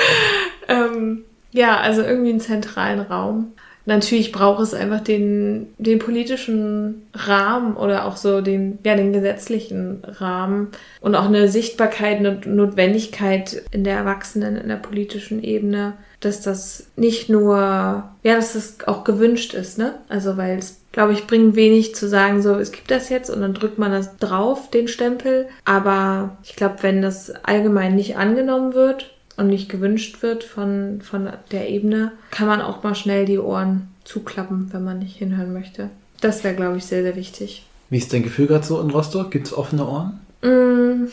ähm, 0.69 1.25
ja, 1.53 1.79
also 1.79 2.03
irgendwie 2.03 2.31
einen 2.31 2.41
zentralen 2.41 3.01
Raum. 3.01 3.55
Natürlich 3.87 4.33
braucht 4.33 4.61
es 4.61 4.75
einfach 4.75 5.01
den, 5.01 5.69
den 5.79 6.01
politischen 6.01 7.07
Rahmen 7.15 7.77
oder 7.77 8.05
auch 8.05 8.17
so 8.17 8.41
den, 8.41 8.79
ja, 8.85 8.97
den 8.97 9.13
gesetzlichen 9.13 10.03
Rahmen 10.05 10.69
und 11.01 11.15
auch 11.15 11.27
eine 11.27 11.49
Sichtbarkeit, 11.49 12.19
eine 12.19 12.41
Notwendigkeit 12.45 13.63
in 13.71 13.85
der 13.85 13.97
Erwachsenen, 13.97 14.57
in 14.57 14.69
der 14.69 14.77
politischen 14.77 15.43
Ebene, 15.43 15.95
dass 16.19 16.41
das 16.41 16.89
nicht 16.97 17.29
nur, 17.29 17.57
ja, 17.57 18.35
dass 18.35 18.55
das 18.55 18.79
auch 18.89 19.05
gewünscht 19.05 19.55
ist, 19.55 19.79
ne? 19.79 19.95
Also, 20.09 20.37
weil 20.37 20.59
es, 20.59 20.81
glaube 20.91 21.13
ich, 21.13 21.29
bringt 21.29 21.55
wenig 21.55 21.95
zu 21.95 22.09
sagen, 22.09 22.43
so, 22.43 22.55
es 22.55 22.73
gibt 22.73 22.91
das 22.91 23.09
jetzt 23.09 23.31
und 23.31 23.41
dann 23.41 23.55
drückt 23.55 23.79
man 23.79 23.93
das 23.93 24.17
drauf, 24.17 24.69
den 24.71 24.89
Stempel. 24.89 25.47
Aber 25.65 26.39
ich 26.43 26.57
glaube, 26.57 26.77
wenn 26.81 27.03
das 27.03 27.31
allgemein 27.45 27.95
nicht 27.95 28.17
angenommen 28.17 28.75
wird, 28.75 29.16
und 29.37 29.49
nicht 29.49 29.69
gewünscht 29.69 30.23
wird 30.23 30.45
von, 30.45 31.01
von 31.03 31.31
der 31.51 31.69
Ebene, 31.69 32.13
kann 32.31 32.47
man 32.47 32.61
auch 32.61 32.83
mal 32.83 32.95
schnell 32.95 33.27
die 33.27 33.39
Ohren 33.39 33.89
zuklappen, 34.05 34.73
wenn 34.73 34.85
man 34.85 34.99
nicht 34.99 35.17
hinhören 35.17 35.53
möchte. 35.53 35.91
Das 36.21 36.45
wäre, 36.45 36.55
glaube 36.55 36.79
ich, 36.79 36.85
sehr, 36.85 37.03
sehr 37.03 37.17
wichtig. 37.17 37.67
Wie 37.91 37.99
ist 37.99 38.13
dein 38.13 38.23
Gefühl 38.23 38.47
gerade 38.47 38.65
so 38.65 38.81
in 38.81 38.91
Rostock? 38.91 39.31
Gibt 39.31 39.47
es 39.47 39.57
offene 39.57 39.87
Ohren? 39.87 40.21
Mm, 40.43 41.09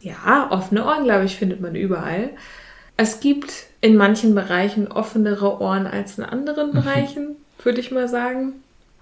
ja, 0.00 0.48
offene 0.50 0.84
Ohren, 0.84 1.04
glaube 1.04 1.24
ich, 1.24 1.36
findet 1.36 1.60
man 1.60 1.74
überall. 1.74 2.30
Es 2.96 3.20
gibt 3.20 3.52
in 3.80 3.96
manchen 3.96 4.34
Bereichen 4.34 4.88
offenere 4.88 5.60
Ohren 5.60 5.86
als 5.86 6.18
in 6.18 6.24
anderen 6.24 6.72
Bereichen, 6.72 7.36
würde 7.62 7.80
ich 7.80 7.90
mal 7.90 8.08
sagen. 8.08 8.54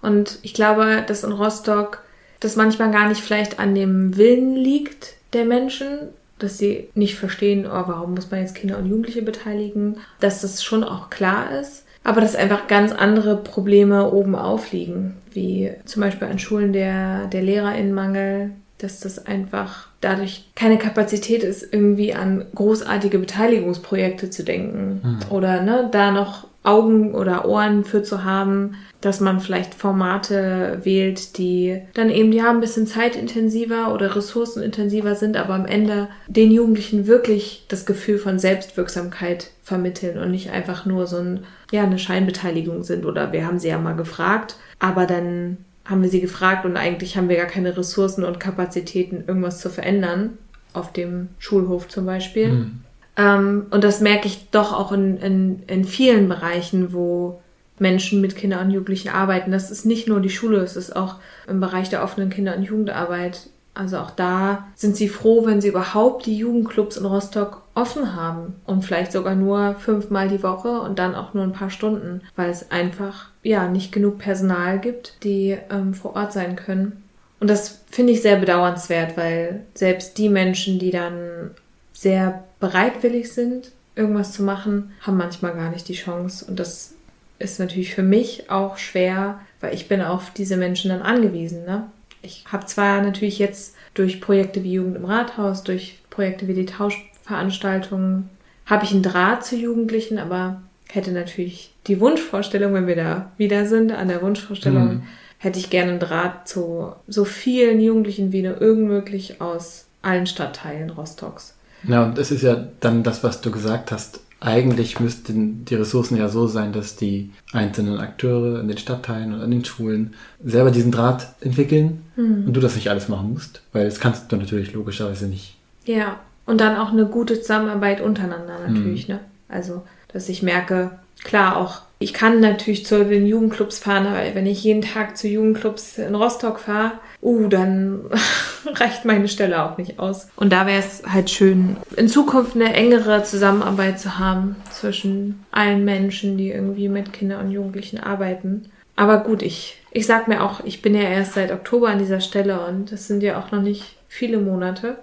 Und 0.02 0.38
ich 0.42 0.54
glaube, 0.54 1.04
dass 1.06 1.24
in 1.24 1.32
Rostock 1.32 2.02
das 2.40 2.56
manchmal 2.56 2.90
gar 2.90 3.08
nicht 3.08 3.20
vielleicht 3.20 3.58
an 3.58 3.74
dem 3.74 4.16
Willen 4.16 4.56
liegt 4.56 5.14
der 5.32 5.44
Menschen, 5.44 6.10
dass 6.44 6.58
sie 6.58 6.88
nicht 6.94 7.16
verstehen, 7.16 7.66
oh, 7.66 7.84
warum 7.86 8.14
muss 8.14 8.30
man 8.30 8.40
jetzt 8.40 8.54
Kinder 8.54 8.78
und 8.78 8.86
Jugendliche 8.86 9.22
beteiligen, 9.22 9.96
dass 10.20 10.42
das 10.42 10.62
schon 10.62 10.84
auch 10.84 11.10
klar 11.10 11.58
ist, 11.58 11.84
aber 12.04 12.20
dass 12.20 12.36
einfach 12.36 12.68
ganz 12.68 12.92
andere 12.92 13.36
Probleme 13.36 14.12
oben 14.12 14.36
aufliegen, 14.36 15.16
wie 15.32 15.72
zum 15.84 16.02
Beispiel 16.02 16.28
an 16.28 16.38
Schulen 16.38 16.72
der, 16.72 17.26
der 17.26 17.42
LehrerInnenmangel, 17.42 18.52
dass 18.78 19.00
das 19.00 19.24
einfach 19.26 19.88
dadurch 20.00 20.50
keine 20.54 20.78
Kapazität 20.78 21.42
ist, 21.42 21.72
irgendwie 21.72 22.14
an 22.14 22.44
großartige 22.54 23.18
Beteiligungsprojekte 23.18 24.30
zu 24.30 24.44
denken. 24.44 25.00
Oder 25.30 25.62
ne, 25.62 25.88
da 25.90 26.10
noch 26.10 26.48
Augen 26.64 27.14
oder 27.14 27.46
Ohren 27.46 27.84
für 27.84 28.02
zu 28.02 28.24
haben, 28.24 28.76
dass 29.02 29.20
man 29.20 29.40
vielleicht 29.40 29.74
Formate 29.74 30.80
wählt, 30.82 31.36
die 31.36 31.82
dann 31.92 32.08
eben 32.08 32.32
ja 32.32 32.48
ein 32.50 32.60
bisschen 32.60 32.86
zeitintensiver 32.86 33.92
oder 33.92 34.16
ressourcenintensiver 34.16 35.14
sind, 35.14 35.36
aber 35.36 35.52
am 35.54 35.66
Ende 35.66 36.08
den 36.26 36.50
Jugendlichen 36.50 37.06
wirklich 37.06 37.66
das 37.68 37.84
Gefühl 37.84 38.18
von 38.18 38.38
Selbstwirksamkeit 38.38 39.50
vermitteln 39.62 40.18
und 40.18 40.30
nicht 40.30 40.50
einfach 40.50 40.86
nur 40.86 41.06
so 41.06 41.18
ein, 41.18 41.44
ja, 41.70 41.82
eine 41.82 41.98
Scheinbeteiligung 41.98 42.82
sind. 42.82 43.04
Oder 43.04 43.32
wir 43.32 43.46
haben 43.46 43.58
sie 43.58 43.68
ja 43.68 43.78
mal 43.78 43.96
gefragt, 43.96 44.56
aber 44.78 45.06
dann 45.06 45.58
haben 45.84 46.02
wir 46.02 46.08
sie 46.08 46.20
gefragt 46.20 46.64
und 46.64 46.76
eigentlich 46.76 47.16
haben 47.16 47.28
wir 47.28 47.36
gar 47.36 47.46
keine 47.46 47.76
Ressourcen 47.76 48.24
und 48.24 48.40
Kapazitäten, 48.40 49.24
irgendwas 49.26 49.60
zu 49.60 49.68
verändern, 49.68 50.38
auf 50.72 50.92
dem 50.92 51.28
Schulhof 51.38 51.88
zum 51.88 52.06
Beispiel. 52.06 52.50
Hm. 52.50 52.80
Ähm, 53.16 53.66
und 53.70 53.84
das 53.84 54.00
merke 54.00 54.26
ich 54.26 54.50
doch 54.50 54.72
auch 54.72 54.92
in, 54.92 55.18
in, 55.18 55.62
in 55.66 55.84
vielen 55.84 56.28
Bereichen, 56.28 56.92
wo 56.92 57.40
Menschen 57.78 58.20
mit 58.20 58.36
Kindern 58.36 58.66
und 58.66 58.70
Jugendlichen 58.72 59.10
arbeiten. 59.10 59.50
Das 59.50 59.70
ist 59.70 59.84
nicht 59.84 60.08
nur 60.08 60.20
die 60.20 60.30
Schule, 60.30 60.58
es 60.58 60.76
ist 60.76 60.94
auch 60.94 61.16
im 61.48 61.60
Bereich 61.60 61.90
der 61.90 62.02
offenen 62.02 62.30
Kinder- 62.30 62.56
und 62.56 62.64
Jugendarbeit. 62.64 63.48
Also 63.74 63.98
auch 63.98 64.12
da 64.12 64.68
sind 64.76 64.96
sie 64.96 65.08
froh, 65.08 65.46
wenn 65.46 65.60
sie 65.60 65.68
überhaupt 65.68 66.26
die 66.26 66.38
Jugendclubs 66.38 66.96
in 66.96 67.06
Rostock 67.06 67.62
offen 67.74 68.14
haben 68.14 68.54
und 68.64 68.84
vielleicht 68.84 69.10
sogar 69.10 69.34
nur 69.34 69.74
fünfmal 69.74 70.28
die 70.28 70.44
Woche 70.44 70.80
und 70.80 71.00
dann 71.00 71.16
auch 71.16 71.34
nur 71.34 71.42
ein 71.42 71.52
paar 71.52 71.70
Stunden, 71.70 72.22
weil 72.36 72.50
es 72.50 72.70
einfach 72.70 73.30
ja 73.44 73.68
nicht 73.68 73.92
genug 73.92 74.18
Personal 74.18 74.80
gibt, 74.80 75.22
die 75.22 75.56
ähm, 75.70 75.94
vor 75.94 76.16
Ort 76.16 76.32
sein 76.32 76.56
können. 76.56 77.04
Und 77.38 77.48
das 77.48 77.84
finde 77.90 78.12
ich 78.12 78.22
sehr 78.22 78.36
bedauernswert, 78.36 79.16
weil 79.16 79.64
selbst 79.74 80.18
die 80.18 80.28
Menschen, 80.28 80.78
die 80.78 80.90
dann 80.90 81.50
sehr 81.92 82.44
bereitwillig 82.58 83.32
sind, 83.32 83.70
irgendwas 83.94 84.32
zu 84.32 84.42
machen, 84.42 84.92
haben 85.00 85.16
manchmal 85.16 85.54
gar 85.54 85.70
nicht 85.70 85.86
die 85.88 85.94
Chance. 85.94 86.44
Und 86.46 86.58
das 86.58 86.94
ist 87.38 87.60
natürlich 87.60 87.94
für 87.94 88.02
mich 88.02 88.50
auch 88.50 88.78
schwer, 88.78 89.40
weil 89.60 89.74
ich 89.74 89.88
bin 89.88 90.00
auf 90.00 90.30
diese 90.30 90.56
Menschen 90.56 90.88
dann 90.88 91.02
angewiesen. 91.02 91.64
Ne? 91.64 91.84
Ich 92.22 92.44
habe 92.50 92.66
zwar 92.66 93.02
natürlich 93.02 93.38
jetzt 93.38 93.76
durch 93.92 94.20
Projekte 94.20 94.64
wie 94.64 94.72
Jugend 94.72 94.96
im 94.96 95.04
Rathaus, 95.04 95.62
durch 95.62 95.98
Projekte 96.10 96.48
wie 96.48 96.54
die 96.54 96.66
Tauschveranstaltungen, 96.66 98.30
habe 98.66 98.84
ich 98.84 98.92
einen 98.92 99.02
Draht 99.02 99.44
zu 99.44 99.56
Jugendlichen, 99.56 100.18
aber 100.18 100.62
hätte 100.88 101.12
natürlich 101.12 101.73
die 101.86 102.00
Wunschvorstellung, 102.00 102.72
wenn 102.74 102.86
wir 102.86 102.96
da 102.96 103.30
wieder 103.36 103.66
sind, 103.66 103.92
an 103.92 104.08
der 104.08 104.22
Wunschvorstellung, 104.22 104.88
Mhm. 104.88 105.02
hätte 105.38 105.58
ich 105.58 105.70
gerne 105.70 105.92
einen 105.92 106.00
Draht 106.00 106.48
zu 106.48 106.92
so 107.06 107.24
vielen 107.24 107.80
Jugendlichen 107.80 108.32
wie 108.32 108.42
nur 108.42 108.60
irgend 108.60 108.88
möglich 108.88 109.40
aus 109.40 109.86
allen 110.02 110.26
Stadtteilen 110.26 110.90
Rostocks. 110.90 111.54
Ja, 111.86 112.04
und 112.04 112.18
es 112.18 112.30
ist 112.30 112.42
ja 112.42 112.66
dann 112.80 113.02
das, 113.02 113.22
was 113.22 113.40
du 113.42 113.50
gesagt 113.50 113.92
hast. 113.92 114.20
Eigentlich 114.40 115.00
müssten 115.00 115.64
die 115.64 115.74
Ressourcen 115.74 116.16
ja 116.18 116.28
so 116.28 116.46
sein, 116.46 116.72
dass 116.72 116.96
die 116.96 117.30
einzelnen 117.52 117.98
Akteure 117.98 118.60
in 118.60 118.68
den 118.68 118.76
Stadtteilen 118.78 119.32
und 119.34 119.40
an 119.40 119.50
den 119.50 119.64
Schulen 119.64 120.14
selber 120.44 120.70
diesen 120.70 120.92
Draht 120.92 121.28
entwickeln 121.40 122.02
und 122.46 122.52
du 122.52 122.60
das 122.60 122.74
nicht 122.74 122.88
alles 122.90 123.08
machen 123.08 123.32
musst, 123.32 123.62
weil 123.72 123.86
das 123.86 124.00
kannst 124.00 124.30
du 124.32 124.36
natürlich 124.36 124.72
logischerweise 124.74 125.26
nicht. 125.26 125.56
Ja, 125.86 126.20
und 126.46 126.60
dann 126.60 126.76
auch 126.76 126.92
eine 126.92 127.06
gute 127.06 127.40
Zusammenarbeit 127.40 128.00
untereinander 128.02 128.58
natürlich, 128.66 129.08
ne? 129.08 129.20
Also, 129.54 129.82
dass 130.08 130.28
ich 130.28 130.42
merke, 130.42 130.90
klar 131.22 131.56
auch, 131.56 131.82
ich 132.00 132.12
kann 132.12 132.40
natürlich 132.40 132.84
zu 132.84 133.04
den 133.04 133.24
Jugendclubs 133.24 133.78
fahren, 133.78 134.06
aber 134.06 134.18
wenn 134.34 134.46
ich 134.46 134.62
jeden 134.64 134.82
Tag 134.82 135.16
zu 135.16 135.28
Jugendclubs 135.28 135.96
in 135.96 136.14
Rostock 136.14 136.58
fahre, 136.58 136.92
uh, 137.22 137.46
dann 137.46 138.00
reicht 138.66 139.04
meine 139.04 139.28
Stelle 139.28 139.64
auch 139.64 139.78
nicht 139.78 139.98
aus. 139.98 140.28
Und 140.36 140.52
da 140.52 140.66
wäre 140.66 140.80
es 140.80 141.02
halt 141.10 141.30
schön, 141.30 141.76
in 141.96 142.08
Zukunft 142.08 142.56
eine 142.56 142.74
engere 142.74 143.22
Zusammenarbeit 143.22 144.00
zu 144.00 144.18
haben 144.18 144.56
zwischen 144.70 145.44
allen 145.52 145.84
Menschen, 145.84 146.36
die 146.36 146.50
irgendwie 146.50 146.88
mit 146.88 147.12
Kindern 147.12 147.46
und 147.46 147.52
Jugendlichen 147.52 148.00
arbeiten. 148.00 148.70
Aber 148.96 149.18
gut, 149.18 149.42
ich, 149.42 149.80
ich 149.92 150.06
sag 150.06 150.28
mir 150.28 150.42
auch, 150.42 150.64
ich 150.64 150.82
bin 150.82 150.94
ja 150.94 151.02
erst 151.02 151.34
seit 151.34 151.52
Oktober 151.52 151.88
an 151.88 151.98
dieser 151.98 152.20
Stelle 152.20 152.66
und 152.66 152.92
das 152.92 153.06
sind 153.06 153.22
ja 153.22 153.38
auch 153.38 153.50
noch 153.50 153.62
nicht 153.62 153.96
viele 154.14 154.38
Monate. 154.38 154.98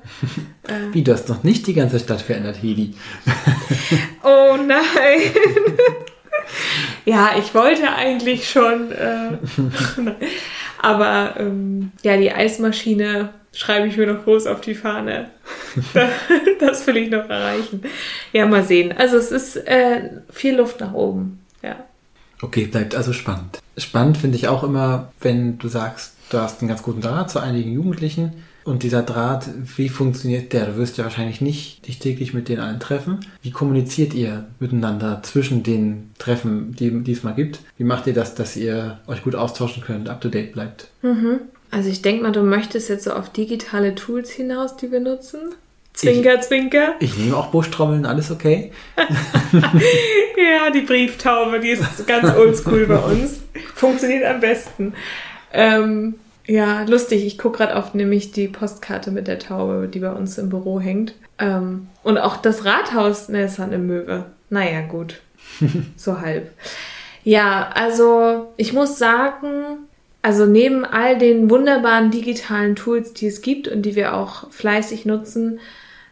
Äh, 0.68 0.94
Wie, 0.94 1.04
du 1.04 1.12
hast 1.12 1.28
noch 1.28 1.44
nicht 1.44 1.68
die 1.68 1.74
ganze 1.74 2.00
Stadt 2.00 2.22
verändert, 2.22 2.58
Hedi. 2.62 2.96
Oh 4.24 4.56
nein. 4.56 5.32
ja, 7.06 7.32
ich 7.40 7.56
wollte 7.56 7.92
eigentlich 7.92 8.50
schon. 8.50 8.92
Äh, 8.92 9.38
aber 10.80 11.36
ähm, 11.40 11.92
ja, 12.04 12.18
die 12.18 12.32
Eismaschine 12.32 13.30
schreibe 13.52 13.88
ich 13.88 13.98
mir 13.98 14.08
noch 14.14 14.24
groß 14.24 14.46
auf 14.46 14.62
die 14.62 14.76
Fahne. 14.76 15.30
das 16.60 16.86
will 16.86 16.98
ich 16.98 17.10
noch 17.10 17.28
erreichen. 17.28 17.82
Ja, 18.32 18.46
mal 18.46 18.64
sehen. 18.64 18.94
Also 18.96 19.18
es 19.18 19.32
ist 19.32 19.56
äh, 19.56 20.22
viel 20.30 20.58
Luft 20.58 20.80
nach 20.80 20.94
oben. 20.94 21.44
Ja. 21.64 21.78
Okay, 22.42 22.66
bleibt 22.66 22.94
also 22.94 23.12
spannend. 23.12 23.60
Spannend 23.78 24.18
finde 24.18 24.38
ich 24.38 24.48
auch 24.48 24.64
immer, 24.64 25.12
wenn 25.20 25.58
du 25.58 25.68
sagst, 25.68 26.16
du 26.30 26.38
hast 26.38 26.62
einen 26.62 26.70
ganz 26.70 26.84
guten 26.84 27.02
Draht 27.02 27.32
zu 27.32 27.40
einigen 27.40 27.72
Jugendlichen 27.74 28.44
und 28.64 28.84
dieser 28.84 29.04
Draht, 29.04 29.50
wie 29.76 29.90
funktioniert 29.90 30.54
der? 30.54 30.68
Du 30.68 30.78
wirst 30.78 30.98
ja 30.98 31.04
wahrscheinlich 31.04 31.42
nicht 31.42 31.88
dich 31.88 32.00
täglich 32.00 32.34
mit 32.34 32.50
denen 32.50 32.62
allen 32.62 32.80
treffen. 32.80 33.20
Wie 33.42 33.52
kommuniziert 33.52 34.14
ihr 34.14 34.46
miteinander 34.60 35.22
zwischen 35.24 35.64
den 35.64 36.12
Treffen, 36.20 36.76
die, 36.76 37.04
die 37.04 37.12
es 37.12 37.24
mal 37.24 37.34
gibt? 37.34 37.60
Wie 37.78 37.84
macht 37.84 38.08
ihr 38.08 38.14
das, 38.14 38.36
dass 38.36 38.56
ihr 38.56 39.00
euch 39.08 39.24
gut 39.24 39.36
austauschen 39.36 39.84
könnt, 39.84 40.10
up 40.10 40.22
to 40.22 40.30
date 40.30 40.54
bleibt? 40.54 40.88
Also 41.72 41.90
ich 41.90 42.02
denke 42.02 42.24
mal, 42.24 42.32
du 42.32 42.44
möchtest 42.44 42.90
jetzt 42.90 43.06
so 43.06 43.14
auf 43.14 43.32
digitale 43.32 43.96
Tools 43.96 44.30
hinaus, 44.30 44.76
die 44.78 44.92
wir 44.92 45.00
nutzen. 45.00 45.40
Zwinker, 45.94 46.40
zwinker. 46.40 46.96
Ich 47.00 47.18
nehme 47.18 47.36
auch 47.36 47.48
Buschtrommeln, 47.48 48.06
alles 48.06 48.32
okay? 48.32 48.72
Ja, 50.38 50.72
die 50.72 50.82
Brieftaube, 50.82 51.60
die 51.60 51.70
ist 51.70 52.08
ganz 52.08 52.36
oldschool 52.36 52.86
bei 52.88 52.98
uns. 52.98 53.42
Funktioniert 53.76 54.26
am 54.26 54.40
besten. 54.40 54.94
Ähm, 55.54 56.16
ja, 56.46 56.84
lustig. 56.84 57.26
Ich 57.26 57.38
gucke 57.38 57.58
gerade 57.58 57.76
auf 57.76 57.94
nämlich 57.94 58.32
die 58.32 58.48
Postkarte 58.48 59.12
mit 59.12 59.28
der 59.28 59.40
Taube, 59.40 59.88
die 59.88 60.00
bei 60.00 60.12
uns 60.12 60.38
im 60.38 60.50
Büro 60.50 60.80
hängt. 60.80 61.14
Ähm, 61.40 61.88
und 62.04 62.18
auch 62.18 62.38
das 62.38 62.66
Rathaus, 62.66 63.30
ne, 63.30 63.44
ist 63.46 63.60
eine 63.60 63.78
Möwe. 63.78 64.26
Naja, 64.50 64.82
gut. 64.82 65.22
so 65.96 66.22
halb. 66.22 66.52
Ja, 67.24 67.70
also 67.74 68.52
ich 68.58 68.74
muss 68.74 68.98
sagen, 68.98 69.88
also 70.22 70.46
neben 70.46 70.86
all 70.86 71.18
den 71.18 71.50
wunderbaren 71.50 72.12
digitalen 72.12 72.76
Tools, 72.76 73.14
die 73.14 73.28
es 73.28 73.42
gibt 73.42 73.68
und 73.68 73.84
die 73.84 73.96
wir 73.96 74.16
auch 74.16 74.50
fleißig 74.52 75.06
nutzen, 75.06 75.60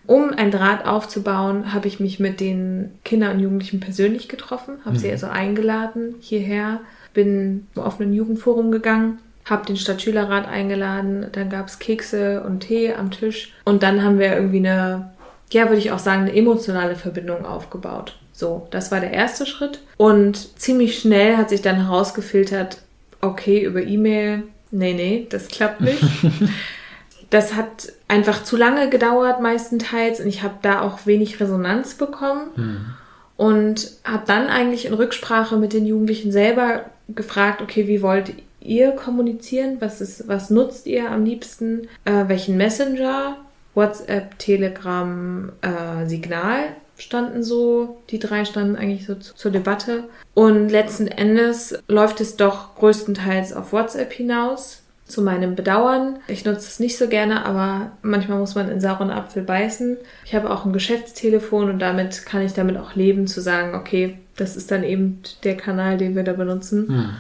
um 0.06 0.32
ein 0.32 0.50
Draht 0.50 0.86
aufzubauen, 0.86 1.74
habe 1.74 1.88
ich 1.88 2.00
mich 2.00 2.20
mit 2.20 2.40
den 2.40 2.92
Kindern 3.04 3.36
und 3.36 3.40
Jugendlichen 3.42 3.80
persönlich 3.80 4.28
getroffen, 4.28 4.80
habe 4.84 4.98
sie 4.98 5.12
also 5.12 5.28
eingeladen 5.28 6.16
hierher, 6.20 6.80
bin 7.14 7.68
zum 7.76 7.84
offenen 7.84 8.14
Jugendforum 8.14 8.72
gegangen, 8.72 9.20
habe 9.50 9.66
den 9.66 9.78
Stadtschülerrat 9.78 10.48
eingeladen, 10.48 11.28
dann 11.32 11.50
gab 11.50 11.68
es 11.68 11.80
Kekse 11.80 12.44
und 12.44 12.62
Tee 12.62 12.94
am 12.94 13.12
Tisch 13.12 13.54
und 13.66 13.84
dann 13.84 14.04
haben 14.04 14.20
wir 14.20 14.36
irgendwie 14.36 14.58
eine, 14.58 15.12
ja, 15.52 15.66
würde 15.66 15.80
ich 15.80 15.92
auch 15.92 16.00
sagen, 16.00 16.22
eine 16.22 16.36
emotionale 16.36 16.96
Verbindung 16.96 17.46
aufgebaut. 17.46 18.16
So, 18.34 18.68
das 18.72 18.92
war 18.92 19.00
der 19.00 19.12
erste 19.12 19.46
Schritt 19.46 19.80
und 19.98 20.60
ziemlich 20.60 21.00
schnell 21.00 21.38
hat 21.38 21.50
sich 21.50 21.62
dann 21.62 21.88
herausgefiltert, 21.88 22.78
okay, 23.22 23.64
über 23.64 23.82
E-Mail, 23.82 24.44
nee, 24.72 24.94
nee, 24.94 25.28
das 25.30 25.48
klappt 25.48 25.82
nicht. 25.82 26.02
Das 27.30 27.54
hat 27.54 27.94
einfach 28.08 28.44
zu 28.44 28.58
lange 28.58 28.90
gedauert 28.90 29.40
meistenteils 29.40 30.20
und 30.20 30.28
ich 30.28 30.42
habe 30.42 30.56
da 30.64 30.82
auch 30.82 31.06
wenig 31.06 31.40
Resonanz 31.40 31.94
bekommen 31.94 32.96
und 33.38 33.92
habe 34.04 34.24
dann 34.26 34.48
eigentlich 34.48 34.86
in 34.86 34.94
Rücksprache 34.94 35.56
mit 35.58 35.74
den 35.74 35.86
Jugendlichen 35.86 36.32
selber 36.32 36.86
gefragt, 37.08 37.62
okay, 37.62 37.88
wie 37.88 38.02
wollt 38.02 38.34
ihr 38.62 38.92
kommunizieren? 38.92 39.78
Was 39.80 40.02
ist, 40.02 40.28
was 40.28 40.50
nutzt 40.50 40.88
ihr 40.88 41.12
am 41.12 41.26
liebsten? 41.26 41.88
Äh, 42.06 42.28
welchen 42.28 42.58
Messenger? 42.58 43.38
WhatsApp, 43.76 44.38
Telegram, 44.40 45.52
äh, 45.62 46.06
Signal 46.08 46.76
standen 46.98 47.44
so, 47.44 48.02
die 48.10 48.20
drei 48.20 48.46
standen 48.46 48.76
eigentlich 48.76 49.06
so 49.06 49.16
zu, 49.16 49.36
zur 49.36 49.52
Debatte. 49.52 50.04
Und 50.34 50.70
letzten 50.70 51.08
Endes 51.08 51.78
läuft 51.88 52.20
es 52.22 52.36
doch 52.36 52.76
größtenteils 52.76 53.54
auf 53.54 53.74
WhatsApp 53.74 54.14
hinaus. 54.14 54.84
Zu 55.06 55.24
meinem 55.24 55.56
Bedauern. 55.56 56.20
Ich 56.28 56.46
nutze 56.46 56.68
es 56.68 56.80
nicht 56.80 56.96
so 56.96 57.08
gerne, 57.08 57.44
aber 57.44 57.94
manchmal 58.04 58.38
muss 58.38 58.54
man 58.54 58.70
in 58.70 58.80
sauren 58.80 59.10
Apfel 59.10 59.42
beißen. 59.42 59.98
Ich 60.24 60.36
habe 60.36 60.52
auch 60.52 60.66
ein 60.66 60.72
Geschäftstelefon 60.72 61.72
und 61.72 61.80
damit 61.80 62.28
kann 62.28 62.44
ich 62.44 62.54
damit 62.54 62.78
auch 62.78 62.94
leben, 62.94 63.26
zu 63.26 63.42
sagen, 63.42 63.74
okay, 63.74 64.20
das 64.36 64.56
ist 64.56 64.70
dann 64.70 64.84
eben 64.84 65.24
der 65.44 65.58
Kanal, 65.58 65.98
den 65.98 66.16
wir 66.16 66.22
da 66.22 66.34
benutzen. 66.34 67.16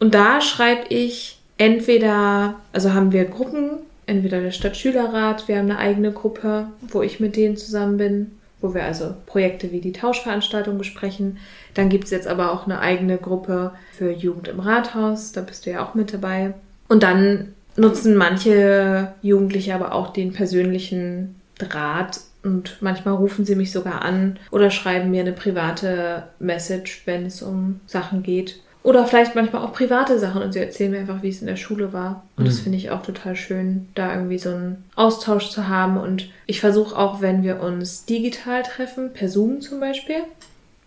Und 0.00 0.14
da 0.14 0.40
schreibe 0.40 0.86
ich 0.88 1.38
entweder, 1.58 2.56
also 2.72 2.92
haben 2.92 3.12
wir 3.12 3.26
Gruppen, 3.26 3.72
entweder 4.06 4.40
der 4.40 4.50
Stadtschülerrat, 4.50 5.46
wir 5.46 5.58
haben 5.58 5.70
eine 5.70 5.78
eigene 5.78 6.10
Gruppe, 6.10 6.66
wo 6.80 7.02
ich 7.02 7.20
mit 7.20 7.36
denen 7.36 7.56
zusammen 7.56 7.98
bin, 7.98 8.32
wo 8.60 8.74
wir 8.74 8.84
also 8.84 9.14
Projekte 9.26 9.70
wie 9.70 9.80
die 9.80 9.92
Tauschveranstaltung 9.92 10.78
besprechen. 10.78 11.38
Dann 11.74 11.90
gibt 11.90 12.04
es 12.04 12.10
jetzt 12.10 12.26
aber 12.26 12.52
auch 12.52 12.64
eine 12.64 12.80
eigene 12.80 13.18
Gruppe 13.18 13.72
für 13.92 14.10
Jugend 14.10 14.48
im 14.48 14.60
Rathaus, 14.60 15.32
da 15.32 15.42
bist 15.42 15.66
du 15.66 15.70
ja 15.70 15.86
auch 15.86 15.94
mit 15.94 16.12
dabei. 16.12 16.54
Und 16.88 17.02
dann 17.02 17.54
nutzen 17.76 18.16
manche 18.16 19.14
Jugendliche 19.22 19.74
aber 19.74 19.92
auch 19.94 20.12
den 20.12 20.32
persönlichen 20.32 21.36
Draht 21.58 22.20
und 22.42 22.78
manchmal 22.80 23.14
rufen 23.14 23.44
sie 23.44 23.54
mich 23.54 23.70
sogar 23.70 24.02
an 24.02 24.38
oder 24.50 24.70
schreiben 24.70 25.10
mir 25.10 25.20
eine 25.20 25.32
private 25.32 26.24
Message, 26.38 27.02
wenn 27.04 27.26
es 27.26 27.42
um 27.42 27.80
Sachen 27.86 28.22
geht. 28.22 28.60
Oder 28.82 29.04
vielleicht 29.06 29.34
manchmal 29.34 29.62
auch 29.62 29.74
private 29.74 30.18
Sachen 30.18 30.42
und 30.42 30.52
sie 30.52 30.58
erzählen 30.58 30.90
mir 30.90 31.00
einfach, 31.00 31.22
wie 31.22 31.28
es 31.28 31.42
in 31.42 31.46
der 31.46 31.56
Schule 31.56 31.92
war. 31.92 32.24
Und 32.36 32.48
das 32.48 32.60
finde 32.60 32.78
ich 32.78 32.90
auch 32.90 33.02
total 33.02 33.36
schön, 33.36 33.88
da 33.94 34.14
irgendwie 34.14 34.38
so 34.38 34.50
einen 34.50 34.84
Austausch 34.96 35.50
zu 35.50 35.68
haben. 35.68 35.98
Und 35.98 36.30
ich 36.46 36.60
versuche 36.60 36.96
auch, 36.96 37.20
wenn 37.20 37.42
wir 37.42 37.60
uns 37.60 38.06
digital 38.06 38.62
treffen, 38.62 39.12
per 39.12 39.28
Zoom 39.28 39.60
zum 39.60 39.80
Beispiel, 39.80 40.22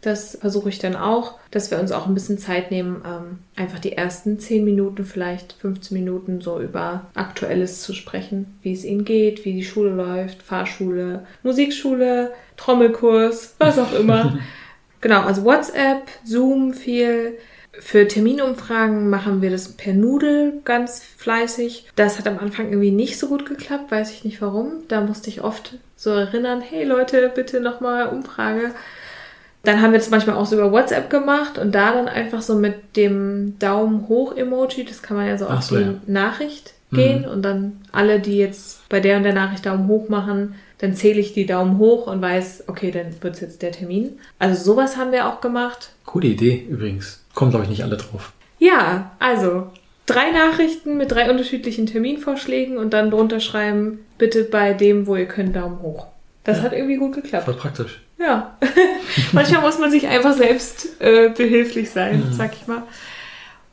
Das 0.02 0.38
versuche 0.42 0.68
ich 0.68 0.80
dann 0.80 0.98
auch, 0.98 1.36
dass 1.50 1.72
wir 1.72 1.80
uns 1.80 1.94
auch 1.94 2.08
ein 2.08 2.14
bisschen 2.14 2.38
Zeit 2.38 2.72
nehmen, 2.72 3.04
ähm, 3.06 3.40
einfach 3.56 3.80
die 3.80 3.94
ersten 3.94 4.38
10 4.38 4.66
Minuten, 4.66 5.06
vielleicht 5.06 5.54
15 5.54 5.98
Minuten 5.98 6.42
so 6.42 6.60
über 6.60 7.06
Aktuelles 7.16 7.82
zu 7.84 7.94
sprechen, 7.94 8.58
wie 8.64 8.74
es 8.74 8.84
ihnen 8.84 9.06
geht, 9.06 9.46
wie 9.46 9.54
die 9.54 9.64
Schule 9.64 9.92
läuft, 9.92 10.42
Fahrschule, 10.44 11.26
Musikschule, 11.42 12.34
Trommelkurs, 12.58 13.56
was 13.60 13.80
auch 13.80 13.94
immer. 13.94 14.38
genau, 15.02 15.22
also 15.22 15.46
WhatsApp, 15.46 16.10
Zoom 16.26 16.74
viel. 16.74 17.38
Für 17.80 18.08
Terminumfragen 18.08 19.10
machen 19.10 19.42
wir 19.42 19.50
das 19.50 19.70
per 19.70 19.94
Nudel 19.94 20.62
ganz 20.64 21.02
fleißig. 21.18 21.88
Das 21.96 22.20
hat 22.20 22.28
am 22.28 22.38
Anfang 22.38 22.68
irgendwie 22.68 22.92
nicht 22.92 23.18
so 23.18 23.28
gut 23.28 23.48
geklappt, 23.48 23.90
weiß 23.92 24.12
ich 24.12 24.24
nicht 24.24 24.42
warum. 24.42 24.84
Da 24.88 25.02
musste 25.02 25.30
ich 25.30 25.42
oft 25.44 25.78
so 25.96 26.12
erinnern, 26.12 26.62
hey 26.62 26.84
Leute, 26.84 27.32
bitte 27.34 27.60
nochmal 27.62 28.10
Umfrage. 28.10 28.72
Dann 29.64 29.82
haben 29.82 29.92
wir 29.94 30.00
das 30.00 30.10
manchmal 30.10 30.36
auch 30.36 30.46
so 30.46 30.56
über 30.56 30.72
WhatsApp 30.72 31.10
gemacht 31.10 31.58
und 31.58 31.74
da 31.74 31.94
dann 31.94 32.08
einfach 32.08 32.42
so 32.42 32.56
mit 32.56 32.98
dem 32.98 33.58
Daumen 33.60 34.08
hoch 34.10 34.36
Emoji, 34.36 34.84
das 34.86 35.02
kann 35.02 35.16
man 35.18 35.26
ja 35.28 35.38
so 35.38 35.48
auf 35.48 35.64
so, 35.64 35.78
die 35.78 35.84
ja. 35.84 35.94
Nachricht 36.06 36.74
gehen 36.92 37.22
Mhm. 37.22 37.28
und 37.32 37.42
dann 37.44 37.82
alle, 37.92 38.20
die 38.20 38.38
jetzt 38.38 38.88
bei 38.90 39.00
der 39.00 39.18
und 39.18 39.24
der 39.24 39.34
Nachricht 39.34 39.66
Daumen 39.66 39.88
hoch 39.88 40.10
machen, 40.10 40.56
dann 40.80 40.94
zähle 40.96 41.22
ich 41.22 41.34
die 41.34 41.46
Daumen 41.46 41.78
hoch 41.78 42.08
und 42.08 42.22
weiß, 42.22 42.66
okay, 42.68 42.92
dann 42.92 43.08
wird's 43.22 43.40
jetzt 43.40 43.62
der 43.62 43.72
Termin. 43.72 44.20
Also 44.38 44.62
sowas 44.64 44.98
haben 44.98 45.14
wir 45.14 45.28
auch 45.28 45.40
gemacht. 45.40 45.92
Coole 46.06 46.28
Idee 46.28 46.68
übrigens. 46.70 47.23
Kommen, 47.34 47.52
glaube 47.52 47.66
ich, 47.66 47.70
nicht 47.70 47.84
alle 47.84 47.98
drauf. 47.98 48.32
Ja, 48.60 49.12
also 49.20 49.72
drei 50.06 50.32
Nachrichten 50.32 50.98
mit 50.98 51.12
drei 51.12 51.30
unterschiedlichen 51.30 51.86
Terminvorschlägen 51.86 52.78
und 52.78 52.94
dann 52.94 53.12
drunter 53.12 53.40
schreiben, 53.40 54.00
bitte 54.18 54.44
bei 54.44 54.74
dem, 54.74 55.08
wo 55.08 55.16
ihr 55.16 55.26
könnt, 55.28 55.56
Daumen 55.56 55.82
hoch. 55.82 56.08
Das 56.44 56.58
Ja. 56.58 56.64
hat 56.64 56.74
irgendwie 56.74 56.98
gut 56.98 57.14
geklappt. 57.16 57.46
Voll 57.46 57.54
praktisch. 57.56 58.02
Ja. 58.20 58.58
Manchmal 59.32 59.62
muss 59.62 59.80
man 59.80 59.92
sich 59.92 60.08
einfach 60.08 60.34
selbst 60.34 61.02
äh, 61.02 61.30
behilflich 61.30 61.90
sein, 61.90 62.24
sag 62.32 62.54
ich 62.54 62.68
mal. 62.68 62.84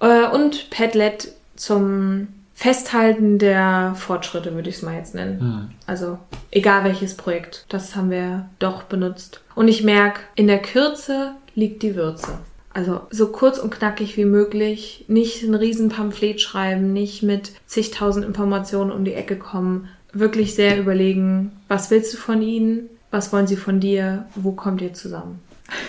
Äh, 0.00 0.28
und 0.34 0.70
Padlet 0.70 1.28
zum 1.56 2.28
Festhalten 2.54 3.38
der 3.38 3.94
Fortschritte, 3.96 4.54
würde 4.54 4.68
ich 4.68 4.76
es 4.76 4.82
mal 4.82 4.96
jetzt 4.96 5.14
nennen. 5.14 5.40
Hm. 5.40 5.70
Also 5.86 6.18
egal 6.50 6.84
welches 6.84 7.16
Projekt, 7.16 7.64
das 7.68 7.96
haben 7.96 8.10
wir 8.10 8.48
doch 8.58 8.82
benutzt. 8.84 9.40
Und 9.54 9.68
ich 9.68 9.82
merke, 9.82 10.20
in 10.34 10.46
der 10.46 10.60
Kürze 10.60 11.32
liegt 11.54 11.82
die 11.82 11.94
Würze. 11.96 12.38
Also 12.72 13.02
so 13.10 13.28
kurz 13.28 13.58
und 13.58 13.70
knackig 13.70 14.16
wie 14.16 14.24
möglich, 14.24 15.04
nicht 15.08 15.42
ein 15.42 15.54
riesen 15.54 15.88
Pamphlet 15.88 16.40
schreiben, 16.40 16.92
nicht 16.92 17.22
mit 17.22 17.52
zigtausend 17.66 18.24
Informationen 18.24 18.92
um 18.92 19.04
die 19.04 19.14
Ecke 19.14 19.36
kommen. 19.36 19.88
Wirklich 20.12 20.54
sehr 20.54 20.78
überlegen, 20.78 21.52
was 21.68 21.90
willst 21.90 22.12
du 22.12 22.16
von 22.16 22.42
ihnen, 22.42 22.88
was 23.10 23.32
wollen 23.32 23.46
sie 23.46 23.56
von 23.56 23.80
dir, 23.80 24.26
wo 24.36 24.52
kommt 24.52 24.82
ihr 24.82 24.92
zusammen. 24.92 25.40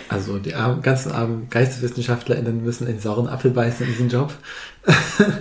Also 0.09 0.37
die 0.37 0.53
armen, 0.53 0.81
ganzen 0.81 1.11
armen 1.11 1.47
GeisteswissenschaftlerInnen 1.49 2.63
müssen 2.63 2.87
in 2.87 2.99
sauren 2.99 3.27
Apfel 3.27 3.51
beißen 3.51 3.85
in 3.85 3.91
diesem 3.91 4.09
Job. 4.09 4.33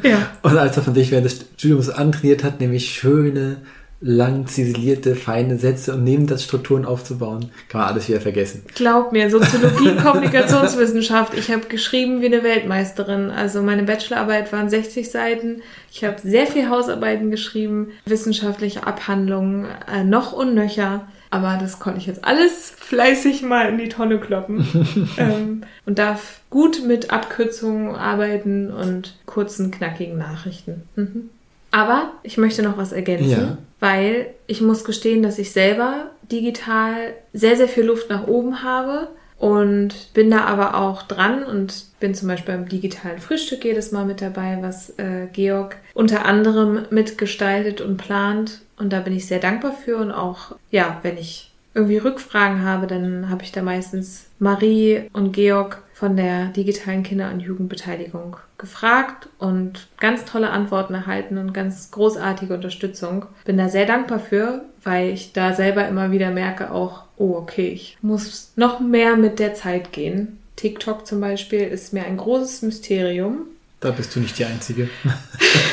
Ja. 0.03 0.31
Und 0.43 0.57
als 0.57 0.77
er 0.77 0.83
von 0.83 0.95
sich 0.95 1.11
während 1.11 1.27
des 1.27 1.45
Studiums 1.57 1.91
antrainiert 1.91 2.45
hat, 2.45 2.61
nämlich 2.61 2.91
schöne, 2.91 3.59
lang 4.01 4.47
ziselierte, 4.47 5.15
feine 5.15 5.59
Sätze 5.59 5.95
und 5.95 6.05
Nebensatzstrukturen 6.05 6.87
aufzubauen, 6.87 7.51
kann 7.69 7.83
man 7.83 7.91
alles 7.91 8.09
wieder 8.09 8.21
vergessen. 8.21 8.63
Glaub 8.75 9.13
mir, 9.13 9.29
Soziologie, 9.29 9.95
Kommunikationswissenschaft. 10.03 11.35
Ich 11.35 11.51
habe 11.51 11.67
geschrieben 11.67 12.23
wie 12.23 12.27
eine 12.27 12.43
Weltmeisterin. 12.43 13.31
Also 13.31 13.63
meine 13.63 13.83
Bachelorarbeit 13.83 14.53
waren 14.53 14.71
60 14.71 15.11
Seiten. 15.11 15.63
Ich 15.93 16.03
habe 16.03 16.17
sehr 16.23 16.47
viel 16.47 16.71
Hausarbeiten 16.71 17.31
geschrieben, 17.31 17.89
wissenschaftliche 18.07 18.87
Abhandlungen, 18.87 19.67
äh, 19.93 20.03
noch 20.03 20.33
und 20.33 20.55
nöcher. 20.55 21.07
Aber 21.33 21.59
das 21.61 21.79
konnte 21.79 22.01
ich 22.01 22.07
jetzt 22.07 22.25
alles 22.25 22.73
fleißig 22.77 23.43
mal 23.43 23.69
in 23.69 23.79
die 23.79 23.89
Tonne 23.89 24.19
kloppen. 24.19 24.67
ähm, 25.19 25.63
und 25.85 25.99
darf 25.99 26.41
gut 26.49 26.85
mit 26.87 27.13
Abkürzungen 27.13 27.95
arbeiten 27.95 28.71
und 28.73 29.17
kurzen, 29.27 29.71
knackigen 29.71 30.19
Nachrichten. 30.19 30.83
Mhm. 30.97 31.31
Aber 31.71 32.13
ich 32.23 32.37
möchte 32.37 32.63
noch 32.63 32.77
was 32.77 32.93
ergänzen, 32.93 33.31
Ja. 33.31 33.59
weil 33.79 34.35
ich 34.47 34.61
muss 34.61 34.85
gestehen, 34.85 35.23
dass 35.23 35.39
ich 35.39 35.53
selber 35.53 36.11
digital 36.31 37.15
sehr, 37.33 37.57
sehr 37.57 37.69
viel 37.69 37.85
Luft 37.85 38.11
nach 38.11 38.27
oben 38.27 38.63
habe 38.63 39.09
und 39.39 40.13
bin 40.15 40.31
da 40.31 40.41
aber 40.45 40.77
auch 40.77 41.03
dran 41.03 41.43
und 41.45 41.85
bin 41.99 42.15
zum 42.15 42.29
Beispiel 42.29 42.55
beim 42.55 42.69
digitalen 42.69 43.19
Frühstück 43.21 43.65
jedes 43.65 43.91
Mal 43.93 44.05
mit 44.05 44.21
dabei, 44.21 44.59
was 44.61 44.91
äh, 44.99 45.27
Georg 45.33 45.77
unter 45.95 46.25
anderem 46.27 46.87
mitgestaltet 46.91 47.81
und 47.81 47.97
plant. 47.97 48.61
Und 48.79 48.93
da 48.93 49.01
bin 49.01 49.15
ich 49.15 49.27
sehr 49.27 49.39
dankbar 49.41 49.73
für 49.73 49.97
und 49.99 50.11
auch, 50.13 50.57
ja, 50.71 50.99
wenn 51.03 51.17
ich 51.19 51.50
irgendwie 51.75 51.99
Rückfragen 51.99 52.65
habe, 52.65 52.87
dann 52.87 53.29
habe 53.31 53.45
ich 53.45 53.53
da 53.53 53.63
meistens 53.63 54.27
Marie 54.39 55.09
und 55.13 55.33
Georg 55.33 55.83
von 55.95 56.17
der 56.17 56.47
digitalen 56.47 57.03
Kinder- 57.03 57.31
und 57.31 57.41
Jugendbeteiligung 57.41 58.37
gefragt 58.59 59.29
und 59.39 59.89
ganz 59.99 60.25
tolle 60.25 60.51
Antworten 60.51 60.95
erhalten 60.95 61.39
und 61.39 61.53
ganz 61.53 61.91
großartige 61.91 62.55
Unterstützung. 62.55 63.27
Bin 63.45 63.59
da 63.59 63.69
sehr 63.69 63.87
dankbar 63.87 64.19
für, 64.19 64.63
weil 64.83 65.11
ich 65.11 65.33
da 65.33 65.53
selber 65.53 65.87
immer 65.87 66.11
wieder 66.11 66.31
merke 66.31 66.71
auch, 66.73 67.05
oh 67.17 67.35
okay, 67.37 67.69
ich 67.69 67.99
muss 68.03 68.53
noch 68.57 68.81
mehr 68.81 69.17
mit 69.17 69.39
der 69.39 69.55
Zeit 69.55 69.93
gehen. 69.93 70.39
TikTok 70.57 71.07
zum 71.07 71.21
Beispiel 71.21 71.63
ist 71.63 71.93
mir 71.93 72.05
ein 72.05 72.17
großes 72.17 72.63
Mysterium. 72.63 73.47
Da 73.81 73.91
bist 73.91 74.15
du 74.15 74.21
nicht 74.21 74.39
die 74.39 74.45
Einzige. 74.45 74.89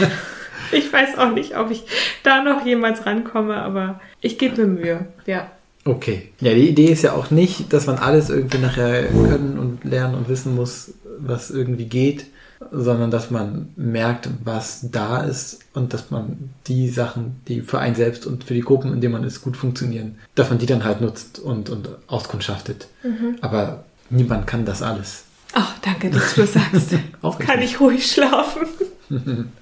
Ich 0.71 0.91
weiß 0.91 1.17
auch 1.17 1.31
nicht, 1.31 1.57
ob 1.57 1.71
ich 1.71 1.83
da 2.23 2.43
noch 2.43 2.65
jemals 2.65 3.05
rankomme, 3.05 3.55
aber 3.55 4.01
ich 4.21 4.37
gebe 4.37 4.65
mir 4.65 4.67
Mühe. 4.67 5.05
Ja. 5.25 5.49
Okay. 5.87 6.29
Ja, 6.41 6.53
die 6.53 6.67
Idee 6.67 6.91
ist 6.91 7.03
ja 7.03 7.13
auch 7.13 7.31
nicht, 7.31 7.71
dass 7.71 7.87
man 7.87 7.97
alles 7.97 8.29
irgendwie 8.29 8.57
nachher 8.57 9.07
können 9.07 9.57
und 9.57 9.85
lernen 9.85 10.15
und 10.15 10.27
wissen 10.27 10.53
muss, 10.53 10.93
was 11.17 11.49
irgendwie 11.49 11.85
geht, 11.85 12.25
sondern 12.71 13.09
dass 13.09 13.31
man 13.31 13.69
merkt, 13.77 14.29
was 14.43 14.91
da 14.91 15.21
ist 15.21 15.59
und 15.73 15.93
dass 15.93 16.11
man 16.11 16.49
die 16.67 16.89
Sachen, 16.89 17.41
die 17.47 17.61
für 17.61 17.79
einen 17.79 17.95
selbst 17.95 18.25
und 18.25 18.43
für 18.43 18.53
die 18.53 18.61
Gruppen, 18.61 18.91
in 18.91 18.99
denen 18.99 19.13
man 19.13 19.23
ist, 19.23 19.41
gut 19.41 19.55
funktionieren, 19.55 20.17
dass 20.35 20.49
man 20.49 20.59
die 20.59 20.65
dann 20.65 20.83
halt 20.83 20.99
nutzt 20.99 21.39
und, 21.39 21.69
und 21.69 21.87
auskundschaftet. 22.07 22.89
Aber 23.39 23.85
niemand 24.09 24.45
kann 24.45 24.65
das 24.65 24.81
alles. 24.81 25.23
Ach, 25.53 25.73
danke, 25.81 26.09
dass 26.09 26.35
du 26.35 26.41
das 26.41 26.53
sagst. 26.53 26.95
Auch 27.21 27.39
Kann 27.39 27.61
ich 27.61 27.79
ruhig 27.79 28.11
schlafen. 28.11 28.67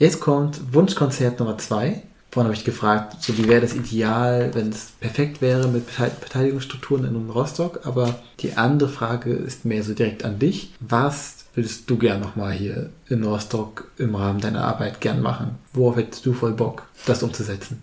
Jetzt 0.00 0.20
kommt 0.20 0.74
Wunschkonzert 0.74 1.38
Nummer 1.38 1.56
zwei. 1.58 2.02
Vorhin 2.30 2.48
habe 2.48 2.56
ich 2.58 2.64
gefragt, 2.64 3.22
so 3.22 3.36
wie 3.38 3.48
wäre 3.48 3.62
das 3.62 3.74
ideal, 3.74 4.50
wenn 4.54 4.68
es 4.68 4.92
perfekt 5.00 5.40
wäre 5.40 5.66
mit 5.68 5.88
Bete- 5.88 6.10
Beteiligungsstrukturen 6.20 7.06
in 7.06 7.30
Rostock. 7.30 7.80
Aber 7.84 8.16
die 8.40 8.54
andere 8.56 8.88
Frage 8.88 9.32
ist 9.32 9.64
mehr 9.64 9.82
so 9.82 9.94
direkt 9.94 10.24
an 10.24 10.38
dich. 10.38 10.72
Was 10.80 11.46
würdest 11.54 11.88
du 11.88 11.96
gern 11.96 12.20
nochmal 12.20 12.52
hier 12.52 12.90
in 13.08 13.24
Rostock 13.24 13.90
im 13.96 14.14
Rahmen 14.14 14.40
deiner 14.40 14.64
Arbeit 14.64 15.00
gern 15.00 15.22
machen? 15.22 15.58
Worauf 15.72 15.96
hättest 15.96 16.26
du 16.26 16.34
voll 16.34 16.52
Bock, 16.52 16.84
das 17.06 17.22
umzusetzen? 17.22 17.82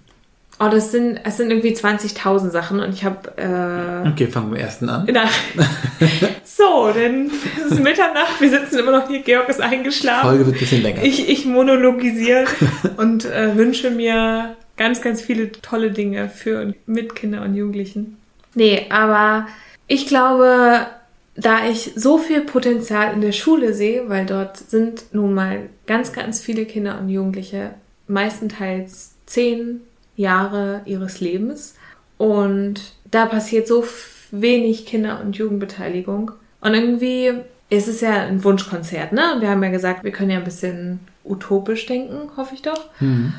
Oh, 0.58 0.70
das 0.70 0.92
sind, 0.92 1.20
es 1.24 1.36
sind 1.36 1.50
irgendwie 1.50 1.74
20.000 1.74 2.50
Sachen 2.50 2.80
und 2.80 2.94
ich 2.94 3.04
habe 3.04 3.38
äh, 3.38 4.08
Okay, 4.08 4.28
fangen 4.28 4.54
wir 4.54 4.62
ersten 4.62 4.88
an. 4.88 5.06
Na, 5.12 5.26
so, 6.46 6.92
denn 6.94 7.30
es 7.58 7.74
ist 7.74 7.84
Mitternacht, 7.84 8.40
wir 8.40 8.50
sitzen 8.50 8.80
immer 8.80 8.92
noch 8.92 9.08
hier, 9.10 9.22
Georg 9.22 9.50
ist 9.50 9.60
Die 9.60 9.64
eingeschlafen. 9.64 10.30
Folge 10.30 10.46
wird 10.46 10.56
ein 10.56 10.60
bisschen 10.60 10.82
länger. 10.82 11.04
Ich, 11.04 11.28
ich 11.28 11.46
monologisiere 11.46 12.46
und 12.98 13.26
äh, 13.26 13.58
wünsche 13.58 13.92
mir 13.92 14.56
ganz, 14.78 15.02
ganz 15.02 15.22
viele 15.22 15.52
tolle 15.52 15.92
Dinge 15.92 16.30
für 16.30 16.62
und 16.62 16.76
mit 16.88 17.16
Kinder 17.16 17.42
und 17.42 17.56
Jugendlichen. 17.56 18.18
Nee, 18.54 18.86
aber 18.90 19.48
ich 19.88 20.08
glaube, 20.08 20.88
da 21.36 21.68
ich 21.68 21.92
so 21.96 22.18
viel 22.18 22.42
Potenzial 22.42 23.14
in 23.14 23.20
der 23.20 23.34
Schule 23.34 23.74
sehe, 23.74 24.08
weil 24.08 24.26
dort 24.26 24.58
sind 24.58 25.14
nun 25.14 25.34
mal 25.34 25.70
ganz, 25.86 26.14
ganz 26.14 26.40
viele 26.40 26.66
Kinder 26.66 26.98
und 26.98 27.10
Jugendliche, 27.10 27.72
meistenteils 28.08 29.16
zehn 29.26 29.82
Jahre 30.16 30.82
ihres 30.86 31.20
Lebens. 31.20 31.76
Und 32.18 32.94
da 33.12 33.26
passiert 33.26 33.68
so 33.68 33.84
wenig 34.32 34.86
Kinder- 34.86 35.22
und 35.22 35.36
Jugendbeteiligung. 35.38 36.32
Und 36.62 36.74
irgendwie 36.74 37.34
ist 37.70 37.88
es 37.88 38.02
ja 38.02 38.24
ein 38.24 38.44
Wunschkonzert, 38.44 39.12
ne? 39.12 39.38
Wir 39.40 39.50
haben 39.50 39.64
ja 39.64 39.70
gesagt, 39.70 40.04
wir 40.04 40.12
können 40.12 40.32
ja 40.32 40.38
ein 40.38 40.44
bisschen 40.44 41.00
utopisch 41.24 41.86
denken, 41.86 42.30
hoffe 42.38 42.56
ich 42.56 42.62
doch. 42.62 42.90
Hm. 43.00 43.34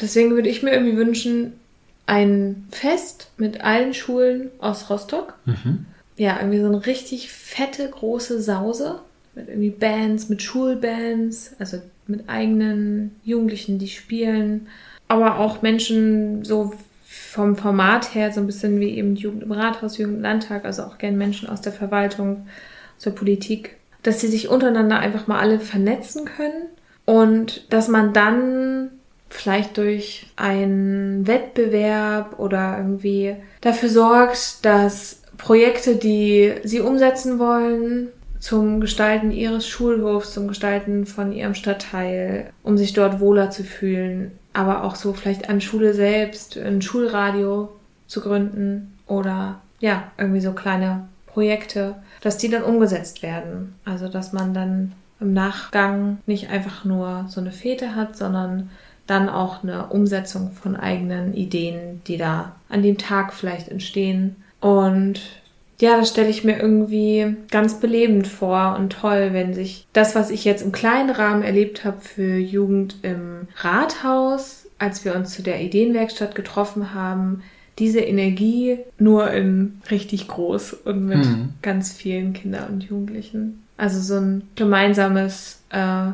Deswegen 0.00 0.30
würde 0.30 0.48
ich 0.48 0.62
mir 0.62 0.72
irgendwie 0.72 0.96
wünschen, 0.96 1.54
ein 2.06 2.66
Fest 2.70 3.30
mit 3.36 3.60
allen 3.60 3.94
Schulen 3.94 4.50
aus 4.60 4.88
Rostock. 4.88 5.34
Mhm. 5.44 5.86
Ja, 6.16 6.38
irgendwie 6.38 6.60
so 6.60 6.66
eine 6.66 6.86
richtig 6.86 7.30
fette, 7.30 7.88
große 7.88 8.40
Sause. 8.40 9.00
Mit 9.34 9.48
irgendwie 9.48 9.70
Bands, 9.70 10.28
mit 10.28 10.42
Schulbands, 10.42 11.54
also 11.58 11.80
mit 12.06 12.28
eigenen 12.28 13.16
Jugendlichen, 13.24 13.78
die 13.78 13.88
spielen. 13.88 14.68
Aber 15.08 15.38
auch 15.38 15.62
Menschen 15.62 16.44
so 16.44 16.72
vom 17.06 17.56
Format 17.56 18.14
her, 18.14 18.32
so 18.32 18.40
ein 18.40 18.46
bisschen 18.46 18.80
wie 18.80 18.96
eben 18.96 19.16
Jugend 19.16 19.42
im 19.42 19.52
Rathaus, 19.52 19.98
Jugend 19.98 20.16
im 20.16 20.22
Landtag, 20.22 20.64
also 20.64 20.82
auch 20.82 20.98
gern 20.98 21.16
Menschen 21.16 21.48
aus 21.48 21.60
der 21.60 21.72
Verwaltung, 21.72 22.46
zur 22.98 23.14
Politik, 23.14 23.76
dass 24.02 24.20
sie 24.20 24.28
sich 24.28 24.48
untereinander 24.48 24.98
einfach 24.98 25.26
mal 25.26 25.38
alle 25.38 25.60
vernetzen 25.60 26.24
können 26.24 26.66
und 27.04 27.72
dass 27.72 27.88
man 27.88 28.12
dann 28.12 28.90
vielleicht 29.30 29.76
durch 29.76 30.26
einen 30.36 31.26
Wettbewerb 31.26 32.38
oder 32.38 32.76
irgendwie 32.78 33.36
dafür 33.60 33.88
sorgt, 33.88 34.64
dass 34.64 35.22
Projekte, 35.36 35.96
die 35.96 36.54
sie 36.64 36.80
umsetzen 36.80 37.38
wollen, 37.38 38.08
zum 38.40 38.80
Gestalten 38.80 39.30
ihres 39.30 39.66
Schulhofs, 39.66 40.32
zum 40.32 40.48
Gestalten 40.48 41.06
von 41.06 41.32
ihrem 41.32 41.54
Stadtteil, 41.54 42.50
um 42.62 42.78
sich 42.78 42.92
dort 42.92 43.20
wohler 43.20 43.50
zu 43.50 43.64
fühlen, 43.64 44.32
aber 44.58 44.82
auch 44.82 44.96
so 44.96 45.12
vielleicht 45.12 45.48
an 45.48 45.60
Schule 45.60 45.94
selbst, 45.94 46.56
ein 46.56 46.82
Schulradio 46.82 47.68
zu 48.08 48.20
gründen 48.20 48.98
oder 49.06 49.60
ja, 49.78 50.10
irgendwie 50.18 50.40
so 50.40 50.50
kleine 50.50 51.06
Projekte, 51.26 51.94
dass 52.22 52.38
die 52.38 52.48
dann 52.48 52.64
umgesetzt 52.64 53.22
werden. 53.22 53.76
Also, 53.84 54.08
dass 54.08 54.32
man 54.32 54.54
dann 54.54 54.94
im 55.20 55.32
Nachgang 55.32 56.18
nicht 56.26 56.50
einfach 56.50 56.84
nur 56.84 57.26
so 57.28 57.40
eine 57.40 57.52
Fete 57.52 57.94
hat, 57.94 58.16
sondern 58.16 58.70
dann 59.06 59.28
auch 59.28 59.62
eine 59.62 59.86
Umsetzung 59.86 60.50
von 60.50 60.74
eigenen 60.74 61.34
Ideen, 61.34 62.02
die 62.08 62.16
da 62.16 62.56
an 62.68 62.82
dem 62.82 62.98
Tag 62.98 63.34
vielleicht 63.34 63.68
entstehen. 63.68 64.34
Und 64.60 65.20
ja, 65.80 65.96
das 65.96 66.08
stelle 66.08 66.28
ich 66.28 66.44
mir 66.44 66.58
irgendwie 66.58 67.36
ganz 67.50 67.78
belebend 67.78 68.26
vor 68.26 68.76
und 68.78 68.90
toll, 68.90 69.30
wenn 69.32 69.54
sich 69.54 69.86
das, 69.92 70.14
was 70.14 70.30
ich 70.30 70.44
jetzt 70.44 70.62
im 70.62 70.72
kleinen 70.72 71.10
Rahmen 71.10 71.42
erlebt 71.42 71.84
habe 71.84 72.00
für 72.00 72.36
Jugend 72.36 72.96
im 73.02 73.46
Rathaus, 73.56 74.66
als 74.78 75.04
wir 75.04 75.14
uns 75.14 75.32
zu 75.34 75.42
der 75.42 75.60
Ideenwerkstatt 75.60 76.34
getroffen 76.34 76.94
haben, 76.94 77.42
diese 77.78 78.00
Energie 78.00 78.78
nur 78.98 79.30
in 79.30 79.80
richtig 79.90 80.26
groß 80.26 80.72
und 80.72 81.06
mit 81.06 81.24
mhm. 81.24 81.50
ganz 81.62 81.92
vielen 81.92 82.32
Kindern 82.32 82.70
und 82.70 82.84
Jugendlichen. 82.84 83.62
Also 83.76 84.00
so 84.00 84.20
ein 84.20 84.48
gemeinsames, 84.56 85.62
äh, 85.70 86.10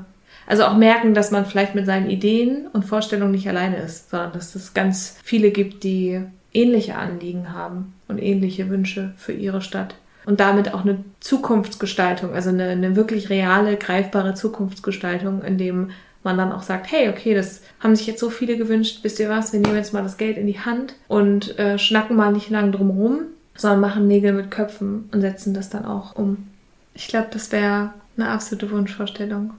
also 0.46 0.64
auch 0.64 0.76
merken, 0.76 1.14
dass 1.14 1.30
man 1.30 1.46
vielleicht 1.46 1.74
mit 1.74 1.86
seinen 1.86 2.10
Ideen 2.10 2.66
und 2.74 2.84
Vorstellungen 2.84 3.32
nicht 3.32 3.48
alleine 3.48 3.78
ist, 3.78 4.10
sondern 4.10 4.32
dass 4.32 4.54
es 4.54 4.74
ganz 4.74 5.16
viele 5.24 5.50
gibt, 5.50 5.84
die 5.84 6.20
ähnliche 6.54 6.96
Anliegen 6.96 7.52
haben 7.52 7.92
und 8.08 8.22
ähnliche 8.22 8.70
Wünsche 8.70 9.12
für 9.16 9.32
ihre 9.32 9.60
Stadt. 9.60 9.96
Und 10.24 10.40
damit 10.40 10.72
auch 10.72 10.84
eine 10.84 11.04
Zukunftsgestaltung, 11.20 12.32
also 12.32 12.48
eine, 12.48 12.68
eine 12.68 12.96
wirklich 12.96 13.28
reale, 13.28 13.76
greifbare 13.76 14.34
Zukunftsgestaltung, 14.34 15.42
in 15.42 15.58
dem 15.58 15.90
man 16.22 16.38
dann 16.38 16.52
auch 16.52 16.62
sagt, 16.62 16.90
hey, 16.90 17.10
okay, 17.10 17.34
das 17.34 17.60
haben 17.80 17.94
sich 17.94 18.06
jetzt 18.06 18.20
so 18.20 18.30
viele 18.30 18.56
gewünscht, 18.56 19.00
wisst 19.02 19.20
ihr 19.20 19.28
was, 19.28 19.52
wir 19.52 19.60
nehmen 19.60 19.76
jetzt 19.76 19.92
mal 19.92 20.02
das 20.02 20.16
Geld 20.16 20.38
in 20.38 20.46
die 20.46 20.60
Hand 20.60 20.94
und 21.06 21.58
äh, 21.58 21.78
schnacken 21.78 22.16
mal 22.16 22.32
nicht 22.32 22.48
lang 22.48 22.72
drum 22.72 22.90
rum, 22.90 23.20
sondern 23.54 23.80
machen 23.80 24.08
Nägel 24.08 24.32
mit 24.32 24.50
Köpfen 24.50 25.10
und 25.12 25.20
setzen 25.20 25.52
das 25.52 25.68
dann 25.68 25.84
auch 25.84 26.16
um. 26.16 26.48
Ich 26.94 27.08
glaube, 27.08 27.28
das 27.30 27.52
wäre 27.52 27.90
eine 28.16 28.30
absolute 28.30 28.70
Wunschvorstellung. 28.70 29.52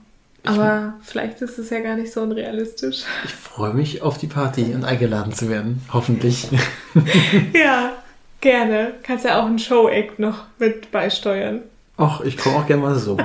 Aber 0.46 0.94
vielleicht 1.02 1.42
ist 1.42 1.58
es 1.58 1.70
ja 1.70 1.80
gar 1.80 1.96
nicht 1.96 2.12
so 2.12 2.22
unrealistisch. 2.22 3.04
Ich 3.24 3.32
freue 3.32 3.74
mich 3.74 4.02
auf 4.02 4.18
die 4.18 4.26
Party 4.26 4.74
und 4.74 4.84
eingeladen 4.84 5.32
zu 5.32 5.48
werden. 5.48 5.82
Hoffentlich. 5.92 6.48
ja, 7.52 7.92
gerne. 8.40 8.94
Kannst 9.02 9.24
ja 9.24 9.40
auch 9.40 9.46
ein 9.46 9.58
Show-Act 9.58 10.18
noch 10.18 10.44
mit 10.58 10.90
beisteuern. 10.92 11.62
Ach, 11.96 12.20
ich 12.20 12.36
komme 12.36 12.56
auch 12.56 12.66
gerne 12.66 12.82
mal 12.82 12.94
so. 12.96 13.16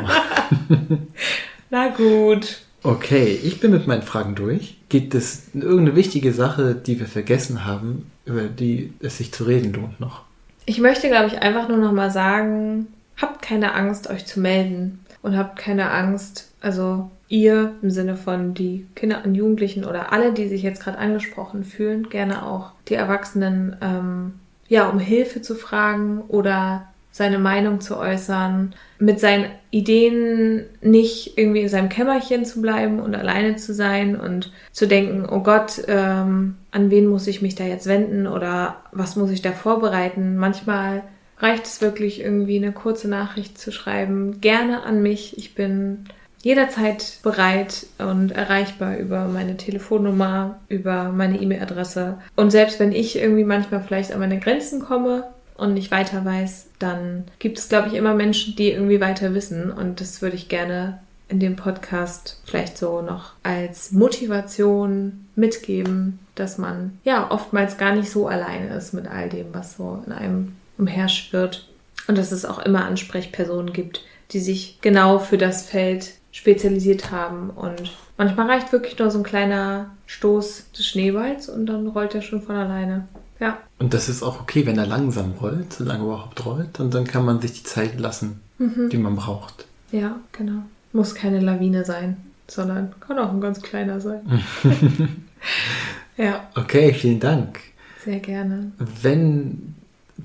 Na 1.70 1.90
gut. 1.90 2.62
Okay, 2.84 3.40
ich 3.44 3.60
bin 3.60 3.72
mit 3.72 3.86
meinen 3.86 4.02
Fragen 4.02 4.36
durch. 4.36 4.78
Gibt 4.90 5.14
es 5.14 5.44
irgendeine 5.54 5.96
wichtige 5.96 6.34
Sache, 6.34 6.76
die 6.76 7.00
wir 7.00 7.08
vergessen 7.08 7.66
haben, 7.66 8.10
über 8.26 8.44
die 8.44 8.94
es 9.00 9.18
sich 9.18 9.32
zu 9.32 9.44
reden 9.44 9.74
lohnt 9.74 10.00
noch? 10.00 10.24
Ich 10.66 10.80
möchte, 10.80 11.10
glaube 11.10 11.28
ich, 11.28 11.42
einfach 11.42 11.68
nur 11.68 11.78
noch 11.78 11.92
mal 11.92 12.12
sagen, 12.12 12.88
habt 13.22 13.42
keine 13.42 13.74
Angst, 13.74 14.10
euch 14.10 14.26
zu 14.26 14.40
melden 14.40 15.00
und 15.22 15.38
habt 15.38 15.58
keine 15.58 15.92
Angst, 15.92 16.52
also 16.62 17.10
ihr 17.28 17.74
im 17.82 17.90
Sinne 17.90 18.18
von 18.18 18.54
die 18.54 18.86
Kinder 18.96 19.22
und 19.24 19.36
Jugendlichen 19.36 19.86
oder 19.86 20.12
alle, 20.12 20.34
die 20.34 20.48
sich 20.48 20.64
jetzt 20.64 20.84
gerade 20.84 20.98
angesprochen 20.98 21.64
fühlen, 21.64 22.10
gerne 22.10 22.46
auch 22.46 22.72
die 22.88 22.96
Erwachsenen, 22.96 23.78
ähm, 23.82 24.34
ja, 24.68 24.90
um 24.90 25.00
Hilfe 25.00 25.42
zu 25.42 25.56
fragen 25.56 26.22
oder 26.28 26.88
seine 27.14 27.40
Meinung 27.40 27.82
zu 27.82 27.98
äußern, 27.98 28.74
mit 28.98 29.20
seinen 29.20 29.46
Ideen 29.70 30.66
nicht 30.82 31.38
irgendwie 31.38 31.62
in 31.62 31.70
seinem 31.70 31.90
Kämmerchen 31.90 32.46
zu 32.46 32.62
bleiben 32.62 33.00
und 33.00 33.16
alleine 33.16 33.58
zu 33.58 33.74
sein 33.74 34.18
und 34.18 34.52
zu 34.72 34.88
denken, 34.88 35.28
oh 35.30 35.42
Gott, 35.42 35.82
ähm, 35.88 36.56
an 36.72 36.90
wen 36.90 37.08
muss 37.08 37.28
ich 37.28 37.42
mich 37.42 37.56
da 37.56 37.66
jetzt 37.66 37.88
wenden 37.88 38.28
oder 38.28 38.78
was 38.94 39.18
muss 39.18 39.30
ich 39.30 39.42
da 39.42 39.52
vorbereiten. 39.52 40.38
Manchmal 40.38 41.04
reicht 41.42 41.66
es 41.66 41.82
wirklich 41.82 42.22
irgendwie 42.22 42.58
eine 42.58 42.72
kurze 42.72 43.08
Nachricht 43.08 43.58
zu 43.58 43.72
schreiben, 43.72 44.42
gerne 44.42 44.84
an 44.84 45.02
mich. 45.02 45.38
Ich 45.38 45.56
bin 45.56 46.06
jederzeit 46.44 47.20
bereit 47.24 47.86
und 48.00 48.32
erreichbar 48.32 48.98
über 48.98 49.26
meine 49.26 49.58
Telefonnummer, 49.58 50.60
über 50.70 51.12
meine 51.12 51.39
E-Mail-Adresse. 51.39 52.18
Und 52.36 52.52
selbst 52.52 52.80
wenn 52.80 52.92
ich 52.92 53.18
irgendwie 53.18 53.44
manchmal 53.44 53.82
vielleicht 53.82 54.12
an 54.12 54.20
meine 54.20 54.39
Grenzen 54.39 54.82
komme 54.82 55.26
und 55.56 55.74
nicht 55.74 55.92
weiter 55.92 56.26
weiß, 56.26 56.68
dann 56.80 57.26
gibt 57.39 57.60
es, 57.60 57.70
glaube 57.70 57.89
ich, 57.89 57.94
immer 57.94 58.16
Menschen, 58.16 58.56
die 58.56 58.72
irgendwie 58.72 59.02
weiter 59.02 59.34
wissen. 59.36 59.72
Und 59.72 60.02
das 60.02 60.22
würde 60.22 60.36
ich 60.36 60.50
gerne 60.50 61.00
in 61.30 61.39
dem 61.39 61.56
Podcast 61.56 62.42
vielleicht 62.46 62.78
so 62.78 63.02
noch 63.02 63.34
als 63.44 63.92
Motivation 63.92 65.28
mitgeben, 65.36 66.20
dass 66.36 66.58
man 66.58 67.00
ja 67.06 67.32
oftmals 67.32 67.78
gar 67.78 67.96
nicht 67.96 68.10
so 68.10 68.28
alleine 68.28 68.76
ist 68.76 68.94
mit 68.94 69.08
all 69.08 69.30
dem, 69.30 69.48
was 69.54 69.78
so 69.78 70.04
in 70.06 70.12
einem 70.12 70.56
umherschwirrt. 70.82 71.68
Und 72.08 72.18
dass 72.18 72.32
es 72.32 72.46
auch 72.46 72.60
immer 72.60 72.84
Ansprechpersonen 72.86 73.72
gibt, 73.72 74.04
die 74.32 74.40
sich 74.40 74.80
genau 74.82 75.20
für 75.20 75.38
das 75.38 75.66
Feld 75.66 76.12
spezialisiert 76.32 77.12
haben. 77.12 77.50
Und 77.52 77.94
manchmal 78.18 78.48
reicht 78.48 78.72
wirklich 78.72 78.98
nur 78.98 79.12
so 79.12 79.20
ein 79.20 79.24
kleiner 79.24 79.92
Stoß 80.08 80.72
des 80.78 80.88
Schneeballs 80.88 81.48
und 81.48 81.68
dann 81.68 81.88
rollt 81.88 82.16
er 82.16 82.22
schon 82.22 82.42
von 82.42 82.56
alleine. 82.56 83.08
Ja. 83.40 83.58
Und 83.80 83.94
das 83.94 84.10
ist 84.10 84.24
auch 84.24 84.42
okay, 84.42 84.66
wenn 84.66 84.78
er 84.78 84.86
langsam 84.86 85.34
rollt, 85.42 85.74
solange 85.74 86.04
er 86.04 86.06
überhaupt 86.06 86.46
rollt. 86.46 86.80
Und 86.80 86.94
dann 86.94 87.06
kann 87.06 87.26
man 87.26 87.42
sich 87.42 87.54
die 87.54 87.64
Zeit 87.64 88.00
lassen, 88.00 88.42
mhm. 88.58 88.90
die 88.90 88.98
man 88.98 89.16
braucht. 89.16 89.66
Ja, 89.92 90.20
genau. 90.32 90.64
Muss 90.94 91.16
keine 91.16 91.40
Lawine 91.40 91.86
sein, 91.86 92.18
sondern 92.48 92.94
kann 93.00 93.20
auch 93.20 93.32
ein 93.32 93.42
ganz 93.42 93.62
kleiner 93.62 94.00
sein. 94.00 94.44
ja. 96.18 96.48
Okay, 96.56 96.94
vielen 96.94 97.20
Dank. 97.20 97.60
Sehr 98.04 98.20
gerne. 98.20 98.72
Wenn 99.02 99.76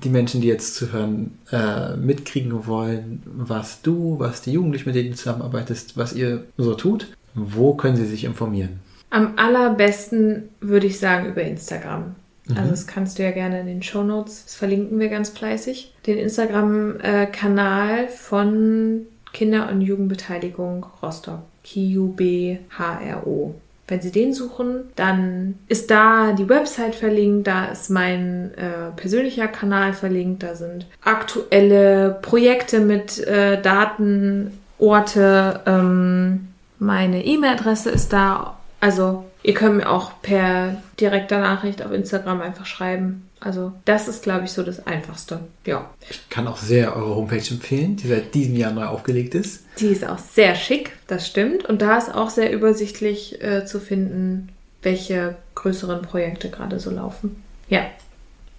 die 0.03 0.09
Menschen, 0.09 0.41
die 0.41 0.47
jetzt 0.47 0.75
zuhören, 0.75 1.37
äh, 1.51 1.95
mitkriegen 1.95 2.65
wollen, 2.67 3.23
was 3.25 3.81
du, 3.81 4.19
was 4.19 4.41
die 4.41 4.51
Jugendlichen, 4.51 4.89
mit 4.89 4.95
denen 4.95 5.11
du 5.11 5.15
zusammenarbeitest, 5.15 5.97
was 5.97 6.13
ihr 6.13 6.43
so 6.57 6.73
tut, 6.75 7.07
wo 7.33 7.73
können 7.73 7.95
sie 7.95 8.05
sich 8.05 8.23
informieren? 8.23 8.79
Am 9.09 9.33
allerbesten 9.37 10.49
würde 10.59 10.87
ich 10.87 10.99
sagen 10.99 11.27
über 11.29 11.41
Instagram. 11.41 12.15
Mhm. 12.47 12.57
Also 12.57 12.71
das 12.71 12.87
kannst 12.87 13.19
du 13.19 13.23
ja 13.23 13.31
gerne 13.31 13.61
in 13.61 13.67
den 13.67 13.83
Show 13.83 14.03
Notes, 14.03 14.43
das 14.45 14.55
verlinken 14.55 14.99
wir 14.99 15.09
ganz 15.09 15.29
fleißig. 15.29 15.93
Den 16.05 16.17
Instagram-Kanal 16.17 18.07
von 18.09 19.01
Kinder- 19.33 19.69
und 19.69 19.81
Jugendbeteiligung 19.81 20.85
Rostock. 21.01 21.41
Q-U-B-H-R-O. 21.63 23.55
Wenn 23.87 24.01
Sie 24.01 24.11
den 24.11 24.33
suchen, 24.33 24.89
dann 24.95 25.59
ist 25.67 25.89
da 25.89 26.33
die 26.33 26.49
Website 26.49 26.93
verlinkt, 26.93 27.47
da 27.47 27.65
ist 27.67 27.89
mein 27.89 28.51
äh, 28.55 28.91
persönlicher 28.95 29.47
Kanal 29.47 29.93
verlinkt, 29.93 30.43
da 30.43 30.55
sind 30.55 30.87
aktuelle 31.03 32.19
Projekte 32.21 32.81
mit 32.81 33.19
äh, 33.25 33.61
Daten, 33.61 34.59
Orte, 34.77 35.61
ähm, 35.65 36.49
meine 36.79 37.25
E-Mail-Adresse 37.25 37.89
ist 37.89 38.13
da. 38.13 38.57
Also 38.79 39.25
ihr 39.41 39.53
könnt 39.53 39.77
mir 39.77 39.89
auch 39.89 40.11
per 40.21 40.81
direkter 40.99 41.39
Nachricht 41.39 41.83
auf 41.83 41.91
Instagram 41.91 42.41
einfach 42.41 42.65
schreiben. 42.65 43.26
Also 43.39 43.73
das 43.85 44.07
ist, 44.07 44.23
glaube 44.23 44.45
ich, 44.45 44.51
so 44.51 44.63
das 44.63 44.87
Einfachste. 44.87 45.41
Ja. 45.65 45.89
Ich 46.09 46.29
kann 46.29 46.47
auch 46.47 46.57
sehr 46.57 46.95
eure 46.95 47.15
Homepage 47.15 47.49
empfehlen, 47.49 47.95
die 47.95 48.07
seit 48.07 48.33
diesem 48.33 48.55
Jahr 48.55 48.71
neu 48.71 48.85
aufgelegt 48.85 49.35
ist. 49.35 49.63
Die 49.79 49.87
ist 49.87 50.07
auch 50.07 50.17
sehr 50.17 50.55
schick, 50.55 50.93
das 51.07 51.27
stimmt. 51.27 51.65
Und 51.65 51.81
da 51.81 51.97
ist 51.97 52.13
auch 52.13 52.29
sehr 52.29 52.51
übersichtlich 52.51 53.41
äh, 53.41 53.65
zu 53.65 53.79
finden, 53.79 54.49
welche 54.81 55.35
größeren 55.55 56.01
Projekte 56.01 56.49
gerade 56.49 56.79
so 56.79 56.89
laufen. 56.89 57.43
Ja. 57.69 57.81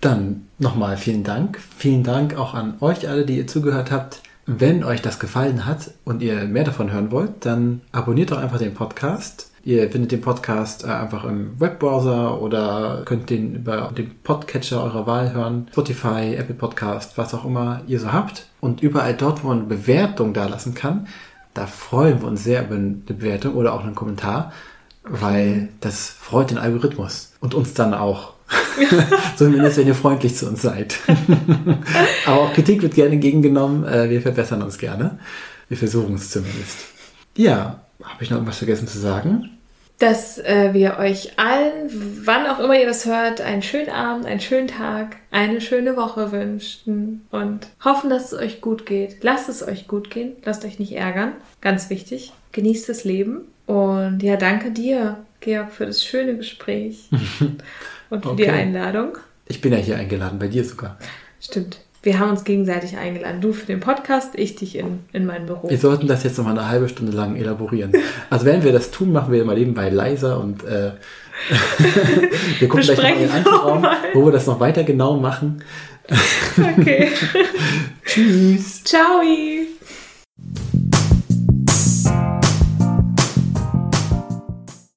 Dann 0.00 0.46
nochmal 0.58 0.96
vielen 0.96 1.24
Dank. 1.24 1.58
Vielen 1.76 2.04
Dank 2.04 2.36
auch 2.36 2.54
an 2.54 2.74
euch 2.80 3.08
alle, 3.08 3.26
die 3.26 3.36
ihr 3.36 3.46
zugehört 3.46 3.90
habt. 3.90 4.22
Wenn 4.46 4.84
euch 4.84 5.02
das 5.02 5.18
gefallen 5.18 5.66
hat 5.66 5.90
und 6.04 6.22
ihr 6.22 6.44
mehr 6.44 6.64
davon 6.64 6.90
hören 6.92 7.10
wollt, 7.10 7.44
dann 7.44 7.82
abonniert 7.92 8.30
doch 8.30 8.38
einfach 8.38 8.58
den 8.58 8.74
Podcast 8.74 9.50
Ihr 9.68 9.90
findet 9.90 10.12
den 10.12 10.22
Podcast 10.22 10.84
äh, 10.84 10.86
einfach 10.86 11.24
im 11.24 11.60
Webbrowser 11.60 12.40
oder 12.40 13.02
könnt 13.04 13.28
den 13.28 13.54
über 13.54 13.92
den 13.94 14.18
Podcatcher 14.22 14.82
eurer 14.82 15.06
Wahl 15.06 15.34
hören. 15.34 15.66
Spotify, 15.70 16.36
Apple 16.38 16.54
Podcast, 16.54 17.18
was 17.18 17.34
auch 17.34 17.44
immer 17.44 17.82
ihr 17.86 18.00
so 18.00 18.10
habt. 18.10 18.46
Und 18.60 18.82
überall 18.82 19.12
dort, 19.12 19.44
wo 19.44 19.48
man 19.48 19.58
eine 19.58 19.66
Bewertung 19.66 20.32
da 20.32 20.46
lassen 20.46 20.72
kann, 20.72 21.06
da 21.52 21.66
freuen 21.66 22.22
wir 22.22 22.28
uns 22.28 22.44
sehr 22.44 22.64
über 22.64 22.76
eine 22.76 22.92
Bewertung 22.92 23.56
oder 23.56 23.74
auch 23.74 23.84
einen 23.84 23.94
Kommentar, 23.94 24.54
weil 25.02 25.68
das 25.80 26.08
freut 26.08 26.50
den 26.50 26.56
Algorithmus 26.56 27.34
und 27.40 27.54
uns 27.54 27.74
dann 27.74 27.92
auch. 27.92 28.32
Zumindest 29.36 29.76
wenn 29.76 29.86
ihr 29.86 29.94
freundlich 29.94 30.34
zu 30.34 30.48
uns 30.48 30.62
seid. 30.62 30.96
Aber 32.24 32.40
auch 32.40 32.54
Kritik 32.54 32.80
wird 32.80 32.94
gerne 32.94 33.12
entgegengenommen. 33.12 33.84
Äh, 33.84 34.08
wir 34.08 34.22
verbessern 34.22 34.62
uns 34.62 34.78
gerne. 34.78 35.18
Wir 35.68 35.76
versuchen 35.76 36.14
es 36.14 36.30
zumindest. 36.30 36.86
Ja, 37.36 37.82
habe 38.02 38.24
ich 38.24 38.30
noch 38.30 38.38
irgendwas 38.38 38.56
vergessen 38.56 38.88
zu 38.88 38.98
sagen? 38.98 39.57
Dass 39.98 40.38
äh, 40.38 40.70
wir 40.72 40.98
euch 40.98 41.38
allen, 41.38 42.22
wann 42.24 42.46
auch 42.46 42.60
immer 42.60 42.78
ihr 42.78 42.86
das 42.86 43.04
hört, 43.04 43.40
einen 43.40 43.62
schönen 43.62 43.90
Abend, 43.90 44.26
einen 44.26 44.40
schönen 44.40 44.68
Tag, 44.68 45.16
eine 45.30 45.60
schöne 45.60 45.96
Woche 45.96 46.30
wünschen 46.30 47.26
und 47.30 47.66
hoffen, 47.84 48.08
dass 48.08 48.32
es 48.32 48.38
euch 48.38 48.60
gut 48.60 48.86
geht. 48.86 49.22
Lasst 49.22 49.48
es 49.48 49.66
euch 49.66 49.88
gut 49.88 50.10
gehen, 50.10 50.36
lasst 50.44 50.64
euch 50.64 50.78
nicht 50.78 50.92
ärgern, 50.92 51.32
ganz 51.60 51.90
wichtig. 51.90 52.32
Genießt 52.52 52.88
das 52.88 53.04
Leben 53.04 53.40
und 53.66 54.22
ja, 54.22 54.36
danke 54.36 54.70
dir, 54.70 55.18
Georg, 55.40 55.72
für 55.72 55.86
das 55.86 56.04
schöne 56.04 56.36
Gespräch 56.36 57.08
und 58.10 58.24
für 58.24 58.36
die 58.36 58.44
Okay. 58.44 58.50
Einladung. 58.50 59.18
Ich 59.46 59.60
bin 59.60 59.72
ja 59.72 59.78
hier 59.78 59.96
eingeladen, 59.96 60.38
bei 60.38 60.48
dir 60.48 60.64
sogar. 60.64 60.98
Stimmt. 61.40 61.78
Wir 62.02 62.18
haben 62.18 62.30
uns 62.30 62.44
gegenseitig 62.44 62.96
eingeladen. 62.96 63.40
Du 63.40 63.52
für 63.52 63.66
den 63.66 63.80
Podcast, 63.80 64.34
ich 64.36 64.54
dich 64.54 64.76
in, 64.76 65.00
in 65.12 65.26
mein 65.26 65.46
Büro. 65.46 65.68
Wir 65.68 65.78
sollten 65.78 66.06
das 66.06 66.22
jetzt 66.22 66.38
noch 66.38 66.44
mal 66.44 66.52
eine 66.52 66.68
halbe 66.68 66.88
Stunde 66.88 67.12
lang 67.12 67.36
elaborieren. 67.36 67.92
Also 68.30 68.44
während 68.44 68.64
wir 68.64 68.72
das 68.72 68.90
tun, 68.92 69.12
machen 69.12 69.32
wir 69.32 69.44
mal 69.44 69.56
nebenbei 69.56 69.88
leiser 69.90 70.40
und 70.40 70.64
äh, 70.64 70.92
wir 72.60 72.68
gucken 72.68 72.86
gleich 72.94 73.20
in 73.20 73.28
den 73.32 73.42
nochmal. 73.42 73.96
wo 74.14 74.24
wir 74.24 74.32
das 74.32 74.46
noch 74.46 74.60
weiter 74.60 74.84
genau 74.84 75.16
machen. 75.16 75.62
Okay. 76.58 77.10
Tschüss. 78.04 78.82
Ciao. 78.82 79.20